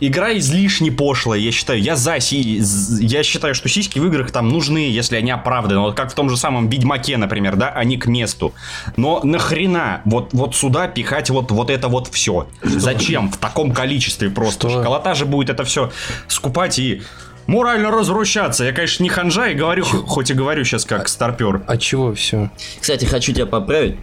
Игра 0.00 0.36
излишне 0.38 0.92
пошлая, 0.92 1.40
я 1.40 1.50
считаю. 1.50 1.80
Я 1.80 1.96
за 1.96 2.20
си... 2.20 2.62
Я 3.00 3.22
считаю, 3.22 3.54
что 3.54 3.68
сиськи 3.68 3.98
в 3.98 4.06
играх 4.06 4.30
там 4.30 4.48
нужны, 4.48 4.78
если 4.78 5.16
они 5.16 5.30
оправданы. 5.30 5.80
Вот 5.80 5.96
как 5.96 6.12
в 6.12 6.14
том 6.14 6.30
же 6.30 6.36
самом 6.36 6.68
Ведьмаке, 6.68 7.16
например, 7.16 7.56
да, 7.56 7.70
они 7.70 7.98
к 7.98 8.06
месту. 8.06 8.54
Но 8.96 9.20
нахрена 9.24 10.02
вот, 10.04 10.30
вот 10.32 10.54
сюда 10.54 10.86
пихать 10.88 11.30
вот, 11.30 11.50
вот 11.50 11.70
это 11.70 11.88
вот 11.88 12.08
все? 12.08 12.48
Зачем? 12.62 13.30
В 13.30 13.36
таком 13.38 13.72
количестве 13.72 14.30
просто. 14.30 14.68
Что? 14.68 14.82
Школота 14.82 15.14
же 15.14 15.26
будет 15.26 15.50
это 15.50 15.64
все 15.64 15.90
скупать 16.28 16.78
и 16.78 17.02
морально 17.46 17.90
разрушаться. 17.90 18.64
Я, 18.64 18.72
конечно, 18.72 19.02
не 19.02 19.08
ханжа 19.08 19.48
и 19.48 19.54
говорю, 19.54 19.84
хоть 19.84 20.30
и 20.30 20.34
говорю 20.34 20.64
сейчас 20.64 20.84
как 20.84 21.08
старпер. 21.08 21.62
А 21.66 21.76
чего 21.76 22.14
все? 22.14 22.50
Кстати, 22.80 23.04
хочу 23.04 23.32
тебя 23.32 23.46
поправить. 23.46 23.96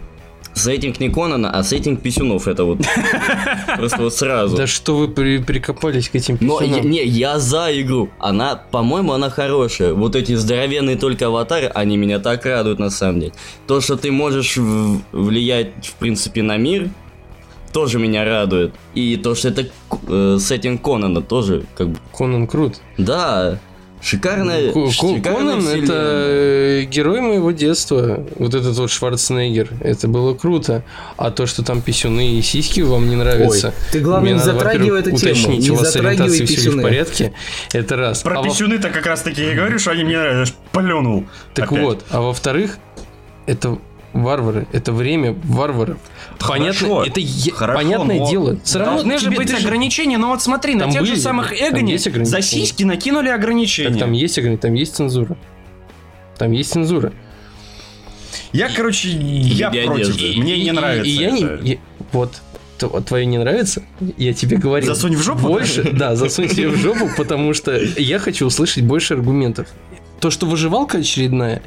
Сеттинг 0.56 1.00
не 1.00 1.10
Конана, 1.10 1.50
а 1.50 1.62
сеттинг 1.62 2.00
писюнов. 2.00 2.48
Это 2.48 2.64
вот 2.64 2.78
просто 3.76 3.98
вот 4.02 4.14
сразу. 4.14 4.56
Да 4.56 4.66
что 4.66 4.96
вы 4.96 5.08
при- 5.08 5.38
прикопались 5.38 6.08
к 6.08 6.14
этим 6.16 6.38
Но 6.40 6.60
я- 6.62 6.68
писюнам? 6.68 6.90
не, 6.90 7.04
я 7.04 7.38
за 7.38 7.68
игру. 7.82 8.08
Она, 8.18 8.56
по-моему, 8.70 9.12
она 9.12 9.28
хорошая. 9.28 9.92
Вот 9.92 10.16
эти 10.16 10.34
здоровенные 10.34 10.96
только 10.96 11.26
аватары, 11.26 11.66
они 11.66 11.98
меня 11.98 12.20
так 12.20 12.46
радуют 12.46 12.78
на 12.78 12.88
самом 12.88 13.20
деле. 13.20 13.32
То, 13.66 13.82
что 13.82 13.96
ты 13.96 14.10
можешь 14.10 14.56
в- 14.56 15.00
влиять, 15.12 15.72
в 15.86 15.94
принципе, 15.96 16.42
на 16.42 16.56
мир, 16.56 16.88
тоже 17.74 17.98
меня 17.98 18.24
радует. 18.24 18.72
И 18.94 19.16
то, 19.18 19.34
что 19.34 19.48
это 19.48 19.66
э, 20.08 20.38
сеттинг 20.40 20.80
Конана 20.80 21.20
тоже, 21.20 21.64
как 21.76 21.90
бы, 21.90 21.98
Конан 22.16 22.46
крут. 22.46 22.80
да, 22.96 23.58
шикарная, 24.02 24.72
шикарная 24.90 25.20
Конан 25.20 25.60
вселенная. 25.60 25.84
это 25.84 26.84
герой 26.90 27.20
моего 27.20 27.50
детства. 27.50 28.24
Вот 28.36 28.54
этот 28.54 28.76
вот 28.76 28.90
Шварценеггер. 28.90 29.70
Это 29.80 30.08
было 30.08 30.34
круто. 30.34 30.82
А 31.16 31.30
то, 31.30 31.46
что 31.46 31.62
там 31.64 31.80
писюны 31.82 32.34
и 32.38 32.42
сиськи 32.42 32.80
вам 32.80 33.08
не 33.08 33.16
нравится. 33.16 33.68
Ой, 33.68 33.74
ты, 33.92 34.00
главное, 34.00 34.34
не 34.34 34.38
затрагивай 34.38 35.00
эту 35.00 35.10
тему, 35.10 35.18
уточнить, 35.32 35.62
не 35.62 35.70
у 35.70 35.74
вас 35.76 35.92
с 35.92 35.96
ориентацией 35.96 36.70
в 36.70 36.82
порядке. 36.82 37.32
Это 37.72 37.96
раз. 37.96 38.22
Про 38.22 38.38
А 38.38 38.42
во- 38.42 38.48
писюны-то 38.48 38.90
как 38.90 39.06
раз 39.06 39.22
таки 39.22 39.42
я 39.42 39.52
и 39.52 39.54
говорю, 39.54 39.78
что 39.78 39.90
они 39.92 40.04
мне 40.04 40.18
нравятся. 40.18 40.54
Плюнул. 40.72 41.24
Так 41.54 41.72
Опять. 41.72 41.84
вот, 41.84 42.04
а 42.10 42.20
во-вторых, 42.20 42.78
это 43.46 43.78
варвары, 44.22 44.66
это 44.72 44.92
время 44.92 45.34
варваров. 45.44 45.98
Понятно, 46.38 47.02
это 47.06 47.20
е- 47.20 47.52
хорошо, 47.52 47.78
понятное 47.82 48.18
но 48.20 48.30
дело. 48.30 48.58
Все 48.64 48.78
равно 48.78 48.94
Должны 48.94 49.18
же 49.18 49.30
быть 49.30 49.48
ты 49.48 49.56
же- 49.58 49.66
ограничения, 49.66 50.18
но 50.18 50.28
вот 50.28 50.42
смотри, 50.42 50.74
на 50.74 50.80
Там 50.84 50.90
тех 50.92 51.04
же 51.04 51.12
были, 51.12 51.20
самых 51.20 51.48
там 51.58 51.68
Эгоне 51.70 51.92
есть 51.92 52.24
за 52.26 52.42
сиськи 52.42 52.84
накинули 52.84 53.28
ограничения. 53.28 53.90
Так 53.90 53.98
там 53.98 54.12
есть 54.12 54.38
ограничения, 54.38 54.60
там 54.62 54.74
есть 54.74 54.94
цензура. 54.96 55.36
Там 56.38 56.52
есть 56.52 56.72
цензура. 56.72 57.12
Я, 58.52 58.68
короче, 58.68 59.08
я 59.10 59.70
против. 59.70 59.90
одежды. 59.90 60.34
Мне 60.40 60.56
И- 60.56 60.62
не 60.62 60.68
и- 60.68 60.72
нравится 60.72 61.08
И, 61.08 61.12
я 61.12 61.30
не... 61.30 61.42
это. 61.42 61.60
я- 61.64 61.76
вот, 62.12 62.40
твое 63.06 63.26
не 63.26 63.38
нравится, 63.38 63.82
я 64.16 64.32
тебе 64.34 64.56
говорю. 64.56 64.86
Засунь 64.86 65.16
в 65.16 65.22
жопу? 65.22 65.40
Больше, 65.48 65.82
да, 65.92 66.14
засунь 66.16 66.48
себе 66.48 66.68
в 66.68 66.76
жопу, 66.76 67.08
потому 67.16 67.54
что 67.54 67.74
я 67.76 68.18
хочу 68.18 68.46
услышать 68.46 68.84
больше 68.84 69.14
аргументов. 69.14 69.68
То, 70.20 70.30
что 70.30 70.46
выживалка 70.46 70.98
очередная, 70.98 71.62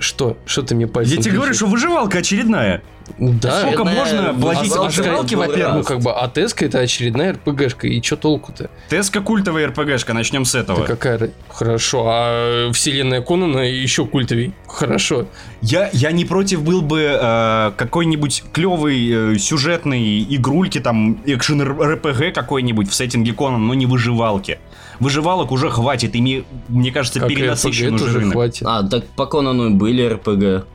Что? 0.00 0.38
Что 0.46 0.62
ты 0.62 0.74
мне 0.74 0.86
пальцем 0.86 1.16
Я 1.16 1.22
тебе 1.22 1.34
говорю, 1.34 1.54
что 1.54 1.66
выживалка 1.66 2.18
очередная. 2.18 2.82
Да. 3.18 3.60
Сколько 3.60 3.84
можно 3.84 4.34
платить 4.34 4.70
выживалка 4.70 4.86
выживалки, 4.96 5.34
во-первых? 5.34 5.76
Ну, 5.76 5.84
как 5.84 6.00
бы, 6.00 6.12
а 6.12 6.28
Теска 6.28 6.64
это 6.66 6.78
очередная 6.80 7.32
РПГшка, 7.34 7.86
и 7.86 8.00
чё 8.00 8.16
толку-то? 8.16 8.70
Теска 8.90 9.20
культовая 9.20 9.68
РПГшка, 9.68 10.12
начнем 10.14 10.44
с 10.44 10.52
Да 10.52 10.60
этого. 10.60 10.84
какая... 10.84 11.18
ра- 11.18 11.32
Хорошо, 11.48 12.04
а 12.08 12.70
вселенная 12.72 13.20
Конана 13.22 13.58
еще 13.60 14.06
культовей. 14.06 14.52
Хорошо. 14.66 15.26
Я, 15.60 15.90
я 15.92 16.12
не 16.12 16.24
против 16.24 16.62
был 16.62 16.82
бы 16.82 17.00
э, 17.20 17.72
какой-нибудь 17.76 18.44
клевый 18.52 19.34
э, 19.34 19.38
сюжетный 19.38 20.22
игрульки, 20.22 20.78
там, 20.80 21.20
экшен 21.26 21.62
РПГ 21.62 22.32
какой-нибудь 22.34 22.88
в 22.90 22.94
сеттинге 22.94 23.32
Конан, 23.32 23.66
но 23.66 23.74
не 23.74 23.86
выживалки. 23.86 24.58
Выживалок 25.00 25.52
уже 25.52 25.70
хватит, 25.70 26.14
ими, 26.16 26.44
мне 26.68 26.90
кажется, 26.90 27.20
перенасыщен 27.20 27.94
уже 27.94 28.18
рынок. 28.18 28.32
хватит. 28.32 28.66
А, 28.66 28.82
так 28.82 29.06
по 29.08 29.26
Конану 29.26 29.70
и 29.70 29.74
были 29.74 30.02
РПГ. 30.06 30.66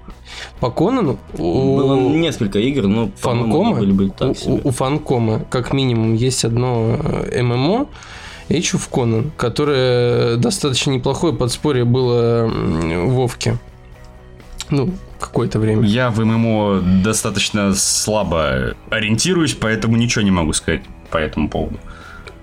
По 0.59 0.69
Конану 0.71 1.17
у- 1.37 1.77
Было 1.77 2.09
несколько 2.09 2.59
игр, 2.59 2.87
но 2.87 3.09
Фанкома, 3.17 3.75
были, 3.77 3.91
были 3.91 4.09
у, 4.09 4.11
так 4.13 4.37
себе. 4.37 4.53
у- 4.63 4.67
у 4.69 4.71
Фанкома 4.71 5.45
как 5.49 5.73
минимум 5.73 6.13
есть 6.15 6.45
одно 6.45 6.97
э, 6.99 7.41
ММО, 7.43 7.87
Age 8.49 8.75
of 8.75 8.89
Conan, 8.91 9.29
которое 9.37 10.37
достаточно 10.37 10.91
неплохое 10.91 11.33
подспорье 11.33 11.85
было 11.85 12.49
Вовке. 13.05 13.57
Ну, 14.69 14.91
какое-то 15.19 15.59
время. 15.59 15.83
Я 15.85 16.09
в 16.09 16.19
ММО 16.23 16.81
достаточно 17.03 17.73
слабо 17.75 18.75
ориентируюсь, 18.89 19.53
поэтому 19.53 19.97
ничего 19.97 20.23
не 20.23 20.31
могу 20.31 20.53
сказать 20.53 20.81
по 21.11 21.17
этому 21.17 21.49
поводу. 21.49 21.77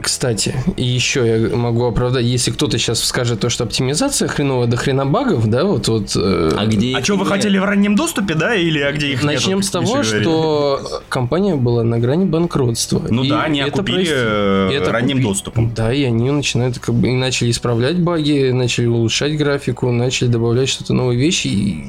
Кстати, 0.02 0.54
и 0.76 0.84
еще 0.84 1.26
я 1.50 1.56
могу 1.56 1.84
оправдать, 1.84 2.24
если 2.24 2.50
кто-то 2.52 2.78
сейчас 2.78 3.04
скажет 3.04 3.40
то, 3.40 3.50
что 3.50 3.64
оптимизация 3.64 4.28
хреновая 4.28 4.66
до 4.66 4.76
хрена 4.78 5.04
багов, 5.04 5.46
да, 5.48 5.64
вот 5.64 5.88
вот. 5.88 6.12
э, 6.16 6.50
А 6.56 6.66
где 6.66 6.96
А 6.96 7.02
что, 7.04 7.14
вы 7.16 7.20
нет? 7.24 7.28
хотели 7.28 7.58
в 7.58 7.64
раннем 7.64 7.96
доступе, 7.96 8.34
да, 8.34 8.54
или 8.54 8.78
а 8.80 8.92
где 8.92 9.08
их 9.12 9.22
Начнем 9.22 9.58
нету, 9.58 9.66
с 9.66 9.70
того, 9.70 10.02
что 10.02 10.80
компания 11.10 11.54
была 11.56 11.84
на 11.84 11.98
грани 11.98 12.24
банкротства. 12.24 13.02
Ну 13.10 13.24
И 13.24 13.28
да, 13.28 13.42
они 13.42 13.60
это 13.60 13.72
окупили 13.72 13.96
прости- 13.98 14.12
э, 14.16 14.70
это 14.72 14.90
ранним 14.92 15.18
купи- 15.18 15.22
доступом. 15.28 15.72
Да, 15.74 15.92
и 15.92 16.02
они 16.04 16.30
начинают 16.30 16.78
как 16.78 16.94
бы 16.94 17.08
и 17.08 17.12
начали 17.12 17.50
исправлять 17.50 17.98
баги, 18.00 18.52
начали 18.52 18.86
улучшать 18.86 19.36
графику, 19.36 19.90
начали 19.92 20.28
добавлять 20.28 20.68
что-то 20.70 20.94
новые 20.94 21.18
вещи. 21.20 21.48
И 21.48 21.84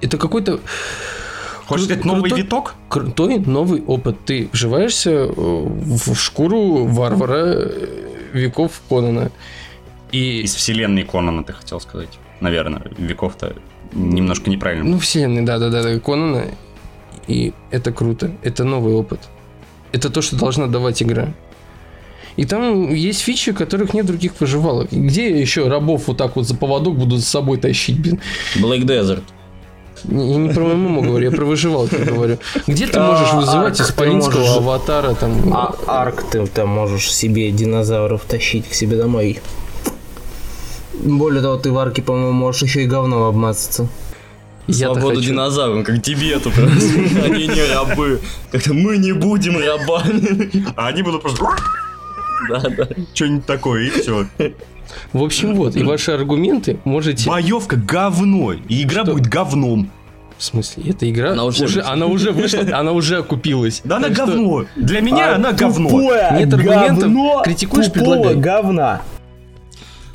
это 0.00 0.18
какой-то 0.18 0.60
Хочешь 1.68 1.84
кру- 1.84 1.88
сказать, 1.88 2.04
новый 2.04 2.30
крутой- 2.30 2.42
виток? 2.42 2.74
крутой 2.88 3.38
новый 3.38 3.82
опыт. 3.82 4.16
Ты 4.24 4.48
вживаешься 4.52 5.10
э, 5.10 5.30
в 5.36 6.14
шкуру 6.14 6.86
варвара 6.86 7.44
э, 7.46 8.08
веков 8.32 8.80
Конана. 8.88 9.30
И 10.10 10.40
Из 10.40 10.54
вселенной 10.54 11.04
Конана, 11.04 11.44
ты 11.44 11.52
хотел 11.52 11.80
сказать. 11.80 12.18
Наверное, 12.40 12.82
веков-то 12.96 13.54
немножко 13.92 14.48
неправильно. 14.50 14.84
Ну, 14.84 14.98
вселенной, 14.98 15.42
да-да-да, 15.42 15.82
да, 15.82 15.98
Конана. 16.00 16.44
И 17.26 17.52
это 17.70 17.92
круто. 17.92 18.30
Это 18.42 18.64
новый 18.64 18.94
опыт. 18.94 19.20
Это 19.92 20.08
то, 20.10 20.22
что 20.22 20.36
должна 20.36 20.66
давать 20.66 21.02
игра. 21.02 21.34
И 22.36 22.44
там 22.44 22.94
есть 22.94 23.20
фичи, 23.20 23.52
которых 23.52 23.92
нет 23.94 24.06
других 24.06 24.40
выживалок. 24.40 24.92
Где 24.92 25.38
еще 25.40 25.68
рабов 25.68 26.04
вот 26.06 26.16
так 26.16 26.36
вот 26.36 26.46
за 26.46 26.54
поводок 26.56 26.96
будут 26.96 27.20
с 27.22 27.28
собой 27.28 27.58
тащить, 27.58 28.00
блин? 28.00 28.20
Black 28.56 28.84
Desert. 28.84 29.24
Не- 30.04 30.32
Я 30.32 30.38
не 30.38 30.48
про 30.50 30.64
ММО 30.64 31.02
говорю, 31.02 31.30
я 31.30 31.36
про 31.36 31.44
выживалки 31.44 31.94
говорю. 31.96 32.38
Где 32.66 32.86
ты 32.86 33.00
можешь 33.00 33.28
А, 33.32 33.36
вызывать 33.36 33.80
исполинского 33.80 34.56
аватара 34.56 35.14
там? 35.14 35.52
А 35.54 35.74
арк 35.86 36.22
ты 36.30 36.46
там 36.46 36.68
можешь 36.68 37.12
себе 37.12 37.50
динозавров 37.50 38.22
тащить 38.24 38.68
к 38.68 38.74
себе 38.74 38.96
домой. 38.96 39.40
Более 40.94 41.42
того, 41.42 41.56
ты 41.56 41.70
в 41.70 41.78
арке, 41.78 42.02
по-моему, 42.02 42.32
можешь 42.32 42.62
еще 42.62 42.82
и 42.82 42.86
говном 42.86 43.22
обмазаться. 43.22 43.88
Я-то 44.66 44.94
Свободу 44.94 45.16
хочу. 45.16 45.28
динозаврам, 45.30 45.84
как 45.84 46.02
Тибету 46.02 46.50
просто. 46.50 47.24
Они 47.24 47.46
не 47.46 47.72
рабы. 47.72 48.20
Как-то 48.52 48.74
мы 48.74 48.98
не 48.98 49.12
будем 49.12 49.56
рабами. 49.58 50.64
А 50.76 50.88
они 50.88 51.02
будут 51.02 51.22
просто 51.22 51.46
Да, 52.50 52.60
да. 52.60 52.86
что-нибудь 53.14 53.46
такое, 53.46 53.84
и 53.86 53.90
все. 53.90 54.26
В 55.12 55.22
общем, 55.22 55.54
вот, 55.54 55.76
и 55.76 55.82
ваши 55.82 56.12
аргументы 56.12 56.78
можете... 56.84 57.28
Боевка 57.28 57.76
говно, 57.76 58.52
и 58.52 58.82
игра 58.82 59.02
Что? 59.04 59.12
будет 59.12 59.26
говном. 59.26 59.90
В 60.36 60.44
смысле, 60.44 60.84
эта 60.90 61.10
игра 61.10 61.32
Она 61.32 61.44
уже 61.44 61.64
уже, 61.64 61.78
вышла. 61.80 61.92
она 61.92 62.06
уже 62.06 62.30
вышла, 62.32 62.60
она 62.72 62.92
уже 62.92 63.16
окупилась. 63.18 63.80
Да 63.84 63.96
она 63.96 64.08
говно. 64.08 64.66
Для 64.76 65.00
меня 65.00 65.34
она 65.34 65.52
говно. 65.52 65.88
Нет 66.32 66.54
аргументов, 66.54 67.42
критикуешь, 67.44 67.90
предлагай. 67.90 68.36
говна. 68.36 69.02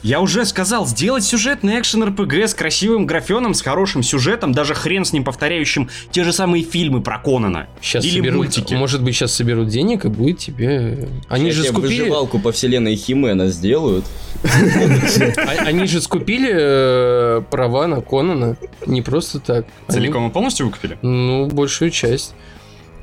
Я 0.03 0.19
уже 0.19 0.45
сказал, 0.45 0.85
сделать 0.85 1.23
сюжетный 1.23 1.79
экшен 1.79 2.03
РПГ 2.03 2.33
с 2.33 2.53
красивым 2.53 3.05
графеном, 3.05 3.53
с 3.53 3.61
хорошим 3.61 4.03
сюжетом, 4.03 4.51
даже 4.51 4.73
хрен 4.73 5.05
с 5.05 5.13
ним 5.13 5.23
повторяющим 5.23 5.89
те 6.11 6.25
же 6.25 6.33
самые 6.33 6.63
фильмы 6.65 7.01
про 7.01 7.19
Конана. 7.19 7.67
Сейчас 7.81 8.03
Или 8.03 8.17
соберут, 8.17 8.37
мультики. 8.37 8.73
может 8.73 9.01
быть, 9.01 9.15
сейчас 9.15 9.33
соберут 9.33 9.69
денег 9.69 10.03
и 10.03 10.09
будет 10.09 10.39
тебе... 10.39 11.07
Они 11.29 11.51
Сейчас 11.51 11.65
же 11.67 11.71
скупили... 11.71 12.01
выживалку 12.01 12.37
по 12.39 12.51
вселенной 12.51 12.95
Химена 12.97 13.47
сделают. 13.47 14.03
а- 14.43 15.63
Они 15.65 15.85
же 15.87 16.01
скупили 16.01 16.51
э, 16.53 17.41
права 17.49 17.87
на 17.87 18.01
Конана 18.01 18.57
не 18.85 19.01
просто 19.01 19.39
так. 19.39 19.65
Целиком 19.87 20.27
и 20.27 20.31
полностью 20.33 20.65
выкупили? 20.65 20.97
ну, 21.01 21.47
большую 21.47 21.91
часть. 21.91 22.33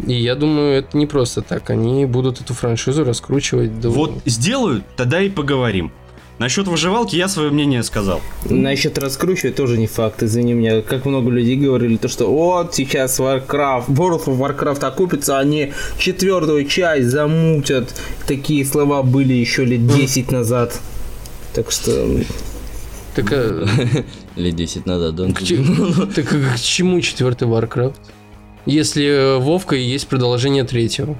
И 0.06 0.12
я 0.14 0.34
думаю, 0.34 0.78
это 0.80 0.96
не 0.98 1.06
просто 1.06 1.40
так. 1.40 1.70
Они 1.70 2.04
будут 2.04 2.42
эту 2.42 2.52
франшизу 2.52 3.04
раскручивать. 3.04 3.80
до- 3.80 3.88
Вот 3.88 4.20
сделают, 4.26 4.84
тогда 4.96 5.22
и 5.22 5.30
поговорим. 5.30 5.92
Насчет 6.40 6.68
выживалки 6.68 7.16
я 7.16 7.28
свое 7.28 7.50
мнение 7.50 7.82
сказал. 7.82 8.22
Насчет 8.48 8.96
раскручивать 8.96 9.56
тоже 9.56 9.76
не 9.76 9.86
факт, 9.86 10.22
извини 10.22 10.54
меня. 10.54 10.80
Как 10.80 11.04
много 11.04 11.30
людей 11.30 11.54
говорили, 11.54 11.98
то 11.98 12.08
что 12.08 12.32
вот 12.32 12.74
сейчас 12.74 13.20
Warcraft, 13.20 13.88
World 13.88 14.24
of 14.24 14.38
Warcraft 14.38 14.82
окупится, 14.86 15.38
они 15.38 15.74
четвертую 15.98 16.64
часть 16.66 17.08
замутят. 17.08 17.94
Такие 18.26 18.64
слова 18.64 19.02
были 19.02 19.34
еще 19.34 19.66
лет 19.66 19.86
10 19.86 20.32
назад. 20.32 20.80
Так 21.52 21.70
что... 21.70 22.08
Так, 23.14 23.26
а, 23.32 23.66
Лет 24.36 24.56
10 24.56 24.86
назад, 24.86 25.16
да? 25.16 25.30
к, 25.34 25.42
че- 25.42 25.62
так 26.14 26.32
а 26.32 26.54
к 26.56 26.60
чему 26.60 27.02
четвертый 27.02 27.48
Warcraft? 27.48 27.96
Если 28.64 29.04
э, 29.04 29.36
Вовка 29.36 29.76
и 29.76 29.82
есть 29.82 30.08
продолжение 30.08 30.64
третьего. 30.64 31.18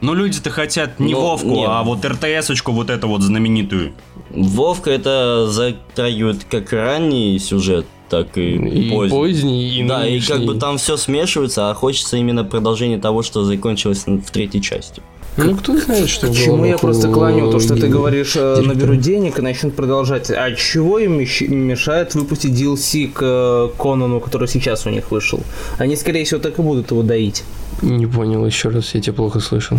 Но 0.00 0.14
люди-то 0.14 0.50
хотят 0.50 1.00
не 1.00 1.12
Но 1.12 1.20
Вовку, 1.22 1.48
нет. 1.48 1.66
а 1.68 1.82
вот 1.82 2.04
РТС-очку 2.04 2.72
вот 2.72 2.88
эту 2.90 3.08
вот 3.08 3.22
знаменитую. 3.22 3.92
Вовка 4.30 4.90
это 4.90 5.48
затрагивает 5.50 6.44
как 6.48 6.72
ранний 6.72 7.38
сюжет, 7.38 7.86
так 8.08 8.38
и, 8.38 8.54
И 8.56 8.90
поздний. 8.90 9.10
поздний, 9.18 9.78
и 9.80 9.82
да, 9.88 10.06
и 10.06 10.20
как 10.20 10.38
бы 10.38 10.44
нынешний. 10.44 10.60
там 10.60 10.78
все 10.78 10.96
смешивается, 10.96 11.70
а 11.70 11.74
хочется 11.74 12.16
именно 12.16 12.44
продолжения 12.44 12.98
того, 12.98 13.22
что 13.22 13.44
закончилось 13.44 14.04
в 14.06 14.30
третьей 14.30 14.62
части. 14.62 15.02
Ну, 15.36 15.54
кто 15.56 15.76
знает, 15.78 16.08
что 16.08 16.26
К 16.26 16.30
в 16.30 16.36
чему 16.36 16.64
я 16.64 16.76
просто 16.76 17.08
клоню? 17.12 17.50
То, 17.52 17.60
что 17.60 17.76
ты 17.76 17.86
говоришь, 17.86 18.34
э, 18.34 18.40
директора. 18.56 18.66
наберут 18.74 19.00
денег 19.00 19.38
и 19.38 19.42
начнут 19.42 19.76
продолжать. 19.76 20.30
А 20.32 20.50
чего 20.52 20.98
им 20.98 21.18
мешает 21.18 22.14
выпустить 22.16 22.50
DLC 22.60 23.06
к 23.12 23.20
э, 23.22 23.68
Конану, 23.80 24.18
который 24.18 24.48
сейчас 24.48 24.84
у 24.86 24.90
них 24.90 25.12
вышел? 25.12 25.40
Они, 25.78 25.94
скорее 25.94 26.24
всего, 26.24 26.40
так 26.40 26.58
и 26.58 26.62
будут 26.62 26.90
его 26.90 27.02
доить. 27.04 27.44
Не 27.82 28.06
понял 28.06 28.44
еще 28.46 28.70
раз, 28.70 28.94
я 28.94 29.00
тебя 29.00 29.12
плохо 29.14 29.40
слышал. 29.40 29.78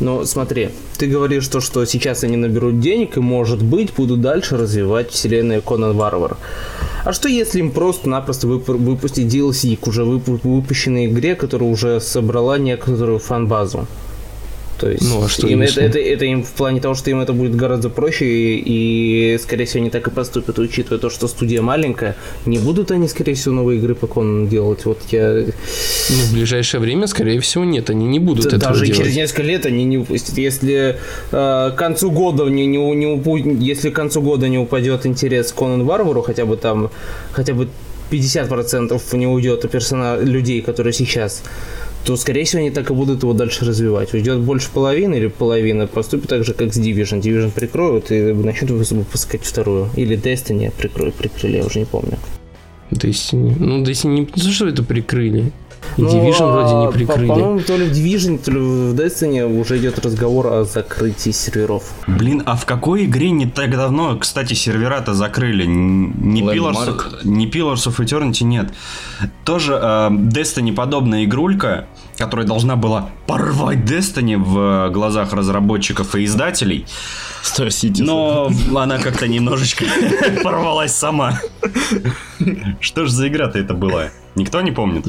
Но 0.00 0.24
смотри, 0.24 0.70
ты 0.96 1.08
говоришь 1.08 1.48
то, 1.48 1.60
что 1.60 1.84
сейчас 1.84 2.22
они 2.22 2.36
наберут 2.36 2.80
денег 2.80 3.16
и, 3.16 3.20
может 3.20 3.62
быть, 3.62 3.92
будут 3.94 4.20
дальше 4.20 4.56
развивать 4.56 5.10
вселенную 5.10 5.60
Конан 5.60 5.96
Варвар. 5.96 6.36
А 7.04 7.12
что 7.12 7.28
если 7.28 7.58
им 7.58 7.72
просто-напросто 7.72 8.46
вып- 8.46 8.76
выпустить 8.76 9.26
DLC 9.34 9.76
к 9.76 9.88
уже 9.88 10.02
выпу- 10.04 10.38
выпущенной 10.42 11.06
игре, 11.06 11.34
которая 11.34 11.68
уже 11.68 12.00
собрала 12.00 12.58
некоторую 12.58 13.18
фан-базу? 13.18 13.86
То 14.78 14.90
есть 14.90 15.02
Ну, 15.08 15.24
а 15.24 15.28
что 15.28 15.46
им 15.48 15.60
это, 15.62 15.80
это, 15.80 15.98
это 15.98 16.24
им 16.24 16.44
в 16.44 16.50
плане 16.52 16.80
того, 16.80 16.94
что 16.94 17.10
им 17.10 17.20
это 17.20 17.32
будет 17.32 17.54
гораздо 17.56 17.88
проще, 17.90 18.26
и, 18.26 19.34
и, 19.34 19.38
скорее 19.38 19.64
всего, 19.64 19.80
они 19.82 19.90
так 19.90 20.06
и 20.06 20.10
поступят, 20.10 20.58
учитывая 20.58 20.98
то, 20.98 21.10
что 21.10 21.26
студия 21.28 21.62
маленькая. 21.62 22.16
Не 22.46 22.58
будут 22.58 22.90
они, 22.90 23.08
скорее 23.08 23.34
всего, 23.34 23.54
новые 23.56 23.78
игры 23.78 23.94
по 23.94 24.06
Конану 24.06 24.46
делать. 24.46 24.84
Вот 24.84 24.98
я 25.10 25.44
Ну, 26.10 26.16
в 26.16 26.32
ближайшее 26.32 26.80
время, 26.80 27.06
скорее 27.06 27.40
всего, 27.40 27.64
нет, 27.64 27.90
они 27.90 28.06
не 28.06 28.18
будут 28.20 28.44
Д- 28.50 28.56
этого 28.56 28.72
Даже 28.72 28.86
делать. 28.86 28.98
через 29.02 29.16
несколько 29.16 29.42
лет 29.42 29.66
они 29.66 29.84
не 29.84 29.98
выпустят. 29.98 30.38
Если 30.38 30.96
э, 31.32 31.70
к 31.72 31.74
концу 31.76 32.10
года 32.10 32.44
не, 32.44 32.66
не, 32.66 32.78
не 32.94 33.06
упу- 33.06 33.36
если 33.60 33.90
к 33.90 33.94
концу 33.94 34.22
года 34.22 34.48
не 34.48 34.58
упадет 34.58 35.06
интерес 35.06 35.52
к 35.52 35.56
Конан 35.56 35.84
Варвару, 35.84 36.22
хотя 36.22 36.46
бы 36.46 36.56
там, 36.56 36.90
хотя 37.32 37.52
бы 37.54 37.68
50% 38.10 39.16
не 39.16 39.26
уйдет 39.26 39.64
у 39.64 39.68
персона 39.68 40.16
людей, 40.18 40.62
которые 40.62 40.92
сейчас, 40.92 41.42
то, 42.04 42.16
скорее 42.16 42.44
всего, 42.44 42.60
они 42.60 42.70
так 42.70 42.90
и 42.90 42.94
будут 42.94 43.22
его 43.22 43.32
дальше 43.32 43.64
развивать. 43.64 44.14
Уйдет 44.14 44.40
больше 44.40 44.70
половины 44.72 45.16
или 45.16 45.26
половина, 45.26 45.86
поступит 45.86 46.28
так 46.28 46.44
же, 46.44 46.54
как 46.54 46.72
с 46.72 46.78
Division. 46.78 47.20
Division 47.20 47.50
прикроют 47.50 48.10
и 48.10 48.32
начнут 48.32 48.70
выпускать 48.70 49.44
вторую. 49.44 49.88
Или 49.96 50.16
Destiny 50.16 50.72
прикроют, 50.76 51.14
прикрыли, 51.14 51.58
я 51.58 51.64
уже 51.64 51.80
не 51.80 51.84
помню. 51.84 52.18
Destiny. 52.90 53.54
Ну, 53.58 53.82
Destiny 53.82 54.26
то, 54.26 54.50
что 54.50 54.68
это 54.68 54.82
прикрыли. 54.82 55.52
И 55.96 56.02
Ну, 56.02 56.08
Division 56.08 56.52
вроде 56.52 56.74
а, 56.74 56.86
не 56.86 56.92
прикрыли. 56.92 57.26
По-моему, 57.28 57.60
то 57.60 57.76
ли 57.76 57.86
в 57.86 57.92
Division, 57.92 58.38
то 58.38 58.50
ли 58.50 58.58
в 58.58 58.94
Destiny 58.94 59.44
уже 59.60 59.78
идет 59.78 59.98
разговор 59.98 60.46
о 60.46 60.64
закрытии 60.64 61.30
серверов. 61.30 61.82
Блин, 62.06 62.42
а 62.46 62.56
в 62.56 62.66
какой 62.66 63.04
игре 63.06 63.30
не 63.30 63.46
так 63.46 63.70
давно, 63.70 64.16
кстати, 64.16 64.54
сервера-то 64.54 65.14
закрыли? 65.14 65.64
Не 65.66 66.42
Pillars, 66.42 67.20
не 67.24 67.46
Pillars 67.46 67.86
of 67.86 67.96
Eternity, 67.98 68.44
нет. 68.44 68.72
Тоже 69.44 69.74
э, 69.80 70.08
Destiny 70.10 70.72
подобная 70.74 71.24
игрулька, 71.24 71.86
которая 72.16 72.46
должна 72.46 72.76
была 72.76 73.10
порвать 73.26 73.78
Destiny 73.78 74.36
в 74.36 74.58
э, 74.58 74.90
глазах 74.90 75.32
разработчиков 75.32 76.14
и 76.14 76.24
издателей, 76.24 76.86
Star 77.42 77.68
Citizen. 77.68 78.04
но 78.04 78.50
она 78.74 78.98
как-то 78.98 79.26
немножечко 79.28 79.84
порвалась 80.42 80.92
сама. 80.92 81.40
Что 82.80 83.06
ж 83.06 83.10
за 83.10 83.28
игра-то 83.28 83.58
это 83.58 83.74
была? 83.74 84.06
Никто 84.34 84.60
не 84.60 84.70
помнит? 84.72 85.06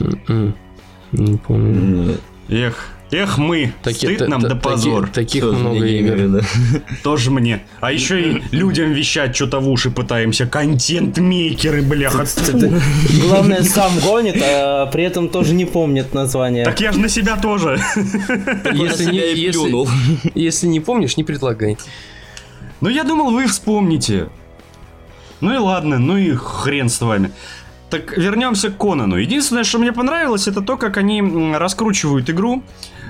Не 1.11 1.37
помню. 1.37 2.05
Нет. 2.05 2.21
Эх, 2.49 2.89
эх 3.11 3.37
мы, 3.37 3.73
Таки- 3.83 4.05
стыд 4.07 4.17
та- 4.19 4.27
нам 4.27 4.41
та- 4.41 4.49
да 4.49 4.55
таки- 4.55 4.63
позор. 4.69 5.07
Таких 5.09 5.41
Тоже 5.43 5.57
много 5.59 5.79
не 5.79 5.99
игр. 5.99 6.27
да. 6.27 6.41
Тоже 7.03 7.31
мне. 7.31 7.61
А 7.79 7.91
еще 7.91 8.21
и 8.21 8.41
людям 8.51 8.91
вещать 8.91 9.35
что-то 9.35 9.59
в 9.59 9.69
уши 9.69 9.89
пытаемся. 9.91 10.45
Контент-мейкеры, 10.47 11.81
бляха. 11.83 12.25
Главное, 13.21 13.63
сам 13.63 13.91
гонит, 13.99 14.37
а 14.43 14.85
при 14.87 15.03
этом 15.03 15.29
тоже 15.29 15.53
не 15.53 15.65
помнит 15.65 16.13
название. 16.13 16.65
Так 16.65 16.79
я 16.81 16.91
же 16.91 16.99
на 16.99 17.09
себя 17.09 17.37
тоже. 17.37 17.79
Если 18.73 19.05
не, 19.11 19.17
если, 19.35 19.51
плюнул. 19.59 19.87
если 20.35 20.67
не 20.67 20.79
помнишь, 20.79 21.17
не 21.17 21.23
предлагай. 21.23 21.77
Ну 22.81 22.89
я 22.89 23.03
думал, 23.03 23.31
вы 23.31 23.45
вспомните. 23.47 24.29
Ну 25.41 25.53
и 25.53 25.57
ладно, 25.57 25.99
ну 25.99 26.17
и 26.17 26.33
хрен 26.33 26.89
с 26.89 26.99
вами. 27.01 27.31
Так 27.89 28.17
вернемся 28.17 28.69
к 28.69 28.77
Конану. 28.77 29.15
Единственное, 29.15 29.63
что 29.63 29.79
мне 29.79 29.91
понравилось, 29.91 30.47
это 30.47 30.61
то, 30.61 30.77
как 30.77 30.97
они 30.97 31.21
раскручивают 31.55 32.29
игру. 32.29 32.63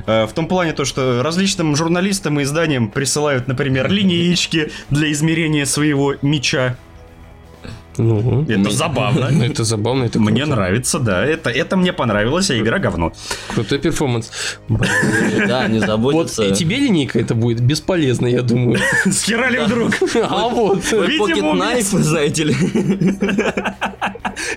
Э, 0.06 0.26
В 0.26 0.32
том 0.32 0.48
плане 0.48 0.74
то, 0.74 0.86
что 0.86 1.22
различным 1.22 1.76
журналистам 1.76 2.40
и 2.40 2.44
изданиям 2.44 2.90
присылают, 2.90 3.48
например, 3.48 3.92
линеечки 3.92 4.72
для 4.90 5.12
измерения 5.12 5.66
своего 5.66 6.16
меча. 6.22 6.78
Ну, 8.02 8.45
Это 8.47 8.70
забавно. 8.72 9.30
ну, 9.30 9.43
это 9.52 9.64
забавно, 9.66 10.06
это 10.06 10.20
Мне 10.20 10.41
круто. 10.43 10.56
нравится, 10.56 11.00
да. 11.00 11.26
Это, 11.26 11.50
это 11.50 11.76
мне 11.76 11.91
понравилось, 11.91 12.50
а 12.50 12.58
игра 12.58 12.80
говно. 12.80 13.12
Крутой 13.54 13.80
перформанс. 13.80 14.32
Да, 14.70 15.68
не 15.68 15.80
Вот 15.80 15.88
заботиться. 15.88 16.43
и 16.43 16.54
тебе 16.54 16.78
линейка 16.78 17.20
это 17.20 17.36
будет 17.36 17.60
бесполезно, 17.60 18.28
я 18.28 18.41
думаю. 18.41 18.80
Схерали 19.12 19.60
вдруг. 19.60 19.91
А 20.30 20.47
вот. 20.47 20.84
Видимо, 20.91 21.54
Knife, 21.56 21.97
знаете 22.02 22.43
ли. 22.45 22.56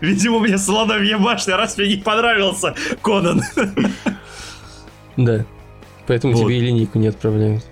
Видимо, 0.01 0.39
мне 0.41 0.59
слоновья 0.59 1.19
башня, 1.19 1.57
раз 1.57 1.77
мне 1.77 1.89
не 1.89 1.97
понравился 1.97 2.75
Конан. 3.03 3.43
Да. 5.17 5.45
Поэтому 6.07 6.35
Вот. 6.35 6.45
тебе 6.45 6.59
и 6.59 6.61
линейку 6.61 6.99
не 6.99 7.09
отправляют. 7.09 7.65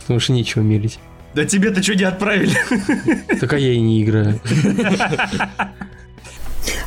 Потому 0.00 0.20
что 0.20 0.32
нечего 0.32 0.62
мерить. 0.62 0.98
Да 1.34 1.44
тебе-то 1.44 1.82
что 1.82 1.94
не 1.94 2.04
отправили? 2.04 2.56
Так 3.40 3.52
а 3.52 3.58
я 3.58 3.72
и 3.72 3.80
не 3.80 4.02
играю. 4.02 4.40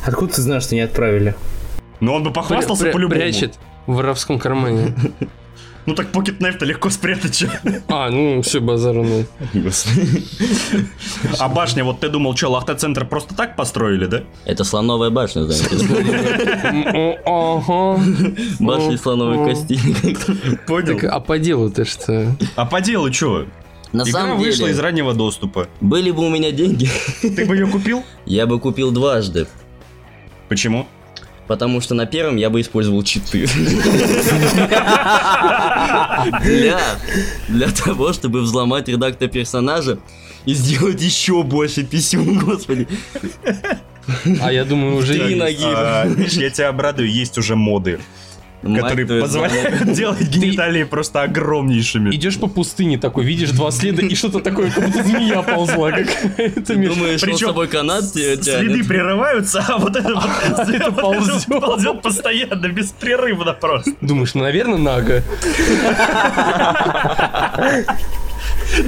Откуда 0.04 0.32
ты 0.34 0.40
знаешь, 0.42 0.62
что 0.64 0.74
не 0.74 0.82
отправили? 0.82 1.34
Ну 2.00 2.12
он 2.14 2.22
бы 2.22 2.32
похвастался 2.32 2.86
Пря- 2.86 2.92
по-любому. 2.92 3.20
Прячет 3.20 3.54
в 3.86 3.94
воровском 3.94 4.38
кармане. 4.38 4.94
Ну 5.86 5.94
так 5.94 6.08
Pocket 6.10 6.38
Knife-то 6.38 6.64
легко 6.64 6.90
спрятать, 6.90 7.36
чё. 7.36 7.48
А, 7.88 8.10
ну 8.10 8.42
все, 8.42 8.58
базару 8.60 9.04
ну. 9.04 9.24
А 11.38 11.48
башня, 11.48 11.84
вот 11.84 12.00
ты 12.00 12.08
думал, 12.08 12.36
что, 12.36 12.48
Лахта-центр 12.50 13.06
просто 13.06 13.34
так 13.36 13.54
построили, 13.54 14.06
да? 14.06 14.22
Это 14.44 14.64
слоновая 14.64 15.10
башня. 15.10 15.42
Ага. 17.24 18.00
Башня 18.58 18.98
слоновой 18.98 19.48
кости. 19.48 19.78
Так, 20.02 20.66
Понял. 20.66 20.98
а 21.08 21.20
по 21.20 21.38
делу-то 21.38 21.84
что? 21.84 22.36
А 22.56 22.66
по 22.66 22.80
делу 22.80 23.12
что? 23.12 23.46
На 23.92 24.02
Игра 24.02 24.12
самом 24.12 24.38
вышла 24.38 24.66
из 24.66 24.76
деле, 24.76 24.80
раннего 24.82 25.14
доступа. 25.14 25.68
были 25.80 26.10
бы 26.10 26.26
у 26.26 26.28
меня 26.30 26.50
деньги, 26.50 26.88
Ты 27.22 27.44
бы 27.46 27.54
ее 27.56 27.66
купил? 27.66 28.02
я 28.26 28.46
бы 28.46 28.58
купил 28.60 28.90
дважды. 28.90 29.46
Почему? 30.48 30.86
Потому 31.46 31.80
что 31.80 31.94
на 31.94 32.06
первом 32.06 32.36
я 32.36 32.50
бы 32.50 32.60
использовал 32.60 33.02
читы. 33.04 33.46
Для, 36.42 36.80
для 37.48 37.68
того, 37.70 38.12
чтобы 38.12 38.40
взломать 38.40 38.88
редактор 38.88 39.28
персонажа 39.28 39.98
и 40.44 40.54
сделать 40.54 41.00
еще 41.02 41.42
больше 41.42 41.84
писем, 41.84 42.38
господи. 42.40 42.88
А 44.40 44.52
я 44.52 44.64
думаю, 44.64 44.96
уже 44.96 45.14
Три 45.14 45.34
есть. 45.34 45.38
ноги. 45.38 45.64
А, 45.64 46.06
Видишь, 46.06 46.32
я 46.34 46.50
тебя 46.50 46.68
обрадую, 46.68 47.10
есть 47.10 47.38
уже 47.38 47.54
моды, 47.56 48.00
Мать 48.62 48.82
которые 48.82 49.06
твою, 49.06 49.22
позволяют 49.22 49.92
делать 49.92 50.22
гениталии 50.28 50.84
просто 50.84 51.22
огромнейшими. 51.22 52.10
Идешь 52.14 52.38
по 52.38 52.46
пустыне 52.48 52.98
такой, 52.98 53.24
видишь 53.24 53.50
два 53.50 53.70
следа 53.70 54.02
и 54.02 54.14
что-то 54.14 54.40
такое, 54.40 54.70
как 54.70 54.86
будто 54.86 55.02
змея 55.04 55.42
ползла 55.42 55.90
какая-то. 55.92 56.62
Ты 56.62 56.74
думаешь, 56.74 57.12
он 57.12 57.18
с 57.18 57.20
Причем 57.22 57.48
собой 57.48 57.68
канат 57.68 58.12
те- 58.12 58.36
Следы 58.42 58.68
тянет? 58.74 58.88
прерываются, 58.88 59.64
а 59.68 59.78
вот 59.78 59.94
это 59.96 60.14
вот 60.14 61.00
ползет. 61.00 61.46
постоянно, 62.02 62.68
беспрерывно 62.68 63.52
просто. 63.52 63.92
Думаешь, 64.00 64.34
ну, 64.34 64.42
наверное, 64.42 64.78
Нага. 64.78 65.22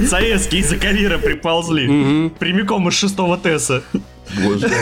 Советские 0.07 0.61
из-за 0.61 0.77
карьера 0.77 1.17
приползли. 1.17 2.29
Прямиком 2.39 2.87
из 2.89 2.95
шестого 2.95 3.37
Тесса. 3.37 3.83
Боже. 4.43 4.69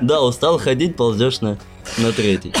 Да, 0.00 0.22
устал 0.22 0.58
ходить, 0.58 0.96
ползешь 0.96 1.40
на, 1.40 1.58
на 1.98 2.12
третий. 2.12 2.52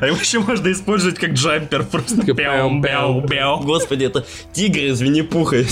А 0.00 0.06
его 0.06 0.16
еще 0.16 0.38
можно 0.38 0.72
использовать 0.72 1.18
как 1.18 1.32
джампер. 1.32 1.84
Просто 1.84 2.22
пяу, 2.22 2.80
пяу, 2.82 3.26
пяу. 3.28 3.60
Господи, 3.60 4.04
это 4.04 4.24
тигр 4.52 4.78
из 4.78 5.00
Винни-Пуха. 5.00 5.64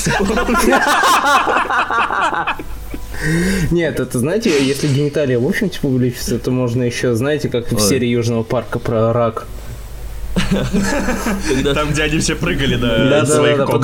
Нет, 3.70 3.98
это, 3.98 4.18
знаете, 4.18 4.62
если 4.62 4.88
гениталия 4.88 5.38
в 5.38 5.46
общем 5.46 5.70
типа 5.70 5.86
увеличится, 5.86 6.38
то 6.38 6.50
можно 6.50 6.82
еще, 6.82 7.14
знаете, 7.14 7.48
как 7.48 7.72
в 7.72 7.80
серии 7.80 8.08
Южного 8.08 8.42
парка 8.42 8.78
про 8.78 9.12
рак. 9.12 9.46
Когда 11.48 11.74
Там, 11.74 11.90
где 11.90 12.02
они 12.04 12.18
все 12.18 12.36
прыгали 12.36 12.76
Да, 12.76 12.98
до 12.98 13.08
да, 13.08 13.26
своих 13.26 13.56
коков. 13.58 13.82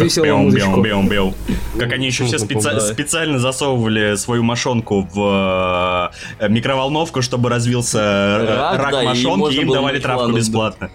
бяу. 1.09 1.35
Как 1.79 1.93
они 1.93 2.07
еще 2.07 2.25
все 2.25 2.39
специально 2.39 3.39
засовывали 3.39 4.17
свою 4.17 4.43
мошонку 4.43 5.09
в 5.13 6.13
э, 6.39 6.49
микроволновку, 6.49 7.23
чтобы 7.23 7.49
развился 7.49 7.99
э, 8.01 8.57
Рак, 8.57 8.79
рак 8.79 8.93
да, 8.93 9.03
и 9.03 9.07
мошонки, 9.07 9.55
им 9.55 9.71
давали 9.71 9.99
травку 9.99 10.33
бесплатно. 10.33 10.91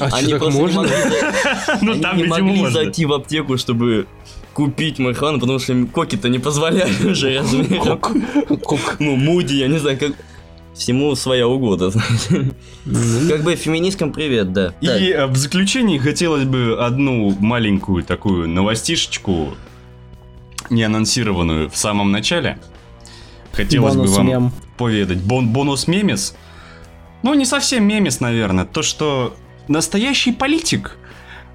А 0.00 0.06
они 0.12 0.28
что, 0.28 0.38
так 0.38 0.52
можно? 0.54 0.82
могли, 0.82 0.92
Ну 1.82 1.92
они 1.92 2.00
там, 2.00 2.16
не 2.16 2.22
видимо, 2.24 2.38
могли 2.40 2.56
можно. 2.60 2.70
зайти 2.70 3.06
в 3.06 3.12
аптеку, 3.12 3.56
чтобы 3.58 4.06
купить 4.52 4.98
марихуану, 4.98 5.38
потому 5.38 5.58
что 5.58 5.72
им 5.72 5.86
коки-то 5.86 6.28
не 6.28 6.38
позволяли 6.38 7.06
уже 7.10 7.38
размером. 7.38 8.00
Ну, 8.98 9.16
Муди, 9.16 9.54
я 9.54 9.68
не 9.68 9.78
знаю, 9.78 9.98
как... 9.98 10.12
Всему 10.76 11.14
своя 11.14 11.48
угода, 11.48 11.90
знаете. 11.90 12.54
Как 13.28 13.42
бы 13.42 13.56
феминисткам 13.56 14.12
привет, 14.12 14.52
да. 14.52 14.74
И 14.80 14.86
Так, 14.86 15.00
э, 15.00 15.26
в 15.26 15.36
заключении 15.36 15.98
хотелось 15.98 16.44
бы 16.44 16.76
одну 16.78 17.34
маленькую 17.40 18.04
такую 18.04 18.48
новостишечку, 18.48 19.54
не 20.68 20.82
анонсированную 20.82 21.70
в 21.70 21.76
самом 21.76 22.12
начале. 22.12 22.58
Хотелось 23.52 23.96
бы 23.96 24.06
вам 24.06 24.26
мем. 24.26 24.52
поведать. 24.76 25.18
Бон 25.18 25.48
бонус 25.48 25.86
мемес. 25.88 26.36
Ну, 27.22 27.32
не 27.32 27.46
совсем 27.46 27.84
мемес, 27.84 28.20
наверное. 28.20 28.66
То, 28.66 28.82
что 28.82 29.34
настоящий 29.68 30.32
политик 30.32 30.98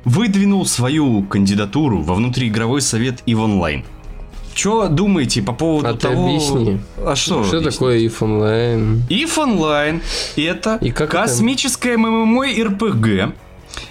выдвинул 0.03 0.65
свою 0.65 1.23
кандидатуру 1.23 2.01
во 2.01 2.15
внутриигровой 2.15 2.81
совет 2.81 3.21
и 3.27 3.35
в 3.35 3.41
онлайн. 3.41 3.85
Что 4.53 4.87
думаете 4.87 5.41
по 5.41 5.53
поводу 5.53 5.89
А 5.89 5.93
того... 5.93 6.27
объясни. 6.27 6.79
А 6.97 7.15
что? 7.15 7.43
Что 7.43 7.61
такое 7.61 7.99
if 7.99 8.19
online? 8.19 9.01
If 9.09 9.37
Online 9.37 10.01
это 10.35 10.77
И 10.81 10.91
как 10.91 11.09
это? 11.09 11.23
космическое 11.23 11.97
ММО 11.97 12.45
РПГ, 12.63 13.33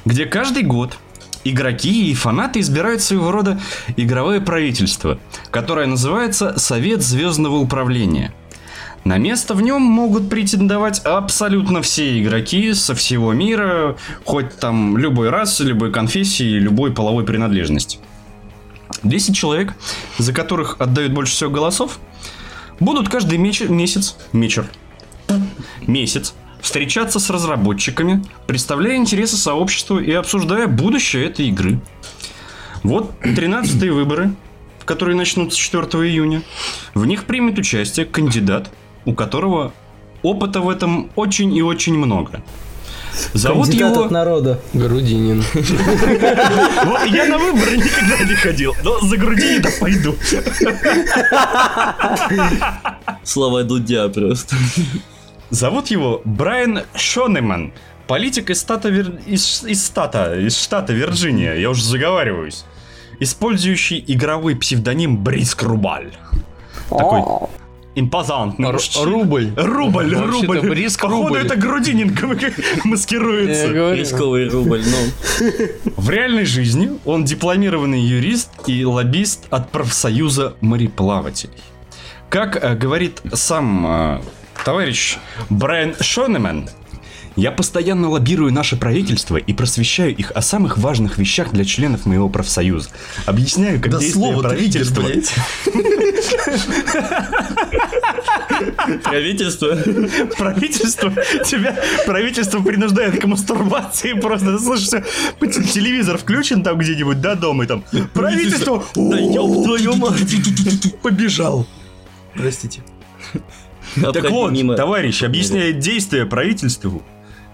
где 0.05 0.27
каждый 0.27 0.63
год 0.63 0.99
игроки 1.45 2.11
и 2.11 2.15
фанаты 2.15 2.61
избирают 2.61 3.01
своего 3.01 3.31
рода 3.33 3.59
игровое 3.97 4.41
правительство, 4.41 5.19
которое 5.51 5.87
называется 5.87 6.59
Совет 6.59 7.03
Звездного 7.03 7.57
Управления. 7.57 8.33
На 9.05 9.17
место 9.17 9.55
в 9.55 9.63
нем 9.63 9.81
могут 9.81 10.29
претендовать 10.29 11.01
абсолютно 11.01 11.81
все 11.81 12.21
игроки 12.23 12.75
со 12.75 12.95
всего 12.95 13.33
мира, 13.33 13.97
хоть 14.27 14.59
там 14.59 14.99
любой 14.99 15.31
расы, 15.31 15.65
любой 15.65 15.91
конфессии, 15.91 16.59
любой 16.59 16.93
половой 16.93 17.25
принадлежности. 17.25 17.99
10 19.03 19.35
человек, 19.35 19.75
за 20.19 20.33
которых 20.33 20.77
отдают 20.81 21.13
больше 21.13 21.33
всего 21.33 21.51
голосов, 21.51 21.99
будут 22.79 23.09
каждый 23.09 23.39
меч- 23.39 23.69
месяц, 23.69 24.17
мечер, 24.33 24.69
месяц 25.87 26.35
встречаться 26.61 27.19
с 27.19 27.31
разработчиками, 27.31 28.23
представляя 28.47 28.97
интересы 28.97 29.37
сообществу 29.37 29.99
и 29.99 30.13
обсуждая 30.13 30.67
будущее 30.67 31.27
этой 31.27 31.49
игры. 31.49 31.81
Вот 32.83 33.13
13-е 33.23 33.93
выборы, 33.93 34.35
которые 34.85 35.17
начнутся 35.17 35.59
4 35.59 35.85
июня. 36.09 36.43
В 36.95 37.07
них 37.07 37.25
примет 37.25 37.59
участие 37.59 38.07
кандидат, 38.07 38.71
у 39.05 39.15
которого 39.15 39.73
опыта 40.23 40.61
в 40.61 40.69
этом 40.69 41.11
очень 41.17 41.55
и 41.55 41.63
очень 41.63 41.97
много. 41.97 42.43
Зовут 43.35 43.67
Кандидат 43.67 43.95
его... 43.95 44.05
от 44.05 44.11
народа. 44.11 44.61
Грудинин. 44.73 45.45
Я 47.07 47.27
на 47.27 47.39
выборы 47.39 47.77
никогда 47.77 48.25
не 48.25 48.35
ходил, 48.35 48.75
но 48.83 49.01
за 49.01 49.17
Грудинина 49.17 49.69
пойду. 49.81 50.17
Слова 53.25 53.63
Дудя 53.63 54.09
просто. 54.09 54.57
Зовут 55.51 55.89
его 55.89 56.23
Брайан 56.25 56.83
Шонеман. 56.95 57.73
Политик 58.07 58.51
из 58.51 58.61
штата, 58.61 58.89
Вир- 58.89 59.21
из, 59.27 59.63
из 59.65 59.87
штата, 59.87 60.35
из 60.35 60.57
штата 60.61 60.93
Вирджиния, 60.93 61.55
я 61.55 61.71
уже 61.71 61.85
заговариваюсь. 61.85 62.65
Использующий 63.21 64.03
игровой 64.07 64.57
псевдоним 64.57 65.19
Бриск 65.23 65.63
Рубаль. 65.63 66.13
Такой 66.89 67.49
импозантный 68.01 68.69
Р- 68.71 68.79
рубль. 69.05 69.53
Рубль, 69.57 70.15
Вообще-то 70.15 70.47
рубль. 70.55 70.61
Бриск 70.71 71.01
Походу, 71.03 71.29
рубль. 71.29 71.39
это 71.39 71.57
Грудинин 71.57 72.17
маскируется. 72.85 73.93
Рисковый 73.95 74.49
рубль, 74.49 74.83
ну. 74.85 75.93
В 75.97 76.11
реальной 76.11 76.45
жизни 76.45 76.91
он 77.05 77.25
дипломированный 77.25 78.01
юрист 78.01 78.51
и 78.67 78.85
лоббист 78.85 79.47
от 79.51 79.71
профсоюза 79.71 80.55
мореплавателей. 80.61 81.55
Как 82.29 82.63
э, 82.63 82.75
говорит 82.77 83.21
сам 83.33 83.87
э, 83.87 84.21
товарищ 84.65 85.19
Брайан 85.49 85.95
Шонемен, 86.01 86.69
я 87.37 87.53
постоянно 87.53 88.09
лоббирую 88.09 88.53
наше 88.53 88.77
правительство 88.77 89.37
и 89.37 89.53
просвещаю 89.53 90.15
их 90.15 90.33
о 90.33 90.43
самых 90.43 90.79
важных 90.79 91.19
вещах 91.19 91.53
для 91.53 91.65
членов 91.65 92.07
моего 92.07 92.29
профсоюза. 92.29 92.91
Объясняю, 93.27 93.81
как 93.81 93.99
действие 93.99 94.39
правительства... 94.41 95.05
Правительство. 99.05 99.77
Правительство. 100.37 101.13
Тебя 101.45 101.79
правительство 102.05 102.61
принуждает 102.61 103.21
к 103.21 103.25
мастурбации 103.25 104.13
просто. 104.13 104.59
Слышишь 104.59 104.91
телевизор 105.73 106.19
включен 106.19 106.63
там 106.63 106.79
где-нибудь 106.79 107.21
да 107.21 107.35
дома 107.37 107.65
и 107.65 107.67
там 107.67 107.85
правительство. 108.13 108.85
Да 108.95 109.19
ёб 109.19 109.65
твою 109.65 109.95
мать. 109.97 110.21
побежал. 111.03 111.67
Простите. 112.35 112.83
так 113.95 114.31
вот 114.31 114.77
товарищ 114.77 115.23
объясняет 115.23 115.79
действия 115.79 116.27
правительству 116.27 117.03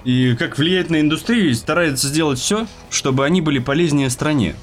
и 0.07 0.37
как 0.37 0.57
влияет 0.57 0.89
на 0.89 1.01
индустрию 1.01 1.55
старается 1.55 2.07
сделать 2.07 2.39
все 2.39 2.67
чтобы 2.91 3.27
они 3.27 3.41
были 3.41 3.59
полезнее 3.59 4.09
стране 4.09 4.55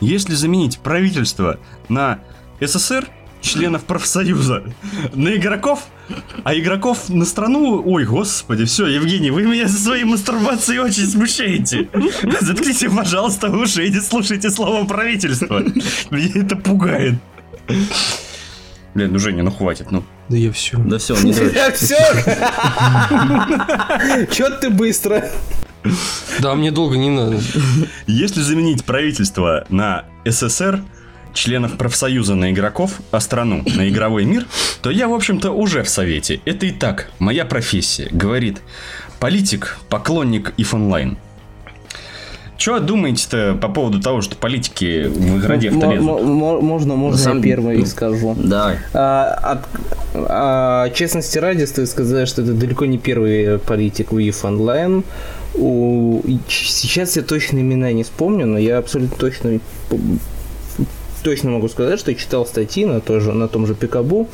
если 0.00 0.34
заменить 0.34 0.78
правительство 0.78 1.58
на 1.88 2.20
СССР 2.60 3.08
членов 3.40 3.84
профсоюза 3.84 4.62
на 5.14 5.34
игроков 5.34 5.86
а 6.42 6.54
игроков 6.54 7.08
на 7.08 7.24
страну... 7.24 7.82
Ой, 7.84 8.04
господи, 8.04 8.64
все, 8.64 8.88
Евгений, 8.88 9.30
вы 9.30 9.44
меня 9.44 9.68
со 9.68 9.78
своей 9.78 10.02
мастурбацией 10.02 10.80
очень 10.80 11.06
смущаете. 11.06 11.88
Заткните, 12.40 12.90
пожалуйста, 12.90 13.48
уши 13.48 13.86
и 13.86 13.90
не 13.90 14.00
слушайте 14.00 14.50
слово 14.50 14.84
правительство. 14.86 15.60
Меня 16.10 16.30
это 16.34 16.56
пугает. 16.56 17.14
Блин, 18.94 19.12
ну 19.12 19.20
Женя, 19.20 19.44
ну 19.44 19.52
хватит, 19.52 19.92
ну. 19.92 20.02
Да 20.30 20.36
я 20.36 20.52
все. 20.52 20.78
Да 20.78 20.98
все, 20.98 21.20
не 21.20 21.32
дрочь. 21.32 21.52
Все. 21.74 21.96
Чё 24.32 24.48
ты 24.60 24.70
быстро? 24.70 25.28
Да, 26.38 26.54
мне 26.54 26.70
долго 26.70 26.96
не 26.96 27.10
надо. 27.10 27.40
Если 28.06 28.40
заменить 28.40 28.84
правительство 28.84 29.66
на 29.70 30.04
СССР, 30.24 30.84
членов 31.34 31.76
профсоюза 31.76 32.36
на 32.36 32.52
игроков, 32.52 33.00
а 33.10 33.18
страну 33.18 33.64
на 33.74 33.88
игровой 33.88 34.24
мир, 34.24 34.46
то 34.82 34.90
я, 34.90 35.08
в 35.08 35.14
общем-то, 35.14 35.50
уже 35.50 35.82
в 35.82 35.88
совете. 35.88 36.40
Это 36.44 36.66
и 36.66 36.70
так 36.70 37.10
моя 37.18 37.44
профессия, 37.44 38.06
говорит 38.12 38.62
политик, 39.18 39.78
поклонник 39.88 40.52
if 40.58 40.72
онлайн. 40.72 41.18
Что 42.60 42.78
думаете-то 42.78 43.56
по 43.58 43.68
поводу 43.68 44.00
того, 44.02 44.20
что 44.20 44.36
политики 44.36 45.06
в 45.06 45.38
игродев-то 45.38 45.90
лезут? 45.92 46.22
Можно, 46.22 46.94
можно 46.94 47.16
сам- 47.16 47.38
я 47.38 47.42
первый 47.42 47.86
скажу. 47.86 48.34
Давай. 48.36 48.76
А, 48.92 49.32
от- 49.42 49.68
а, 50.14 50.90
честности 50.90 51.38
ради 51.38 51.64
стоит 51.64 51.88
сказать, 51.88 52.28
что 52.28 52.42
это 52.42 52.52
далеко 52.52 52.84
не 52.84 52.98
первый 52.98 53.58
политик 53.58 54.12
в 54.12 54.18
EVE 54.18 54.34
Online. 54.42 55.04
У- 55.54 56.20
сейчас 56.48 57.16
я 57.16 57.22
точно 57.22 57.60
имена 57.60 57.92
не 57.92 58.02
вспомню, 58.02 58.44
но 58.46 58.58
я 58.58 58.76
абсолютно 58.76 59.16
точно 59.16 59.58
точно 61.22 61.50
могу 61.52 61.68
сказать, 61.70 61.98
что 61.98 62.14
читал 62.14 62.44
статьи 62.44 62.84
на, 62.84 63.00
той 63.00 63.20
же, 63.20 63.32
на 63.32 63.48
том 63.48 63.66
же 63.66 63.74
Пикабу, 63.74 64.28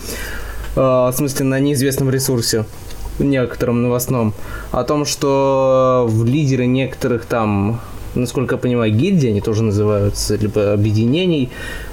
а, 0.75 1.13
в 1.13 1.15
смысле 1.17 1.47
на 1.47 1.61
неизвестном 1.61 2.11
ресурсе 2.11 2.65
некотором 3.21 3.83
новостном, 3.83 4.35
о 4.73 4.83
том, 4.83 5.05
что 5.05 6.07
в 6.09 6.25
лидеры 6.25 6.67
некоторых 6.67 7.25
там, 7.25 7.81
насколько 8.17 8.55
я 8.55 8.59
понимаю, 8.59 8.93
гильдий, 8.93 9.31
они 9.31 9.41
тоже 9.41 9.63
называются, 9.63 10.37
либо 10.37 10.73
объединений, 10.73 11.51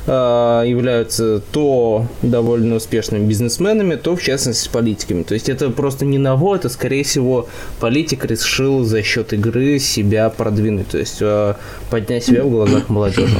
а, 0.08 0.64
являются 0.64 1.40
то 1.52 2.06
довольно 2.22 2.76
успешными 2.76 3.26
бизнесменами, 3.26 3.96
то 3.96 4.16
в 4.16 4.22
частности 4.22 4.70
политиками. 4.70 5.24
То 5.24 5.34
есть 5.34 5.50
это 5.50 5.70
просто 5.70 6.06
не 6.06 6.18
навод, 6.18 6.60
это 6.60 6.70
скорее 6.70 7.04
всего 7.04 7.48
политик 7.80 8.26
решил 8.26 8.84
за 8.84 9.04
счет 9.04 9.34
игры 9.34 9.80
себя 9.80 10.30
продвинуть, 10.30 10.90
то 10.90 10.98
есть 10.98 11.20
а, 11.22 11.58
поднять 11.90 12.26
себя 12.26 12.44
в 12.44 12.50
глазах 12.50 12.90
молодежи. 12.90 13.38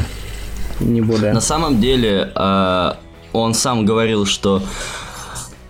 Не 0.80 1.02
более. 1.02 1.34
На 1.34 1.42
самом 1.42 1.80
деле, 1.80 2.32
а, 2.36 2.98
он 3.32 3.54
сам 3.54 3.86
говорил, 3.86 4.26
что... 4.26 4.62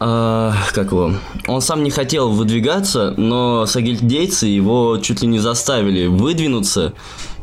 а, 0.05 0.53
как 0.73 0.91
его? 0.91 1.13
Он 1.47 1.61
сам 1.61 1.81
не 1.81 1.89
хотел 1.89 2.29
выдвигаться, 2.29 3.13
но 3.15 3.65
сагильдейцы 3.65 4.47
его 4.47 4.97
чуть 5.01 5.21
ли 5.21 5.27
не 5.29 5.39
заставили 5.39 6.07
выдвинуться. 6.07 6.91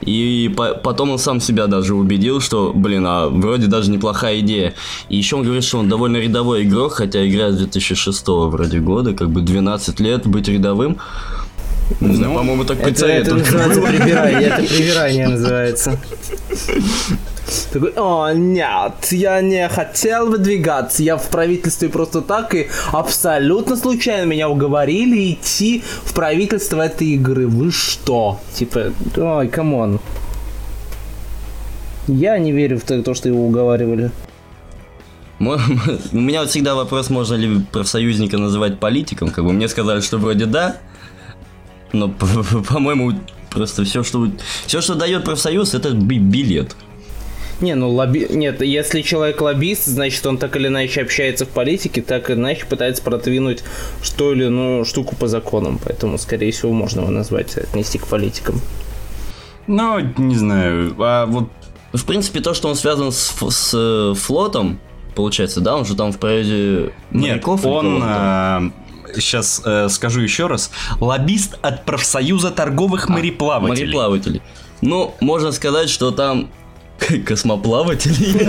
И 0.03 0.53
по- 0.55 0.75
потом 0.75 1.11
он 1.11 1.19
сам 1.19 1.41
себя 1.41 1.69
даже 1.69 1.95
убедил, 1.95 2.41
что, 2.41 2.73
блин, 2.75 3.07
а 3.07 3.29
вроде 3.31 3.67
даже 3.67 3.91
неплохая 3.91 4.41
идея. 4.41 4.75
И 5.09 5.17
еще 5.17 5.37
он 5.37 5.43
говорит, 5.43 5.65
что 5.65 5.79
он 5.79 5.89
довольно 5.89 6.19
рядовой 6.19 6.65
игрок, 6.65 6.93
хотя 6.93 7.27
играет 7.27 7.55
с 7.55 7.59
2006 7.59 8.27
вроде 8.29 8.81
года, 8.81 9.15
как 9.15 9.31
бы 9.31 9.41
12 9.41 9.99
лет 10.01 10.27
быть 10.27 10.47
рядовым. 10.49 10.99
Не 12.01 12.15
знаю, 12.15 12.33
Ну, 12.33 12.39
по-моему, 12.39 12.65
так 12.65 12.79
Это, 12.81 13.07
это 13.07 13.31
только 13.31 13.53
называется 13.53 13.83
прибирание, 13.83 14.49
это 14.49 14.63
прибирание 14.63 15.29
называется. 15.29 15.99
Такой, 17.73 17.93
о, 17.97 18.33
нет, 18.33 19.09
я 19.11 19.41
не 19.41 19.69
хотел 19.69 20.31
выдвигаться, 20.31 21.03
я 21.03 21.17
в 21.17 21.29
правительстве 21.31 21.89
просто 21.89 22.21
так 22.21 22.55
и 22.55 22.69
абсолютно 22.93 23.77
случайно 23.77 24.25
меня 24.27 24.49
уговорили 24.49 25.33
идти 25.33 25.83
в 26.05 26.15
правительство 26.15 26.83
этой 26.83 27.09
игры. 27.09 27.49
Вы 27.49 27.73
что? 27.73 28.39
Типа, 28.55 28.93
ой, 29.17 29.49
come 29.49 29.78
on. 29.78 30.01
Я 32.07 32.39
не 32.39 32.53
верю 32.53 32.79
в 32.79 32.83
то, 32.83 33.03
то, 33.03 33.15
что 33.15 33.29
его 33.29 33.47
уговаривали. 33.47 34.11
У 35.41 35.45
меня 36.21 36.41
вот 36.41 36.51
всегда 36.51 36.75
вопрос, 36.75 37.11
можно 37.11 37.35
ли 37.35 37.61
профсоюзника 37.73 38.37
называть 38.37 38.79
политиком. 38.79 39.31
Как 39.31 39.45
бы 39.45 39.53
мне 39.53 39.69
сказали, 39.69 40.01
что 40.01 40.19
вроде 40.19 40.47
да, 40.47 40.77
но, 41.93 42.09
по- 42.09 42.27
по- 42.53 42.63
по-моему, 42.63 43.13
просто 43.51 43.85
все, 43.85 44.03
что 44.03 44.29
все, 44.67 44.81
что 44.81 44.95
дает 44.95 45.25
профсоюз, 45.25 45.75
это 45.75 45.91
би- 45.91 46.19
билет. 46.19 46.77
Не, 47.61 47.75
ну 47.75 47.91
лобби... 47.91 48.27
Нет, 48.31 48.63
если 48.63 49.03
человек 49.03 49.41
лоббист, 49.43 49.85
значит 49.85 50.25
он 50.25 50.39
так 50.39 50.57
или 50.57 50.69
иначе 50.69 51.03
общается 51.03 51.45
в 51.45 51.49
политике, 51.51 52.01
так 52.01 52.31
или 52.31 52.39
иначе 52.39 52.65
пытается 52.65 53.03
продвинуть 53.03 53.63
что 54.03 54.33
или 54.33 54.47
иную 54.47 54.87
штуку 54.87 55.15
по 55.15 55.29
законам. 55.29 55.79
Поэтому, 55.85 56.17
скорее 56.17 56.53
всего, 56.53 56.73
можно 56.73 57.01
его 57.03 57.11
назвать, 57.11 57.59
отнести 57.59 57.99
к 57.99 58.07
политикам. 58.07 58.61
Ну, 59.67 60.01
не 60.17 60.37
знаю, 60.37 60.95
а 60.99 61.27
вот 61.27 61.51
В 61.93 62.05
принципе, 62.07 62.41
то, 62.41 62.55
что 62.55 62.69
он 62.69 62.77
связан 62.77 63.13
с, 63.13 63.31
с, 63.51 63.73
э, 63.75 64.15
флотом, 64.17 64.81
получается, 65.15 65.61
да, 65.61 65.77
он 65.77 65.85
же 65.85 65.95
там 65.97 66.13
в 66.13 66.19
проезде 66.19 66.93
Нет, 67.11 67.45
моряков. 67.45 67.61
или 67.63 67.69
он, 67.69 68.01
кого-то 68.01 68.73
сейчас 69.17 69.63
скажу 69.89 70.21
еще 70.21 70.47
раз, 70.47 70.71
лоббист 71.01 71.57
от 71.63 71.85
профсоюза 71.85 72.51
торговых 72.51 73.09
А, 73.09 73.13
мореплавателей. 73.13 73.87
Мореплавателей. 73.87 74.43
Ну, 74.81 75.15
можно 75.21 75.53
сказать, 75.53 75.91
что 75.91 76.11
там 76.11 76.51
космоплаватели. 77.27 78.45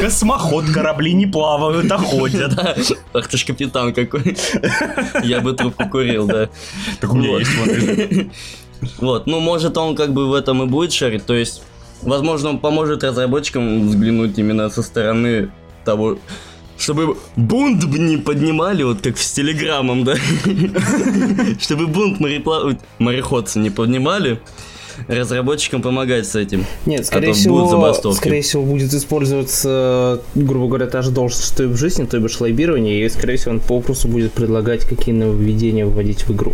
Космоход, 0.00 0.64
корабли 0.72 1.12
не 1.14 1.26
плавают, 1.26 1.90
а 1.90 1.98
ходят. 1.98 2.58
Ах 3.14 3.28
ты 3.28 3.36
ж 3.36 3.44
капитан 3.44 3.92
какой. 3.92 4.36
Я 5.22 5.40
бы 5.40 5.52
трубку 5.52 5.88
курил, 5.88 6.26
да. 6.26 6.48
Так 7.00 7.12
у 7.12 7.16
меня 7.16 7.38
есть 7.38 7.50
вот. 7.56 7.68
Вот, 8.98 9.26
ну 9.26 9.38
может 9.38 9.76
он 9.76 9.94
как 9.94 10.12
бы 10.12 10.28
в 10.28 10.34
этом 10.34 10.62
и 10.64 10.66
будет 10.66 10.92
шарить, 10.92 11.24
то 11.24 11.34
есть, 11.34 11.62
возможно, 12.02 12.48
он 12.50 12.58
поможет 12.58 13.04
разработчикам 13.04 13.88
взглянуть 13.88 14.36
именно 14.38 14.68
со 14.70 14.82
стороны 14.82 15.52
того, 15.84 16.18
чтобы 16.82 17.16
бунт 17.36 17.84
не 17.84 18.16
поднимали, 18.16 18.82
вот 18.82 19.00
как 19.02 19.16
с 19.16 19.32
телеграммом, 19.32 20.04
да? 20.04 20.16
Чтобы 21.60 21.86
бунт 21.86 22.18
мореходцы 22.98 23.60
не 23.60 23.70
поднимали, 23.70 24.40
разработчикам 25.06 25.80
помогать 25.80 26.26
с 26.26 26.34
этим. 26.34 26.66
Нет, 26.84 27.02
А 27.02 27.04
скорее 27.04 27.28
будут 27.28 27.38
всего, 27.38 27.68
забастовки. 27.68 28.18
скорее 28.18 28.42
всего, 28.42 28.64
будет 28.64 28.92
использоваться, 28.92 30.20
грубо 30.34 30.66
говоря, 30.66 30.86
та 30.86 31.02
же 31.02 31.10
должность, 31.10 31.46
что 31.46 31.62
и 31.62 31.66
в 31.66 31.76
жизни, 31.76 32.04
то 32.04 32.18
бишь 32.18 32.40
лоббирование, 32.40 33.04
и, 33.04 33.08
скорее 33.08 33.36
всего, 33.36 33.52
он 33.52 33.60
попросту 33.60 34.08
будет 34.08 34.32
предлагать, 34.32 34.84
какие 34.84 35.14
нововведения 35.14 35.86
вводить 35.86 36.26
в 36.26 36.32
игру. 36.32 36.52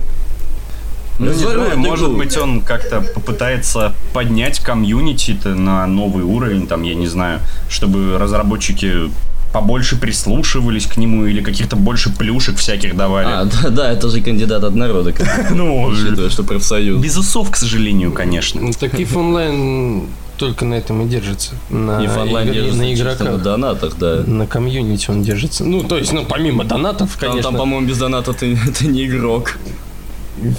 Ну, 1.19 1.27
не 1.27 1.33
Разворот 1.33 1.67
знаю, 1.67 1.79
может 1.79 2.13
быть, 2.13 2.37
он 2.37 2.61
как-то 2.61 3.01
попытается 3.01 3.93
поднять 4.13 4.61
комьюнити-то 4.61 5.55
на 5.55 5.87
новый 5.87 6.23
уровень, 6.23 6.69
там, 6.69 6.83
я 6.83 6.95
не 6.95 7.09
знаю, 7.09 7.41
чтобы 7.69 8.19
разработчики 8.19 9.11
побольше 9.53 9.97
прислушивались 9.97 10.87
к 10.87 10.97
нему 10.99 11.27
или 11.27 11.43
каких-то 11.43 11.77
больше 11.77 12.11
плюшек 12.11 12.57
всяких 12.59 12.93
А, 12.93 12.97
давали. 12.97 13.51
да, 13.63 13.71
да, 13.71 13.93
это 13.93 14.09
же 14.11 14.21
кандидат 14.21 14.63
от 14.65 14.75
народа, 14.75 15.15
Ну, 15.51 15.85
учитывая, 15.85 16.29
что 16.31 16.45
профсоюз. 16.45 17.03
без 17.03 17.17
усов, 17.17 17.51
к 17.51 17.57
сожалению, 17.57 18.13
конечно. 18.13 18.61
Ну, 18.61 18.73
Так 18.73 18.95
if 18.95 19.17
онлайн 19.17 20.03
только 20.37 20.65
на 20.65 20.75
этом 20.75 21.03
и 21.05 21.09
держится. 21.09 21.55
На, 21.69 22.01
И 22.05 22.07
в 22.07 22.17
онлайн 22.17 22.49
игр- 22.49 22.55
держится 22.55 22.79
на 22.79 22.91
чисто 22.91 23.05
на 23.05 23.13
игроках. 23.29 23.43
донатах, 23.43 23.97
да. 23.99 24.23
На 24.27 24.47
комьюнити 24.47 25.11
он 25.11 25.23
держится. 25.25 25.65
Ну, 25.65 25.83
то 25.83 25.97
есть, 25.99 26.13
ну, 26.13 26.25
помимо 26.25 26.63
донатов, 26.65 27.17
Там, 27.19 27.31
конечно. 27.31 27.51
там, 27.51 27.59
по-моему, 27.59 27.87
без 27.89 27.99
доната 27.99 28.33
ты, 28.33 28.57
ты 28.79 28.87
не 28.87 29.07
игрок. 29.07 29.57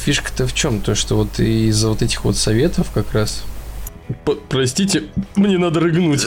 Фишка-то 0.03 0.45
в 0.47 0.53
чем? 0.53 0.81
То, 0.81 0.95
что 0.95 1.15
вот 1.15 1.39
из-за 1.39 1.87
вот 1.89 2.01
этих 2.01 2.25
вот 2.25 2.35
советов 2.35 2.87
как 2.93 3.13
раз... 3.13 3.43
простите, 4.49 5.03
мне 5.37 5.57
надо 5.57 5.79
рыгнуть. 5.79 6.25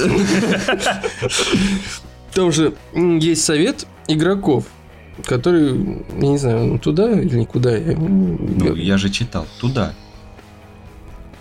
Там 2.34 2.50
же 2.52 2.74
есть 2.94 3.44
совет 3.44 3.86
игроков, 4.08 4.64
который, 5.24 6.04
я 6.20 6.28
не 6.28 6.38
знаю, 6.38 6.64
ну, 6.66 6.78
туда 6.78 7.10
или 7.12 7.36
никуда. 7.38 7.76
я- 7.76 7.96
Ну, 7.96 8.74
я 8.74 8.96
же 8.98 9.10
читал. 9.10 9.46
Туда. 9.60 9.92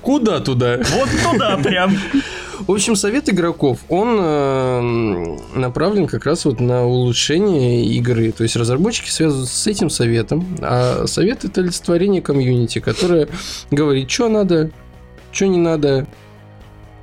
Куда 0.02 0.40
туда? 0.40 0.78
Вот 0.78 1.10
туда 1.32 1.58
прям. 1.58 1.96
В 2.68 2.72
общем, 2.72 2.96
совет 2.96 3.28
игроков, 3.28 3.80
он 3.90 4.18
э, 4.20 5.38
направлен 5.56 6.06
как 6.06 6.26
раз 6.26 6.46
вот 6.46 6.60
на 6.60 6.86
улучшение 6.86 7.86
игры. 7.86 8.32
То 8.32 8.44
есть 8.44 8.56
разработчики 8.56 9.10
связываются 9.10 9.56
с 9.56 9.66
этим 9.66 9.90
советом, 9.90 10.46
а 10.62 11.06
совет 11.08 11.44
это 11.44 11.62
олицетворение 11.62 12.22
комьюнити, 12.22 12.78
которое 12.80 13.30
говорит, 13.72 14.12
что 14.12 14.30
надо, 14.30 14.70
что 15.32 15.48
не 15.48 15.58
надо, 15.58 16.06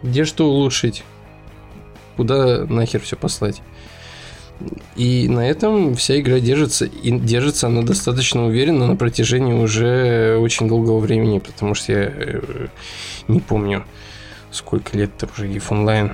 где 0.04 0.24
что 0.24 0.48
улучшить, 0.48 1.02
куда 2.16 2.64
нахер 2.64 3.00
все 3.00 3.16
послать. 3.16 3.60
И 4.96 5.28
на 5.28 5.48
этом 5.48 5.94
вся 5.94 6.18
игра 6.18 6.40
держится. 6.40 6.84
И 6.86 7.10
держится 7.18 7.68
она 7.68 7.82
достаточно 7.82 8.46
уверенно 8.46 8.86
на 8.86 8.96
протяжении 8.96 9.52
уже 9.52 10.36
очень 10.40 10.66
долгого 10.68 10.98
времени, 10.98 11.38
потому 11.38 11.74
что 11.74 11.92
я 11.92 12.12
э, 12.12 12.66
не 13.28 13.40
помню, 13.40 13.84
сколько 14.50 14.96
лет-то 14.98 15.28
уже 15.36 15.46
EVE 15.48 15.62
Online. 15.68 16.12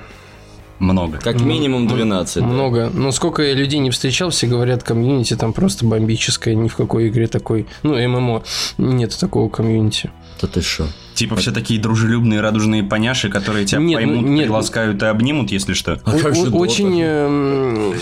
Много. 0.77 1.19
Как 1.19 1.39
Ну, 1.39 1.45
минимум 1.45 1.87
12. 1.87 2.41
да. 2.43 2.45
Много. 2.45 2.91
Но 2.93 3.11
сколько 3.11 3.41
я 3.41 3.53
людей 3.53 3.79
не 3.79 3.91
встречал, 3.91 4.29
все 4.29 4.45
говорят, 4.45 4.83
комьюнити 4.83 5.35
там 5.37 5.53
просто 5.53 5.85
бомбическое. 5.85 6.53
Ни 6.53 6.67
в 6.67 6.75
какой 6.75 7.07
игре 7.07 7.27
такой... 7.27 7.65
Ну, 7.83 7.95
ММО. 7.97 8.43
Нет 8.77 9.17
такого 9.17 9.47
комьюнити. 9.49 10.11
Да 10.41 10.49
ты 10.49 10.61
шо? 10.61 10.85
Типа 11.13 11.37
все 11.37 11.51
такие 11.53 11.79
дружелюбные, 11.79 12.41
радужные 12.41 12.83
поняши, 12.83 13.29
которые 13.29 13.65
тебя 13.65 13.79
Нет, 13.79 14.01
ну, 14.01 14.07
поймут, 14.07 14.29
нет. 14.29 14.43
приласкают 14.47 15.01
и 15.01 15.05
обнимут, 15.05 15.49
если 15.49 15.73
что. 15.73 15.93
А 16.03 16.11
О- 16.11 16.19
как 16.19 16.35
же? 16.35 16.49
Очень 16.49 17.95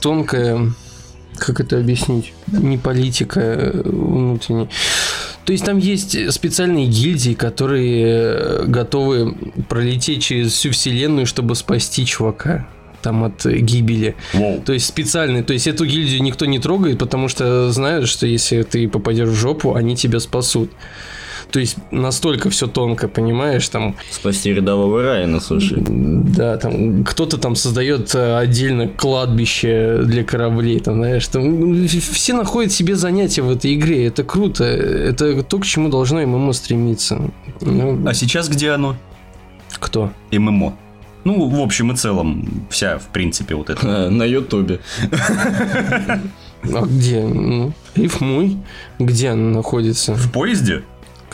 тонкая... 0.00 0.72
Как 1.36 1.58
это 1.58 1.78
объяснить? 1.78 2.32
Не 2.46 2.78
политика 2.78 3.40
э, 3.40 3.82
внутренняя. 3.84 4.68
То 5.44 5.52
есть 5.52 5.64
там 5.64 5.78
есть 5.78 6.32
специальные 6.32 6.86
гильдии, 6.86 7.34
которые 7.34 8.04
э, 8.06 8.64
готовы 8.66 9.34
пролететь 9.68 10.22
через 10.22 10.52
всю 10.52 10.70
вселенную, 10.70 11.26
чтобы 11.26 11.56
спасти 11.56 12.06
чувака 12.06 12.68
там 13.02 13.24
от 13.24 13.44
э, 13.46 13.58
гибели. 13.58 14.16
Воу. 14.32 14.62
То 14.62 14.72
есть 14.72 14.86
специальный, 14.86 15.42
то 15.42 15.52
есть 15.52 15.66
эту 15.66 15.84
гильдию 15.84 16.22
никто 16.22 16.46
не 16.46 16.58
трогает, 16.58 16.98
потому 16.98 17.28
что 17.28 17.70
знают, 17.70 18.08
что 18.08 18.26
если 18.26 18.62
ты 18.62 18.88
попадешь 18.88 19.28
в 19.28 19.34
жопу, 19.34 19.74
они 19.74 19.96
тебя 19.96 20.20
спасут. 20.20 20.70
То 21.50 21.60
есть 21.60 21.76
настолько 21.90 22.50
все 22.50 22.66
тонко, 22.66 23.08
понимаешь, 23.08 23.68
там, 23.68 23.96
Спасти 24.10 24.52
рядового 24.52 25.02
Райана, 25.02 25.40
слушай. 25.40 25.78
да, 25.86 26.56
там 26.56 27.04
кто-то 27.04 27.38
там 27.38 27.54
создает 27.56 28.14
э, 28.14 28.36
отдельно 28.36 28.88
кладбище 28.88 30.00
для 30.04 30.24
кораблей, 30.24 30.80
там, 30.80 30.96
знаешь, 30.96 31.26
там 31.28 31.60
ну, 31.60 31.86
все 31.86 32.32
находят 32.34 32.72
себе 32.72 32.96
занятия 32.96 33.42
в 33.42 33.50
этой 33.50 33.74
игре, 33.74 34.06
это 34.06 34.24
круто, 34.24 34.64
это 34.64 35.42
то, 35.42 35.58
к 35.58 35.64
чему 35.66 35.88
должно 35.88 36.20
ММО 36.26 36.52
стремиться. 36.52 37.30
Ну, 37.60 38.06
А 38.06 38.14
сейчас 38.14 38.48
где 38.48 38.70
оно? 38.70 38.96
кто? 39.78 40.10
ММО. 40.32 40.76
Ну, 41.24 41.48
в 41.48 41.60
общем 41.60 41.92
и 41.92 41.96
целом, 41.96 42.66
вся, 42.70 42.98
в 42.98 43.06
принципе, 43.08 43.54
вот 43.54 43.70
это. 43.70 44.10
На 44.10 44.24
Ютубе. 44.24 44.80
А 46.72 46.80
где? 46.86 47.20
Ну, 47.22 47.72
Рифмуй, 47.94 48.56
где 48.98 49.30
она 49.30 49.50
находится? 49.50 50.14
В 50.14 50.32
поезде? 50.32 50.82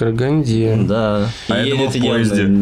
Караганде. 0.00 0.76
Да. 0.88 1.28
А 1.48 1.58
я 1.62 1.70
думал, 1.74 1.88
в 1.90 1.94
Едет 1.94 2.04
явно. 2.04 2.10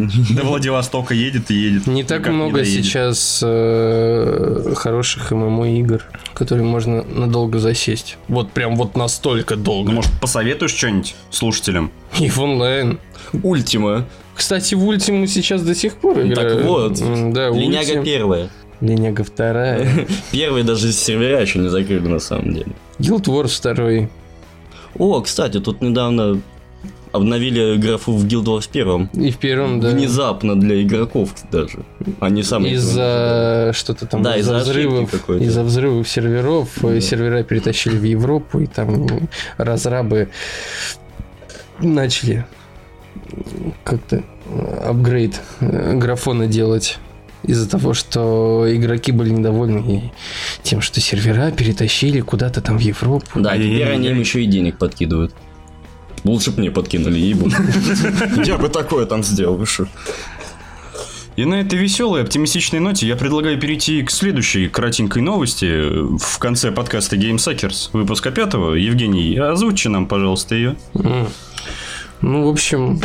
поезде. 0.09 0.35
До 0.35 0.43
Владивостока 0.45 1.15
едет 1.15 1.51
и 1.51 1.55
едет. 1.55 1.87
Не 1.87 2.03
так 2.03 2.19
Никак 2.21 2.33
не 2.33 2.37
много 2.37 2.59
доедет. 2.59 2.85
сейчас 2.85 3.41
э, 3.45 4.73
хороших 4.77 5.31
ММО 5.31 5.69
игр, 5.79 6.05
которые 6.35 6.65
можно 6.67 7.05
надолго 7.05 7.59
засесть. 7.61 8.17
Вот 8.29 8.51
прям 8.51 8.77
вот 8.77 8.97
настолько 8.97 9.57
долго. 9.57 9.91
Ну, 9.91 9.97
может, 9.97 10.11
посоветуешь 10.21 10.75
что-нибудь 10.75 11.15
слушателям? 11.31 11.91
И 12.19 12.29
в 12.29 12.39
онлайн. 12.41 12.99
Ультима. 13.43 14.05
Кстати, 14.35 14.75
в 14.75 14.85
Ультиму 14.87 15.27
сейчас 15.27 15.63
до 15.63 15.75
сих 15.75 15.95
пор 15.97 16.17
Так 16.17 16.27
играют. 16.27 16.65
вот, 16.65 17.01
М, 17.01 17.33
Да, 17.33 17.51
Линяга 17.51 17.89
Ультим. 17.91 18.05
первая. 18.05 18.49
Линяга 18.81 19.23
вторая. 19.25 20.07
Первый 20.33 20.63
даже 20.63 20.93
сервера 20.93 21.41
еще 21.41 21.59
не 21.59 21.69
закрыли 21.69 22.07
на 22.09 22.19
самом 22.21 22.53
деле. 22.55 22.73
Guild 22.99 23.25
Wars 23.25 23.49
второй. 23.57 24.09
О, 24.97 25.21
кстати, 25.21 25.61
тут 25.61 25.81
недавно 25.83 26.41
обновили 27.19 27.77
графу 27.77 28.13
в 28.13 28.25
Guild 28.25 28.45
Wars 28.45 28.69
первом. 28.73 29.11
И 29.13 29.31
в 29.31 29.37
первом, 29.37 29.81
да. 29.81 29.91
Внезапно 29.91 30.59
для 30.59 30.83
игроков 30.83 31.35
даже. 31.53 31.85
Они 32.21 32.43
сами... 32.43 32.71
Из-за 32.71 33.73
что-то 33.75 34.07
там, 34.07 34.23
Да, 34.23 34.37
из-за 34.37 34.59
взрывов, 34.59 35.13
из-за 35.29 35.63
взрывов 35.63 36.09
серверов, 36.09 36.69
Да. 36.81 36.95
э, 36.95 37.01
сервера 37.01 37.43
перетащили 37.43 37.97
в 37.97 38.05
Европу, 38.05 38.61
и 38.61 38.67
там 38.67 39.07
разрабы 39.57 40.29
начали 41.81 42.47
как-то 43.85 44.23
э, 44.47 44.81
апгрейд 44.87 45.41
э, 45.61 45.95
графона 45.95 46.47
делать 46.47 46.99
из-за 47.45 47.69
того, 47.69 47.95
что 47.95 48.67
игроки 48.69 49.13
были 49.13 49.31
недовольны 49.31 50.13
тем, 50.63 50.81
что 50.81 51.01
сервера 51.01 51.51
перетащили 51.51 52.21
куда-то 52.21 52.61
там 52.61 52.79
в 52.79 52.81
Европу. 52.81 53.41
Да, 53.41 53.57
теперь 53.57 53.91
они 53.91 54.09
им 54.09 54.19
еще 54.19 54.43
и 54.43 54.47
денег 54.47 54.79
подкидывают. 54.79 55.35
Лучше 56.25 56.51
бы 56.51 56.61
мне 56.61 56.71
подкинули, 56.71 57.19
ебу. 57.19 57.51
Я 58.45 58.59
бы 58.59 58.69
такое 58.69 59.07
там 59.07 59.23
сделал, 59.23 59.57
вы? 59.57 59.67
И 61.39 61.45
на 61.45 61.61
этой 61.61 61.79
веселой, 61.79 62.23
оптимистичной 62.23 62.81
ноте 62.81 63.07
я 63.07 63.15
предлагаю 63.15 63.61
перейти 63.61 64.03
к 64.03 64.11
следующей 64.11 64.67
кратенькой 64.67 65.23
новости 65.23 66.19
в 66.19 66.39
конце 66.41 66.73
подкаста 66.73 67.15
Game 67.15 67.37
Suckers, 67.37 67.91
выпуска 67.93 68.33
пятого. 68.33 68.75
Евгений, 68.75 69.39
озвучи 69.39 69.87
нам, 69.87 70.07
пожалуйста, 70.07 70.57
ее. 70.57 70.75
Ну, 72.23 72.45
в 72.45 72.49
общем, 72.49 73.01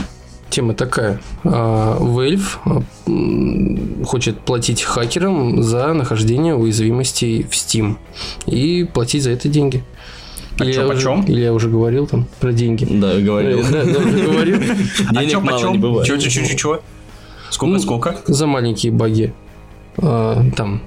тема 0.50 0.74
такая. 0.74 1.22
А, 1.44 2.00
Valve 2.00 2.58
а, 2.66 4.06
хочет 4.06 4.40
платить 4.40 4.82
хакерам 4.82 5.62
за 5.62 5.94
нахождение 5.94 6.56
уязвимостей 6.56 7.44
в 7.44 7.52
Steam. 7.52 7.98
И 8.48 8.84
платить 8.84 9.22
за 9.22 9.30
это 9.30 9.48
деньги. 9.48 9.84
А 10.60 10.66
чё, 10.66 10.88
уже, 10.92 11.24
или 11.28 11.42
я 11.42 11.54
уже 11.54 11.70
говорил 11.70 12.08
там 12.08 12.28
про 12.40 12.52
деньги. 12.54 12.86
Да, 12.90 13.20
говорил. 13.20 13.64
Да, 13.72 13.84
да, 13.84 14.00
уже 14.00 14.24
говорил. 14.28 14.58
А 15.10 15.14
Денег 15.16 15.32
чё, 15.32 15.42
мало 15.42 15.58
почём? 15.58 15.72
не 15.74 15.80
бывает. 15.80 16.08
Чё, 16.08 16.18
чё, 16.18 16.30
чё, 16.30 16.46
чё, 16.46 16.56
чё? 16.56 16.82
Сколько, 17.50 17.74
Ну, 17.74 17.80
сколько? 17.80 18.16
За 18.28 18.46
маленькие 18.48 18.92
баги. 18.92 19.34
А, 19.98 20.44
Там 20.56 20.82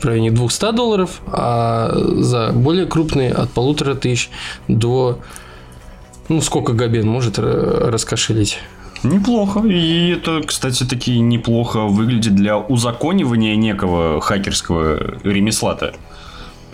в 0.00 0.04
районе 0.04 0.30
200 0.32 0.72
долларов, 0.72 1.20
а 1.26 1.92
за 2.18 2.50
более 2.52 2.86
крупные 2.86 3.30
от 3.32 3.50
полутора 3.50 3.94
тысяч 3.94 4.30
до... 4.68 5.18
Ну, 6.28 6.40
сколько 6.40 6.72
Габен 6.72 7.06
может 7.06 7.38
ра- 7.38 7.90
раскошелить? 7.90 8.58
Неплохо. 9.04 9.60
И 9.66 10.10
это, 10.10 10.42
кстати, 10.46 10.84
таки 10.84 11.18
неплохо 11.20 11.80
выглядит 11.86 12.34
для 12.34 12.56
узаконивания 12.58 13.56
некого 13.56 14.20
хакерского 14.20 15.18
ремесла-то. 15.24 15.94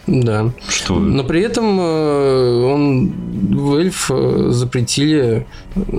Да. 0.09 0.51
Что? 0.69 0.99
Но 0.99 1.23
при 1.23 1.43
этом 1.43 1.79
э, 1.79 2.65
он 2.65 3.13
Valve 3.51 3.95
э, 4.09 4.51
запретили 4.53 5.47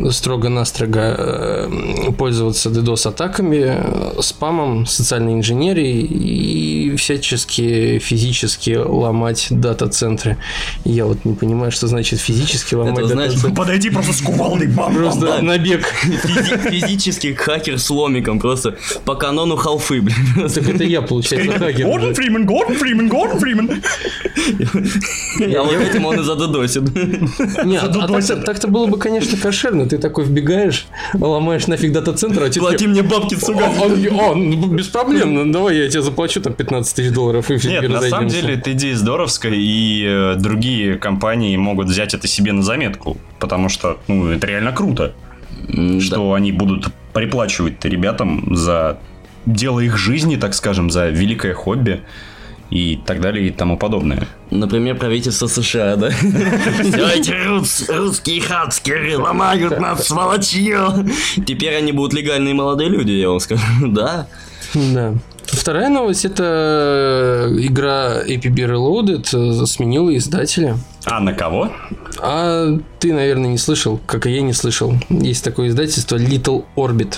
строго-настрого 0.10 1.16
э, 1.18 2.12
пользоваться 2.18 2.70
DDoS-атаками, 2.70 4.22
спамом, 4.22 4.86
социальной 4.88 5.34
инженерией 5.34 6.01
и 6.01 6.95
всячески 6.95 7.99
физически 7.99 8.72
ломать 8.76 9.47
дата-центры. 9.51 10.38
Я 10.86 11.05
вот 11.05 11.24
не 11.24 11.36
понимаю, 11.36 11.72
что 11.72 11.88
значит 11.88 12.20
физически 12.20 12.76
ломать 12.76 12.97
Это, 12.97 13.07
знаешь, 13.07 13.30
дата-центры. 13.34 13.55
Подойди 13.55 13.89
просто 13.91 14.14
с 14.14 14.22
кувалдой, 14.22 14.68
бам, 14.68 14.95
Просто 14.95 15.26
да. 15.26 15.41
набег. 15.41 15.86
Физи- 16.03 16.70
физический 16.72 17.34
хакер 17.36 17.78
с 17.80 17.89
ломиком, 17.91 18.39
просто 18.39 18.76
по 19.05 19.14
канону 19.16 19.55
халфы, 19.55 20.01
блин. 20.01 20.49
Так 20.53 20.68
это 20.68 20.84
я, 20.84 21.01
получается, 21.03 21.57
хакер. 21.60 21.86
Гордон 21.86 22.10
уже. 22.10 22.16
Фриман, 22.16 22.45
Гордон 22.45 22.76
Фриман, 22.76 23.07
Гордон 23.07 23.39
Фриман. 23.39 23.82
А 24.00 25.64
вот 25.64 25.74
этим 25.74 26.06
он 26.06 26.20
и 26.20 26.24
задодосит. 26.24 26.84
Нет, 27.66 27.84
а 27.84 28.36
так-то, 28.43 28.68
было 28.68 28.88
бы, 28.88 28.97
конечно, 28.97 29.38
кошерно. 29.38 29.88
Ты 29.88 29.97
такой 29.97 30.26
вбегаешь, 30.26 30.88
ломаешь 31.14 31.68
нафиг 31.68 31.91
дата-центр, 31.91 32.43
а 32.43 32.50
тебе... 32.50 32.62
Плати 32.62 32.88
мне 32.88 33.04
бабки, 33.04 33.36
сука. 33.36 33.66
О, 33.66 33.86
он- 33.86 34.20
о, 34.20 34.36
ну, 34.36 34.68
без 34.68 34.88
проблем, 34.88 35.34
ну, 35.34 35.52
давай 35.52 35.78
я 35.78 35.89
тебе 35.89 36.02
заплачу 36.02 36.41
там 36.41 36.54
15 36.54 36.95
тысяч 36.95 37.12
долларов 37.12 37.50
и 37.52 37.58
все, 37.58 37.70
Нет, 37.70 37.89
на 37.89 38.02
самом 38.02 38.28
деле 38.28 38.56
эта 38.56 38.72
идея 38.74 38.95
здоровская, 38.95 39.54
и 39.56 40.04
э, 40.06 40.36
другие 40.38 40.95
компании 40.95 41.56
могут 41.58 41.88
взять 41.88 42.14
это 42.14 42.28
себе 42.28 42.52
на 42.52 42.62
заметку, 42.62 43.18
потому 43.39 43.70
что, 43.70 44.00
ну, 44.08 44.30
это 44.30 44.47
реально 44.47 44.72
круто, 44.72 45.14
что 46.00 46.34
они 46.34 46.52
будут 46.52 46.88
приплачивать 47.14 47.84
ребятам 47.86 48.56
за 48.56 49.00
дело 49.45 49.80
их 49.80 49.97
жизни, 49.97 50.36
так 50.36 50.54
скажем, 50.54 50.89
за 50.89 51.10
великое 51.10 51.54
хобби 51.54 52.02
и 52.70 53.00
так 53.06 53.20
далее 53.22 53.48
и 53.48 53.52
тому 53.52 53.78
подобное. 53.78 54.28
Например, 54.52 54.96
правительство 54.96 55.48
США, 55.48 55.96
да? 55.96 56.10
Все 56.12 57.08
эти 57.16 57.32
рус- 57.32 57.90
русские 57.90 58.42
хацкеры 58.42 59.18
ломают 59.18 59.80
нас, 59.80 60.08
сволочье. 60.08 60.80
Теперь 61.46 61.76
они 61.76 61.92
будут 61.92 62.14
легальные 62.14 62.54
молодые 62.54 62.90
люди, 62.90 63.12
я 63.12 63.30
вам 63.30 63.40
скажу. 63.40 63.62
Да. 63.88 64.28
Да. 64.74 65.14
Вторая 65.46 65.90
новость 65.90 66.26
это 66.26 67.48
игра 67.58 68.22
APB 68.24 68.54
Reloaded 68.54 69.62
э, 69.64 69.66
сменила 69.66 70.16
издателя. 70.16 70.78
А 71.06 71.20
на 71.20 71.34
кого? 71.34 71.72
А 72.22 72.68
ты, 73.00 73.14
наверное, 73.14 73.50
не 73.50 73.58
слышал, 73.58 74.00
как 74.06 74.28
и 74.28 74.32
я 74.32 74.42
не 74.42 74.54
слышал. 74.54 74.94
Есть 75.10 75.44
такое 75.44 75.70
издательство 75.70 76.18
Little 76.18 76.66
Orbit. 76.76 77.16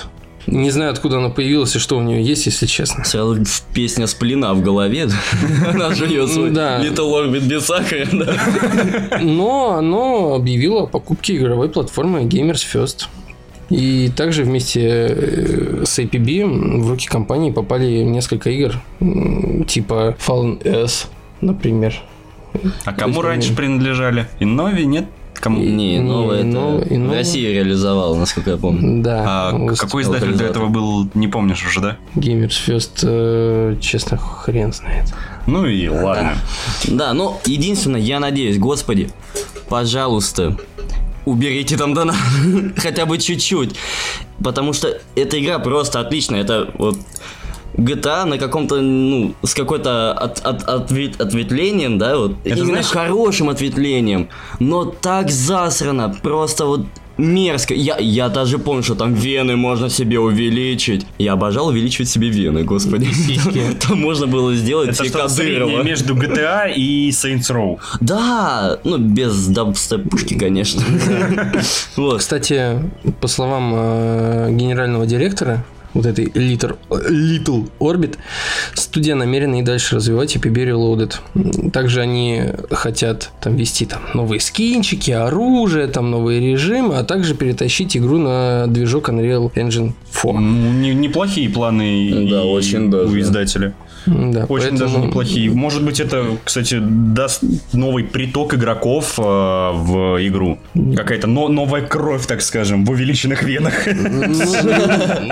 Не 0.48 0.72
знаю, 0.72 0.92
откуда 0.92 1.18
оно 1.18 1.30
появилось 1.30 1.76
и 1.76 1.80
что 1.80 1.98
у 1.98 2.02
нее 2.02 2.24
есть, 2.24 2.46
если 2.46 2.66
честно. 2.66 3.04
Сразу 3.04 3.38
песня 3.74 4.08
сплина 4.08 4.54
в 4.54 4.62
голове. 4.62 5.08
Она 5.68 5.94
жует 5.94 6.30
свой 6.30 6.52
Да. 6.52 6.82
Little 6.84 7.12
Orbit 7.12 7.48
без 7.48 7.66
сахара, 7.66 8.08
да. 8.12 9.20
Но 9.22 9.76
оно 9.78 10.36
объявило 10.36 10.84
о 10.84 10.88
покупке 10.88 11.38
игровой 11.38 11.70
платформы 11.70 12.22
Gamers 12.24 12.66
First. 12.74 13.08
И 13.70 14.10
также 14.10 14.44
вместе 14.44 14.82
э, 14.82 15.84
с 15.86 15.98
APB 15.98 16.82
в 16.82 16.90
руки 16.90 17.08
компании 17.08 17.52
попали 17.52 18.04
несколько 18.04 18.50
игр, 18.50 18.82
типа 19.66 20.18
Fallen 20.20 20.62
S, 20.68 21.08
например. 21.40 21.96
А 22.84 22.94
кому 22.94 23.22
раньше 23.22 23.56
принадлежали? 23.56 24.28
Иннове, 24.42 24.86
нет? 24.86 25.06
Кому? 25.42 25.60
Не, 25.60 26.00
новое 26.00 26.40
это 26.40 26.48
Иннова. 26.48 26.84
в 26.86 27.16
России 27.16 27.46
реализовал, 27.48 28.16
насколько 28.16 28.52
я 28.52 28.58
помню. 28.58 29.02
Да. 29.02 29.50
А 29.50 29.76
какой 29.76 30.04
издатель 30.04 30.36
до 30.36 30.46
этого 30.46 30.68
был, 30.68 31.10
не 31.16 31.28
помнишь 31.28 31.66
уже, 31.66 31.82
да? 31.82 31.98
Gamers 32.16 32.54
First, 32.68 33.00
э, 33.02 33.76
честно, 33.82 34.18
хрен 34.18 34.72
знает. 34.72 35.12
Ну 35.48 35.66
и 35.66 35.90
ладно. 35.90 36.36
Да, 36.88 37.14
но 37.14 37.42
единственное, 37.46 38.00
я 38.00 38.20
надеюсь, 38.20 38.60
господи, 38.60 39.10
пожалуйста, 39.68 40.58
уберите 41.26 41.76
там 41.76 41.96
донат. 41.96 42.16
Хотя 42.78 43.08
бы 43.08 43.18
чуть-чуть. 43.18 43.76
Потому 44.44 44.74
что 44.74 45.00
эта 45.16 45.44
игра 45.44 45.58
просто 45.58 46.00
отличная. 46.00 46.42
Это 46.42 46.70
вот 46.78 46.98
GTA 47.78 48.26
на 48.26 48.38
каком-то, 48.38 48.82
ну, 48.82 49.34
с 49.44 49.54
какой-то 49.54 50.12
от, 50.14 50.40
от- 50.46 50.64
ответ- 50.64 51.20
ответвлением, 51.22 51.98
да, 51.98 52.18
вот. 52.18 52.32
Это 52.44 52.56
Именно 52.56 52.66
знаешь- 52.66 52.86
хорошим 52.88 53.50
ответвлением. 53.50 54.28
Но 54.60 54.86
так 54.86 55.30
засрано, 55.32 56.16
просто 56.22 56.66
вот 56.66 56.86
мерзко. 57.18 57.74
Я, 57.76 57.98
я 58.00 58.30
даже 58.30 58.58
помню, 58.58 58.82
что 58.84 58.96
там 58.96 59.14
вены 59.14 59.56
можно 59.56 59.90
себе 59.90 60.18
увеличить. 60.20 61.06
Я 61.20 61.34
обожал 61.34 61.68
увеличивать 61.68 62.10
себе 62.10 62.30
вены, 62.30 62.64
господи. 62.64 63.08
Там 63.88 64.00
можно 64.02 64.26
было 64.28 64.56
сделать 64.56 64.90
Это 64.90 65.06
что 65.06 65.30
среднее 65.30 65.84
между 65.84 66.16
GTA 66.16 66.74
и 66.74 67.10
Saints 67.12 67.52
Row. 67.52 67.78
Да, 68.00 68.80
ну 68.84 68.98
без 68.98 69.48
дабстеп-пушки, 69.48 70.38
конечно. 70.40 70.82
Кстати, 72.18 72.82
по 73.20 73.28
словам 73.28 73.72
э, 73.76 74.48
генерального 74.52 75.06
директора 75.06 75.64
вот 75.94 76.06
этой 76.06 76.26
Little, 76.26 76.78
Little 76.90 77.70
Orbit, 77.80 78.18
студия 78.74 79.16
намерена 79.16 79.60
и 79.60 79.62
дальше 79.62 79.96
развивать 79.96 80.36
EPB 80.36 80.66
Reloaded. 80.72 81.72
Также 81.72 82.02
они 82.02 82.44
хотят 82.72 83.32
там 83.42 83.56
вести 83.56 83.86
там 83.86 84.02
новые 84.14 84.40
скинчики, 84.40 85.12
оружие, 85.12 85.88
там 85.88 86.12
новые 86.12 86.40
режимы, 86.40 86.98
а 86.98 87.04
также 87.04 87.36
перетащить 87.36 87.98
игру 87.98 88.18
на 88.18 88.68
движок 88.68 89.10
Unreal 89.10 89.52
Engine 89.54 89.94
4. 90.14 90.40
Ну, 90.40 90.72
не- 90.74 90.94
неплохие 90.94 91.50
планы 91.50 92.08
и- 92.08 92.30
Да, 92.30 92.44
очень 92.44 92.90
даже. 92.90 93.08
у 93.08 93.20
издателя. 93.20 93.70
Да, 93.70 93.91
Очень 94.06 94.78
даже 94.78 94.94
поэтому- 94.94 95.06
неплохие. 95.08 95.52
Может 95.52 95.84
быть, 95.84 96.00
это, 96.00 96.26
кстати, 96.44 96.80
даст 96.82 97.44
новый 97.74 98.04
приток 98.04 98.54
игроков 98.54 99.20
э, 99.20 99.22
в 99.22 100.18
игру. 100.28 100.60
Какая-то 100.96 101.28
но- 101.28 101.48
новая 101.48 101.82
кровь, 101.82 102.26
так 102.26 102.42
скажем, 102.42 102.86
в 102.86 102.92
увеличенных 102.92 103.44
венах. 103.44 103.74
Ну, 103.86 104.34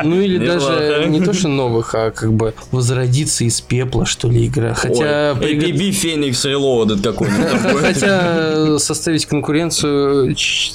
ну 0.04 0.22
или 0.22 0.38
Неплохо. 0.38 0.78
даже 0.78 1.06
не 1.10 1.22
то, 1.22 1.34
что 1.34 1.48
новых, 1.48 1.96
а 1.96 2.12
как 2.12 2.34
бы 2.34 2.54
возродиться 2.72 3.44
из 3.44 3.62
пепла, 3.62 4.06
что 4.06 4.30
ли, 4.30 4.48
игра. 4.48 4.74
Хотя 4.74 5.32
APB 5.32 5.90
Phoenix 5.90 6.32
Reloaded 6.46 7.02
какой-нибудь. 7.02 7.80
Хотя 7.82 8.78
составить 8.80 9.26
конкуренцию 9.26 10.32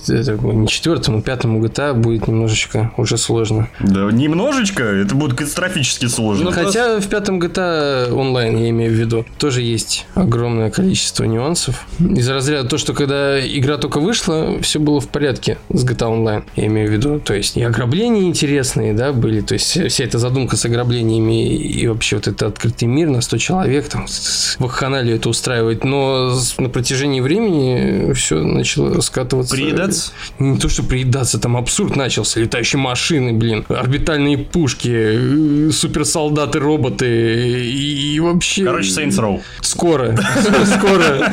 это, 0.08 0.32
не 0.42 0.68
четвертому, 0.68 1.22
пятому 1.22 1.64
GTA 1.64 1.94
будет 1.94 2.28
немножечко 2.28 2.92
уже 2.96 3.16
сложно. 3.18 3.68
Да, 3.80 4.10
немножечко, 4.10 4.82
это 4.82 5.14
будет 5.14 5.34
катастрофически 5.36 6.06
сложно. 6.06 6.46
Ну, 6.46 6.50
Хотя 6.52 7.00
в 7.00 7.06
пятом 7.08 7.40
GTA 7.40 7.83
онлайн, 8.12 8.56
я 8.58 8.70
имею 8.70 8.92
в 8.92 8.94
виду, 8.94 9.24
тоже 9.38 9.62
есть 9.62 10.06
огромное 10.14 10.70
количество 10.70 11.24
нюансов. 11.24 11.86
Из 11.98 12.28
разряда 12.28 12.68
то, 12.68 12.78
что 12.78 12.92
когда 12.94 13.38
игра 13.44 13.76
только 13.78 14.00
вышла, 14.00 14.60
все 14.60 14.78
было 14.78 15.00
в 15.00 15.08
порядке 15.08 15.58
с 15.72 15.84
GTA 15.84 16.10
Online, 16.10 16.44
я 16.56 16.66
имею 16.66 16.88
в 16.88 16.92
виду. 16.92 17.20
То 17.20 17.34
есть 17.34 17.56
и 17.56 17.62
ограбления 17.62 18.22
интересные, 18.22 18.92
да, 18.92 19.12
были. 19.12 19.40
То 19.40 19.54
есть 19.54 19.78
вся 19.88 20.04
эта 20.04 20.18
задумка 20.18 20.56
с 20.56 20.64
ограблениями 20.64 21.54
и 21.54 21.86
вообще 21.86 22.16
вот 22.16 22.26
этот 22.28 22.42
открытый 22.42 22.88
мир 22.88 23.08
на 23.08 23.20
100 23.20 23.38
человек, 23.38 23.88
там, 23.88 24.06
с- 24.08 24.56
вакханалию 24.58 25.16
это 25.16 25.28
устраивает. 25.28 25.84
Но 25.84 26.34
на 26.58 26.68
протяжении 26.68 27.20
времени 27.20 28.12
все 28.14 28.42
начало 28.42 29.00
скатываться. 29.00 29.54
Приедаться? 29.54 30.12
Не 30.38 30.58
то, 30.58 30.68
что 30.68 30.82
приедаться, 30.82 31.38
там 31.38 31.56
абсурд 31.56 31.96
начался. 31.96 32.40
Летающие 32.40 32.80
машины, 32.80 33.32
блин, 33.32 33.64
орбитальные 33.68 34.38
пушки, 34.38 34.88
э, 34.92 35.70
суперсолдаты, 35.72 36.58
роботы 36.58 37.06
и, 37.74 38.14
и 38.14 38.20
вообще... 38.20 38.64
Короче, 38.64 38.90
Saints 38.90 39.18
Row. 39.20 39.40
Скоро. 39.60 40.16
Скоро. 40.64 41.32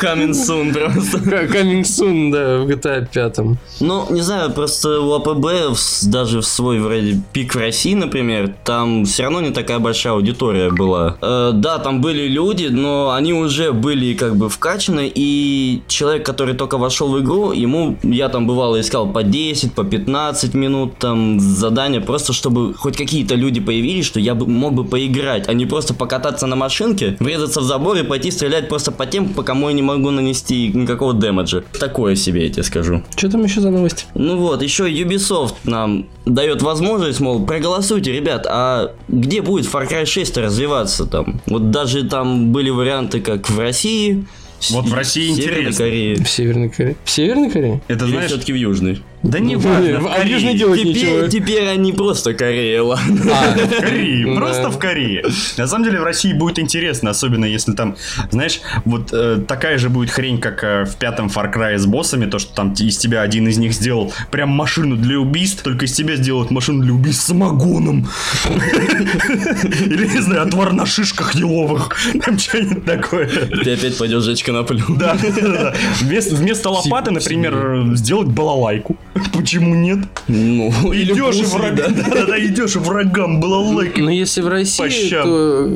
Coming 0.00 0.32
soon 0.32 0.72
просто. 0.72 1.18
Coming 1.18 1.82
soon, 1.82 2.30
да, 2.30 2.58
в 2.58 2.68
GTA 2.68 3.06
5. 3.12 3.38
Ну, 3.80 4.06
не 4.10 4.20
знаю, 4.20 4.52
просто 4.52 5.00
у 5.00 5.12
АПБ 5.12 5.76
даже 6.06 6.40
в 6.40 6.46
свой 6.46 6.78
вроде 6.78 7.20
пик 7.32 7.54
в 7.54 7.58
России, 7.58 7.94
например, 7.94 8.54
там 8.64 9.04
все 9.04 9.24
равно 9.24 9.40
не 9.40 9.50
такая 9.50 9.78
большая 9.78 10.14
аудитория 10.14 10.70
была. 10.70 11.16
Э, 11.20 11.50
да, 11.54 11.78
там 11.78 12.00
были 12.00 12.28
люди, 12.28 12.66
но 12.66 13.12
они 13.12 13.32
уже 13.32 13.72
были 13.72 14.14
как 14.14 14.36
бы 14.36 14.48
вкачаны, 14.48 15.10
и 15.12 15.82
человек, 15.88 16.24
который 16.24 16.54
только 16.54 16.78
вошел 16.78 17.08
в 17.08 17.20
игру, 17.20 17.52
ему, 17.52 17.96
я 18.02 18.28
там 18.28 18.46
бывало 18.46 18.80
искал 18.80 19.10
по 19.12 19.22
10, 19.22 19.74
по 19.74 19.84
15 19.84 20.54
минут 20.54 20.98
там 20.98 21.40
задания, 21.40 22.00
просто 22.00 22.32
чтобы 22.32 22.74
хоть 22.74 22.96
какие-то 22.96 23.34
люди 23.34 23.60
появились, 23.60 24.06
что 24.06 24.20
я 24.20 24.34
бы 24.34 24.46
мог 24.46 24.74
бы 24.74 24.84
поиграть, 24.84 25.48
а 25.48 25.52
не 25.54 25.66
просто 25.72 25.94
покататься 25.94 26.46
на 26.46 26.54
машинке, 26.54 27.16
врезаться 27.18 27.60
в 27.60 27.64
забор 27.64 27.96
и 27.96 28.02
пойти 28.02 28.30
стрелять 28.30 28.68
просто 28.68 28.92
по 28.92 29.06
тем, 29.06 29.30
по 29.30 29.42
кому 29.42 29.70
я 29.70 29.74
не 29.74 29.80
могу 29.80 30.10
нанести 30.10 30.68
никакого 30.68 31.14
дэмэджа. 31.14 31.64
Такое 31.80 32.14
себе, 32.14 32.44
я 32.44 32.52
тебе 32.52 32.62
скажу. 32.62 33.02
Что 33.16 33.30
там 33.30 33.42
еще 33.42 33.62
за 33.62 33.70
новость? 33.70 34.06
Ну 34.14 34.36
вот, 34.36 34.60
еще 34.60 34.86
Ubisoft 34.90 35.54
нам 35.64 36.08
дает 36.26 36.60
возможность, 36.60 37.20
мол, 37.20 37.46
проголосуйте, 37.46 38.12
ребят, 38.12 38.46
а 38.46 38.92
где 39.08 39.40
будет 39.40 39.64
Far 39.64 39.90
Cry 39.90 40.04
6 40.04 40.36
развиваться 40.36 41.06
там? 41.06 41.40
Вот 41.46 41.70
даже 41.70 42.06
там 42.06 42.52
были 42.52 42.68
варианты, 42.68 43.22
как 43.22 43.48
в 43.48 43.58
России. 43.58 44.26
Вот 44.68 44.84
в 44.84 44.92
России 44.92 45.32
Северной 45.32 45.60
интересно. 45.60 45.84
Корее. 45.86 46.16
В 46.16 46.28
Северной 46.28 46.68
Корее. 46.68 46.96
В 47.02 47.10
Северной 47.10 47.50
Корее? 47.50 47.82
Это, 47.88 48.04
Или 48.04 48.12
знаешь, 48.12 48.30
все-таки 48.30 48.52
в 48.52 48.56
Южной? 48.56 49.02
Да 49.22 49.38
не 49.38 49.54
Ну, 49.56 49.60
важно, 49.60 50.00
в- 50.00 50.06
а 50.08 50.20
в 50.20 50.26
Южной 50.26 50.40
Корее. 50.52 50.58
делать 50.58 50.84
нечего. 50.84 51.28
Теперь, 51.28 51.68
они 51.68 51.92
просто 51.92 52.34
Корея, 52.34 52.82
ладно. 52.82 53.20
А, 53.32 53.52
В 53.56 53.80
Корее, 53.80 54.34
просто 54.36 54.68
в 54.70 54.78
Корее. 54.78 55.24
На 55.56 55.66
самом 55.68 55.84
деле 55.84 56.00
в 56.00 56.04
России 56.04 56.32
будет 56.32 56.58
интересно, 56.58 57.10
особенно 57.10 57.44
если 57.44 57.72
там, 57.72 57.96
знаешь, 58.30 58.60
вот 58.84 59.10
э, 59.12 59.38
такая 59.46 59.78
же 59.78 59.90
будет 59.90 60.10
хрень, 60.10 60.38
как 60.40 60.64
э, 60.64 60.84
в 60.84 60.96
пятом 60.96 61.28
Far 61.28 61.52
Cry 61.54 61.78
с 61.78 61.86
боссами, 61.86 62.26
то, 62.26 62.38
что 62.40 62.52
там 62.54 62.72
из 62.72 62.98
тебя 62.98 63.22
один 63.22 63.46
из 63.46 63.58
них 63.58 63.72
сделал 63.74 64.12
прям 64.32 64.48
машину 64.50 64.96
для 64.96 65.18
убийств, 65.20 65.62
только 65.62 65.84
из 65.84 65.92
тебя 65.92 66.16
сделают 66.16 66.50
машину 66.50 66.82
для 66.82 66.92
убийств 66.92 67.22
с 67.22 67.26
самогоном. 67.26 68.08
Или, 68.44 70.06
не 70.08 70.20
знаю, 70.20 70.42
отвар 70.42 70.72
на 70.72 70.86
шишках 70.86 71.34
еловых. 71.34 71.90
Там 72.24 72.38
что-нибудь 72.38 72.84
такое. 72.84 73.28
Ты 73.28 73.74
опять 73.74 73.96
пойдешь 73.98 74.24
жечь 74.24 74.42
коноплю. 74.42 74.84
Да, 74.88 75.16
да, 75.22 75.48
да. 75.48 75.74
Вместо, 76.00 76.34
вместо 76.34 76.70
лопаты, 76.70 77.10
например, 77.10 77.92
сделать 77.94 78.28
балалайку. 78.28 78.96
Почему 79.32 79.74
нет? 79.74 79.98
Ну, 80.28 80.70
Идешь 80.92 81.36
и 81.36 81.44
врагам, 81.44 81.94
да. 81.94 82.02
да, 82.14 82.26
да, 82.26 82.44
идешь 82.44 82.76
и 82.76 82.78
врагам 82.78 83.40
балалайку. 83.40 84.00
Но 84.00 84.10
если 84.10 84.40
в 84.40 84.48
России, 84.48 85.10
то 85.10 85.66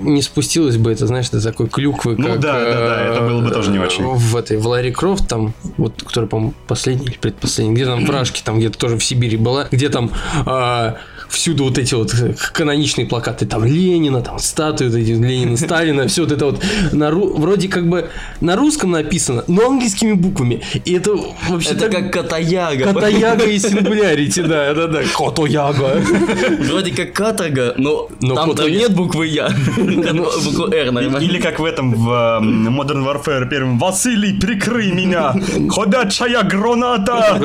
не 0.00 0.22
спустилось 0.22 0.76
бы 0.76 0.92
это, 0.92 1.06
знаешь, 1.06 1.28
до 1.30 1.42
такой 1.42 1.68
клюквы, 1.68 2.16
Ну 2.16 2.28
как... 2.28 2.40
да, 2.40 2.52
да, 2.60 2.88
да, 2.88 3.00
это 3.02 3.20
было 3.20 3.42
бы 3.42 3.50
тоже 3.50 3.70
не 3.70 3.78
э, 3.78 3.84
очень. 3.84 4.04
В 4.04 4.36
этой, 4.36 4.56
в 4.56 4.66
Ларри 4.66 4.92
Крофт 4.92 5.28
там, 5.28 5.52
вот, 5.76 6.02
который, 6.02 6.28
по-моему, 6.28 6.54
последний 6.66 7.06
или 7.06 7.16
предпоследний, 7.16 7.74
где 7.74 7.84
там 7.84 8.04
вражки, 8.06 8.40
там 8.42 8.58
где-то 8.58 8.78
тоже 8.78 8.96
в 8.96 9.04
Сибири 9.04 9.36
была, 9.36 9.68
где 9.70 9.88
там 9.88 10.10
а, 10.46 10.96
всюду 11.28 11.64
вот 11.64 11.78
эти 11.78 11.94
вот 11.94 12.14
каноничные 12.52 13.06
плакаты, 13.06 13.46
там 13.46 13.64
Ленина, 13.64 14.20
там 14.22 14.38
статуи 14.38 14.86
вот 14.88 14.96
эти, 14.96 15.10
Ленина, 15.10 15.56
Сталина, 15.66 16.06
все 16.08 16.22
вот 16.22 16.32
это 16.32 16.46
вот 16.46 16.62
на 16.92 17.10
вроде 17.10 17.68
как 17.68 17.88
бы 17.88 18.08
на 18.40 18.56
русском 18.56 18.90
написано, 18.90 19.44
но 19.48 19.66
английскими 19.66 20.12
буквами. 20.12 20.62
И 20.84 20.92
это 20.94 21.16
вообще 21.48 21.70
Это 21.70 21.88
так- 21.90 21.92
как 21.92 22.12
Катаяга. 22.12 22.92
Катаяга 22.92 23.44
и 23.44 23.58
сингулярити, 23.66 24.40
да, 24.42 24.74
да, 24.74 24.86
да. 24.86 25.00
Котояга. 25.16 26.02
Вроде 26.60 26.92
как 26.92 27.12
каторга, 27.12 27.74
но, 27.76 28.08
Но 28.20 28.34
там 28.34 28.50
кот- 28.50 28.68
нет 28.68 28.94
буквы 28.94 29.26
Я. 29.26 29.48
Букву 29.76 30.72
Р, 30.72 30.92
нормально. 30.92 31.18
Или 31.18 31.38
как 31.40 31.58
в 31.60 31.64
этом 31.64 31.92
в 31.94 32.08
э, 32.10 32.40
Modern 32.42 33.04
Warfare 33.04 33.48
первом 33.48 33.78
Василий, 33.78 34.38
прикрой 34.38 34.92
меня! 34.92 35.34
Ходячая 35.70 36.42
граната! 36.42 37.38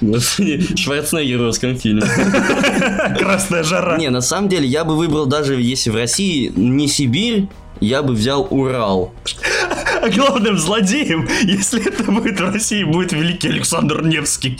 Господи, 0.00 0.76
Шварценеггер 0.76 1.38
в 1.38 1.42
русском 1.64 1.78
фильме. 1.78 2.02
Красная 3.18 3.62
жара! 3.62 3.96
Не, 3.98 4.10
на 4.10 4.20
самом 4.20 4.48
деле, 4.48 4.66
я 4.66 4.84
бы 4.84 4.96
выбрал 4.96 5.26
даже 5.26 5.60
если 5.60 5.90
в 5.90 5.96
России 5.96 6.52
не 6.54 6.88
Сибирь, 6.88 7.48
я 7.80 8.02
бы 8.02 8.14
взял 8.14 8.46
Урал. 8.50 9.12
А 10.04 10.10
главным 10.10 10.58
злодеем, 10.58 11.26
если 11.44 11.86
это 11.86 12.02
будет 12.12 12.38
в 12.38 12.52
России, 12.52 12.84
будет 12.84 13.12
великий 13.12 13.48
Александр 13.48 14.02
Невский. 14.04 14.58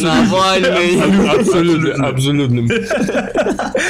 Навальный. 0.00 1.02
Абсолютно, 1.30 2.08
абсолютным. 2.08 2.68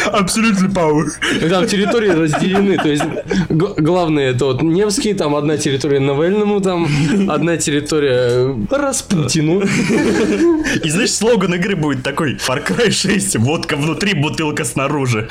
Абсолютно 0.07 0.67
power. 0.67 1.05
Там 1.49 1.67
территории 1.69 2.09
разделены, 2.11 2.77
то 2.79 2.89
есть 2.89 3.05
главное 3.49 4.31
это 4.31 4.47
вот 4.47 4.63
Невский, 4.63 5.15
там 5.15 5.37
одна 5.37 5.57
территория 5.57 6.01
Навальному, 6.01 6.61
там 6.61 6.89
одна 7.29 7.57
территория 7.59 8.53
Распутину. 8.69 9.63
И 10.83 10.91
знаешь, 10.91 11.13
слоган 11.13 11.55
игры 11.55 11.77
будет 11.77 12.03
такой 12.03 12.35
Far 12.35 12.67
Cry 12.67 12.91
6, 12.91 13.37
водка 13.37 13.77
внутри, 13.77 14.15
бутылка 14.15 14.65
снаружи. 14.65 15.29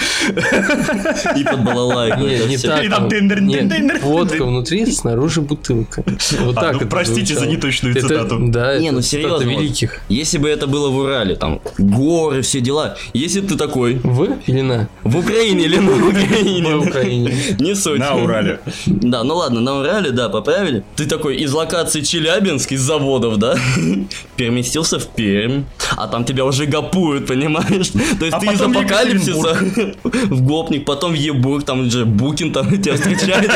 И 1.35 1.43
под 1.43 1.63
балалайку. 1.65 2.21
Не, 2.21 2.45
не 2.45 2.57
так. 2.57 2.85
И 2.85 2.87
там 2.89 3.01
там- 3.01 3.09
тендер, 3.09 3.41
нет, 3.41 3.69
тендер, 3.69 3.99
Водка 3.99 4.45
внутри, 4.45 4.85
снаружи 4.85 5.24
бутылка. 5.41 6.03
Вот 6.39 6.57
А, 6.57 6.61
так 6.61 6.73
ну, 6.73 6.79
это 6.79 6.87
простите 6.87 7.33
за 7.33 7.39
звучало. 7.41 7.51
неточную 7.55 7.95
Это- 7.97 8.07
цитату. 8.07 8.37
Да, 8.49 8.77
Не, 8.79 8.87
это 8.87 8.95
ну 8.95 9.01
серьезно. 9.01 9.37
вот, 9.37 9.45
великих. 9.45 10.01
Если 10.09 10.37
бы 10.37 10.49
это 10.49 10.67
было 10.67 10.89
в 10.89 10.97
Урале, 10.97 11.35
там 11.35 11.61
горы, 11.77 12.41
все 12.41 12.59
дела. 12.61 12.95
Если 13.13 13.41
ты 13.41 13.55
такой 13.57 13.95
В 14.03 14.37
или 14.47 14.61
на? 14.61 14.87
в 15.03 15.17
Украине 15.17 15.65
или 15.65 15.77
на 15.79 15.91
Украине, 16.09 16.69
На 16.69 16.77
Украине. 16.79 17.33
не 17.59 17.75
суть. 17.75 17.99
На 17.99 18.15
Урале. 18.15 18.59
Да, 18.85 19.23
ну 19.23 19.35
ладно, 19.35 19.61
на 19.61 19.79
Урале, 19.79 20.11
да, 20.11 20.29
поправили. 20.29 20.83
Ты 20.95 21.05
такой 21.05 21.37
из 21.37 21.53
локации 21.53 22.01
Челябинск, 22.01 22.71
из 22.71 22.81
заводов, 22.81 23.37
да, 23.37 23.55
переместился 24.35 24.99
в 24.99 25.07
Пермь, 25.07 25.63
а 25.95 26.07
там 26.07 26.25
тебя 26.25 26.45
уже 26.45 26.65
гапуют, 26.65 27.27
понимаешь? 27.27 27.89
То 28.19 28.25
есть 28.25 28.33
А 28.33 28.39
ты 28.39 28.47
из 28.47 28.61
апокалипсиса 28.61 29.57
в 30.03 30.41
Гопник, 30.41 30.85
потом 30.85 31.11
в 31.11 31.15
Ебург, 31.15 31.63
там 31.65 31.89
же 31.89 32.05
Букин 32.05 32.51
там 32.51 32.69
тебя 32.81 32.95
встречает. 32.95 33.51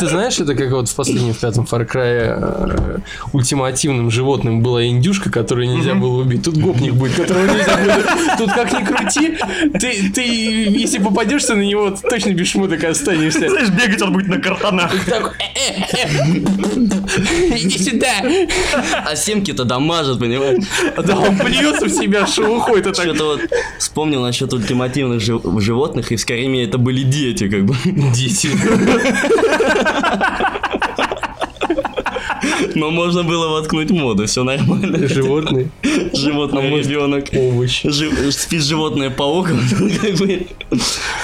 Ты 0.00 0.06
знаешь, 0.08 0.38
это 0.40 0.54
как 0.54 0.70
вот 0.72 0.88
в 0.88 0.94
последнем, 0.98 1.32
в 1.32 1.38
пятом 1.38 1.66
Far 1.70 1.86
Cry 1.90 2.34
э, 2.36 2.98
ультимативным 3.32 4.10
животным 4.10 4.62
была 4.62 4.84
индюшка, 4.86 5.30
которую 5.30 5.68
нельзя 5.68 5.94
было 5.94 6.20
убить. 6.20 6.42
Тут 6.42 6.58
гопник 6.58 6.94
будет, 6.94 7.14
которого 7.14 7.46
нельзя 7.46 7.76
будет. 7.84 8.06
Тут 8.38 8.52
как 8.52 8.72
ни 8.72 8.84
крути, 8.84 9.38
ты, 9.78 10.10
ты 10.12 10.22
если 10.22 10.98
попадешься 10.98 11.54
на 11.54 11.62
него, 11.62 11.90
ты 11.90 12.02
точно 12.08 12.30
без 12.32 12.48
шмоток 12.48 12.84
останешься. 12.84 13.48
Знаешь, 13.48 13.70
бегать 13.70 14.02
он 14.02 14.12
будет 14.12 14.28
на 14.28 14.38
картонах. 14.38 14.92
Э, 14.94 14.98
э, 15.94 16.08
иди 17.56 17.78
сюда. 17.78 18.12
А 19.06 19.16
семки-то 19.16 19.64
дамажат, 19.64 20.18
понимаешь? 20.18 20.64
Да, 21.04 21.16
он 21.16 21.36
плюется 21.38 21.86
в 21.86 21.90
себя 21.90 22.26
шелухой, 22.26 22.82
так. 22.82 22.94
Что-то 22.96 23.24
вот 23.24 23.40
вспомнил 23.78 24.22
насчет 24.22 24.52
ультимативных 24.52 25.20
жи- 25.20 25.40
животных, 25.60 26.12
и 26.12 26.16
скорее 26.16 26.48
мне 26.48 26.64
это 26.64 26.78
были 26.78 27.02
дети, 27.02 27.48
как 27.48 27.64
бы. 27.64 27.74
Дети. 28.12 28.48
Но 32.78 32.90
можно 32.90 33.24
было 33.24 33.48
воткнуть 33.48 33.90
моду, 33.90 34.26
все 34.26 34.44
нормально. 34.44 35.08
Животные. 35.08 35.68
Животное, 36.14 36.70
ребенок. 36.76 37.26
Овощи. 37.32 37.90
Жи- 37.90 38.32
спит 38.32 38.62
животное 38.62 39.10
паук, 39.10 39.48
как 40.02 40.14
бы. 40.16 40.46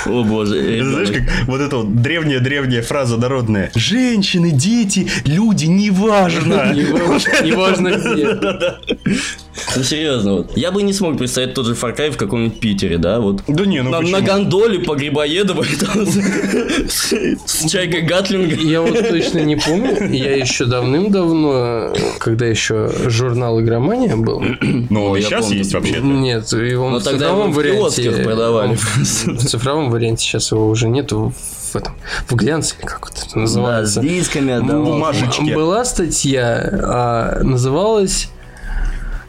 О 0.06 0.22
боже. 0.24 0.56
Это 0.58 0.90
знаешь, 0.90 1.08
ребенок. 1.10 1.28
как 1.28 1.46
вот 1.48 1.60
эта 1.60 1.76
вот 1.76 2.02
древняя-древняя 2.02 2.82
фраза 2.82 3.16
народная. 3.16 3.70
Женщины, 3.74 4.50
дети, 4.50 5.08
люди, 5.24 5.66
неважно. 5.66 6.72
Неважно 6.74 7.44
неважно 7.44 7.88
где. 7.90 9.14
Ну 9.76 9.82
серьезно, 9.82 10.32
вот. 10.34 10.56
Я 10.56 10.70
бы 10.70 10.82
не 10.82 10.92
смог 10.92 11.18
представить 11.18 11.54
тот 11.54 11.66
же 11.66 11.72
Far 11.74 11.96
Cry 11.96 12.10
в 12.10 12.16
каком-нибудь 12.16 12.60
Питере, 12.60 12.98
да, 12.98 13.20
вот. 13.20 13.42
Да 13.46 13.64
не, 13.64 13.82
ну 13.82 13.90
на, 13.90 14.00
на 14.00 14.20
гондоле 14.20 14.78
по 14.80 14.94
Грибоедовой 14.94 15.68
там 15.80 16.06
с, 16.06 17.70
чайкой 17.70 18.02
Гатлинга. 18.02 18.54
Я 18.56 18.82
вот 18.82 19.08
точно 19.08 19.38
не 19.40 19.56
помню. 19.56 20.10
Я 20.12 20.36
еще 20.36 20.64
давным-давно, 20.66 21.92
когда 22.18 22.46
еще 22.46 22.90
журнал 23.06 23.60
«Игромания» 23.60 24.16
был, 24.16 24.42
Ну, 24.90 25.16
сейчас 25.20 25.50
есть 25.50 25.74
вообще. 25.74 26.00
нет, 26.00 26.50
его 26.52 26.90
Но 26.90 26.98
в 26.98 27.02
цифровом 27.02 27.52
варианте... 27.52 28.10
продавали. 28.10 28.74
В 28.76 29.44
цифровом 29.46 29.90
варианте 29.90 30.22
сейчас 30.24 30.50
его 30.52 30.68
уже 30.68 30.88
нету 30.88 31.32
в 31.72 31.76
этом, 31.76 31.94
в 32.28 32.34
глянце, 32.36 32.76
как 32.80 33.00
вот 33.08 33.18
это 33.18 33.24
Да, 33.24 33.30
с 33.30 33.34
называется. 33.34 34.00
дисками 34.00 34.52
отдавал. 34.52 34.84
бумажечки. 34.84 35.52
Была 35.54 35.84
статья, 35.84 36.68
а, 36.82 37.40
называлась 37.42 38.28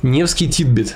«Невский 0.05 0.47
титбит». 0.47 0.95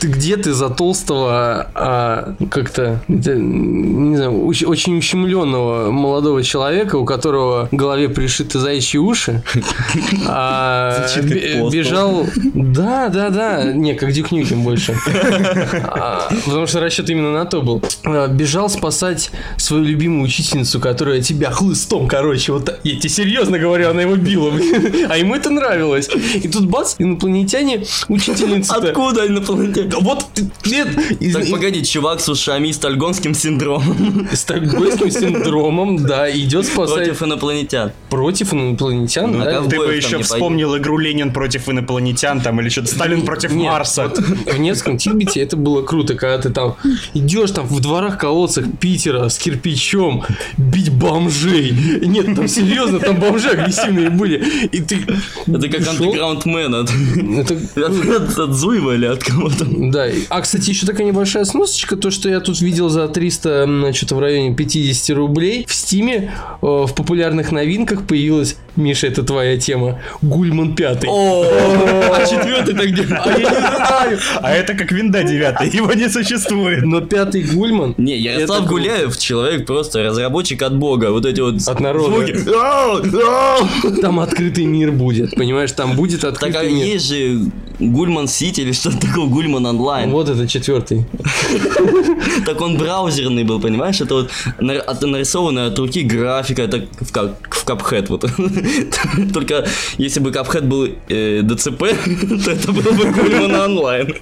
Ты 0.00 0.08
где 0.08 0.36
ты 0.36 0.52
за 0.52 0.70
толстого, 0.70 1.70
а, 1.74 2.34
как-то, 2.50 3.00
не 3.08 4.16
знаю, 4.16 4.46
очень 4.46 4.98
ущемленного 4.98 5.90
молодого 5.90 6.42
человека, 6.42 6.96
у 6.96 7.04
которого 7.04 7.68
в 7.70 7.76
голове 7.76 8.08
пришиты 8.08 8.58
заячьи 8.58 8.98
уши, 8.98 9.42
а, 10.26 11.06
бежал... 11.72 12.26
Да, 12.54 13.08
да, 13.08 13.30
да, 13.30 13.64
не, 13.72 13.94
как 13.94 14.12
Дюк 14.12 14.30
Нюкем 14.32 14.62
больше. 14.62 14.94
А, 15.90 16.28
Потому 16.44 16.66
что 16.66 16.80
расчет 16.80 17.08
именно 17.10 17.32
на 17.32 17.44
то 17.44 17.62
был. 17.62 17.82
А, 18.04 18.28
Бежал 18.28 18.68
спасать 18.68 19.30
свою 19.56 19.84
любимую 19.84 20.24
учительницу, 20.24 20.80
которая 20.80 21.20
тебя 21.20 21.50
хлыстом, 21.50 22.08
короче, 22.08 22.52
вот. 22.52 22.78
Я 22.84 22.96
тебе 22.96 23.08
серьезно 23.08 23.58
говорю, 23.58 23.90
она 23.90 24.02
его 24.02 24.16
била. 24.16 24.52
А 25.08 25.16
ему 25.16 25.34
это 25.34 25.50
нравилось. 25.50 26.08
И 26.34 26.48
тут 26.48 26.66
бац, 26.66 26.94
инопланетяне, 26.98 27.84
учительница 28.08 28.74
Откуда 28.74 29.26
инопланетяне? 29.26 29.67
Вот, 30.00 30.26
нет, 30.66 30.88
Так, 31.32 31.50
погоди, 31.50 31.84
чувак 31.84 32.20
с 32.20 32.28
ушами 32.28 32.68
и 32.68 32.72
стальгонским 32.72 33.34
синдромом 33.34 34.28
стокгольмским 34.32 35.10
синдромом, 35.10 36.04
да, 36.04 36.30
идет 36.30 36.66
спасать 36.66 36.96
против 36.96 37.22
инопланетян. 37.22 37.92
против 38.10 38.52
инопланетян, 38.54 39.32
Ну, 39.32 39.44
да. 39.44 39.62
Ты 39.62 39.78
бы 39.78 39.94
еще 39.94 40.22
вспомнил 40.22 40.76
игру 40.76 40.98
Ленин 40.98 41.32
против 41.32 41.68
инопланетян 41.68 42.40
там 42.40 42.60
или 42.60 42.68
что-то 42.68 42.88
Сталин 42.88 43.22
против 43.22 43.52
Марса. 43.52 44.08
в 44.08 44.58
Невском 44.58 44.98
Тильбите 44.98 45.40
это 45.40 45.56
было 45.56 45.82
круто, 45.82 46.14
когда 46.14 46.38
ты 46.38 46.50
там 46.50 46.76
идешь 47.14 47.50
там 47.50 47.66
в 47.66 47.80
дворах 47.80 48.18
колодцах 48.18 48.64
Питера 48.80 49.28
с 49.28 49.38
кирпичом 49.38 50.24
бить 50.56 50.90
бомжей. 50.90 51.72
Нет, 52.02 52.34
там 52.34 52.48
серьезно, 52.48 52.98
там 52.98 53.18
бомжи 53.20 53.50
агрессивные 53.50 54.10
были. 54.10 54.68
И 54.72 54.80
ты 54.80 55.00
Это 55.46 55.68
как 55.68 55.88
андеграунд-мен 55.88 56.74
от, 56.74 56.90
Это 57.46 58.42
от, 58.44 58.54
Зуева 58.54 58.94
или 58.94 59.06
от 59.06 59.22
кого 59.22 59.50
там. 59.58 59.90
Да, 59.90 60.06
а, 60.30 60.40
кстати, 60.40 60.70
еще 60.70 60.86
такая 60.86 61.06
небольшая 61.06 61.44
сносочка, 61.44 61.96
то, 61.96 62.10
что 62.10 62.28
я 62.28 62.40
тут 62.40 62.60
видел 62.60 62.88
за 62.88 63.08
300, 63.08 63.48
м, 63.64 63.92
что-то 63.94 64.14
в 64.16 64.20
районе 64.20 64.54
50 64.54 65.10
рублей, 65.16 65.64
в 65.68 65.74
Стиме 65.74 66.32
э, 66.62 66.66
в 66.66 66.94
популярных 66.94 67.52
новинках 67.52 68.06
появилась, 68.06 68.56
Миша, 68.76 69.08
это 69.08 69.22
твоя 69.22 69.56
тема, 69.58 70.00
Гульман 70.22 70.74
5. 70.76 71.04
А 71.04 72.26
четвертый-то 72.26 72.86
где? 72.86 73.02
А 73.14 73.30
я 73.30 73.38
не 73.38 73.44
знаю. 73.44 74.18
А 74.42 74.50
это 74.52 74.74
как 74.74 74.92
винда 74.92 75.22
9, 75.24 75.74
его 75.74 75.92
не 75.94 76.08
существует. 76.08 76.84
Но 76.84 77.00
пятый 77.00 77.42
Гульман... 77.42 77.94
Не, 77.98 78.16
Ярослав 78.18 78.66
Гуляев 78.66 79.16
человек 79.18 79.66
просто 79.66 80.02
разработчик 80.02 80.62
от 80.62 80.76
бога. 80.76 81.10
Вот 81.10 81.26
эти 81.26 81.40
вот 81.40 81.56
От 81.66 81.80
народа. 81.80 82.26
Там 84.00 84.20
открытый 84.20 84.64
мир 84.66 84.92
будет, 84.92 85.34
понимаешь? 85.34 85.72
Там 85.72 85.96
будет 85.96 86.20
Так 86.20 86.32
открытый 86.34 86.60
а 86.60 86.70
мир. 86.70 86.86
есть 86.86 87.06
же 87.06 87.40
Гульман 87.80 88.26
Сити 88.28 88.62
или 88.62 88.72
что-то 88.72 88.98
такое, 89.00 89.26
Гульман 89.26 89.66
онлайн. 89.66 90.10
Вот 90.10 90.28
это 90.28 90.46
четвертый. 90.48 91.06
Так 92.46 92.60
он 92.60 92.76
браузерный 92.76 93.44
был, 93.44 93.60
понимаешь? 93.60 94.00
Это 94.00 94.14
вот 94.14 94.30
на- 94.60 94.74
от- 94.80 95.02
нарисованная 95.02 95.68
от 95.68 95.78
руки 95.78 96.02
графика, 96.02 96.62
это 96.62 96.86
в, 97.00 97.12
как, 97.12 97.36
в 97.50 97.66
Cuphead 97.66 98.06
вот. 98.08 98.24
Только 99.32 99.66
если 99.98 100.20
бы 100.20 100.30
Cuphead 100.30 100.62
был 100.62 100.88
э, 101.08 101.42
ДЦП, 101.42 101.78
то 102.44 102.50
это 102.50 102.72
был 102.72 102.92
бы 102.92 103.04
Гульман 103.12 103.54
онлайн. 103.54 104.14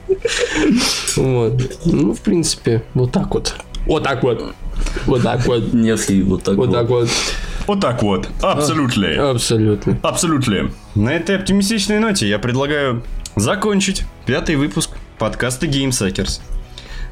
Вот. 1.17 1.63
Ну, 1.85 2.13
в 2.15 2.21
принципе, 2.21 2.83
вот 2.95 3.13
так 3.13 3.35
вот. 3.35 3.55
Вот 3.87 4.03
так 4.03 4.23
вот. 4.23 4.55
Вот 5.07 5.23
так 5.23 5.47
вот. 5.47 5.73
Невский 5.73 6.23
вот 6.23 6.43
так 6.43 6.57
Вот 6.57 6.73
так 6.73 6.89
вот. 6.89 7.09
Вот 7.67 7.81
так 7.81 8.03
вот. 8.03 8.29
Абсолютно. 8.43 9.31
Абсолютно. 9.31 9.99
Абсолютно. 10.03 10.71
На 10.95 11.11
этой 11.15 11.37
оптимистичной 11.37 11.99
ноте 11.99 12.29
я 12.29 12.39
предлагаю 12.39 13.03
закончить 13.37 14.05
пятый 14.24 14.57
выпуск 14.57 14.91
подкаста 15.18 15.66
GameSuckers. 15.66 16.41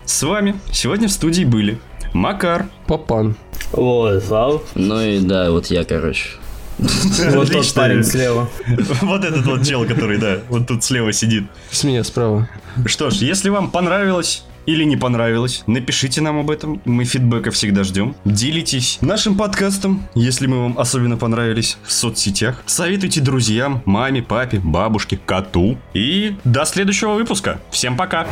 С 0.07 0.23
вами 0.23 0.59
сегодня 0.73 1.07
в 1.09 1.13
студии 1.13 1.45
были 1.45 1.79
Макар, 2.15 2.67
Папан. 2.87 3.37
Вот, 3.73 4.25
Слав. 4.25 4.63
Ну 4.75 5.01
и 5.01 5.21
да, 5.21 5.51
вот 5.51 5.67
я, 5.67 5.85
короче. 5.85 6.31
Вот 6.79 7.53
тот 7.53 7.73
парень 7.75 8.03
слева. 8.03 8.49
Вот 9.03 9.25
этот 9.25 9.47
вот 9.47 9.65
чел, 9.65 9.87
который, 9.87 10.19
да, 10.19 10.39
вот 10.49 10.67
тут 10.67 10.83
слева 10.83 11.13
сидит. 11.13 11.45
С 11.71 11.85
меня 11.85 12.03
справа. 12.03 12.49
Что 12.87 13.11
ж, 13.11 13.17
если 13.17 13.51
вам 13.51 13.71
понравилось 13.71 14.45
или 14.67 14.85
не 14.85 14.97
понравилось, 14.97 15.63
напишите 15.67 16.21
нам 16.21 16.39
об 16.39 16.51
этом. 16.51 16.81
Мы 16.85 17.05
фидбэка 17.05 17.51
всегда 17.51 17.85
ждем. 17.85 18.17
Делитесь 18.25 18.99
нашим 19.01 19.37
подкастом, 19.37 20.07
если 20.15 20.47
мы 20.47 20.63
вам 20.63 20.79
особенно 20.79 21.17
понравились 21.17 21.79
в 21.85 21.93
соцсетях. 21.93 22.63
Советуйте 22.67 23.21
друзьям, 23.21 23.83
маме, 23.85 24.23
папе, 24.23 24.61
бабушке, 24.63 25.19
коту. 25.25 25.79
И 25.95 26.37
до 26.45 26.65
следующего 26.65 27.15
выпуска. 27.15 27.61
Всем 27.71 27.97
пока! 27.97 28.27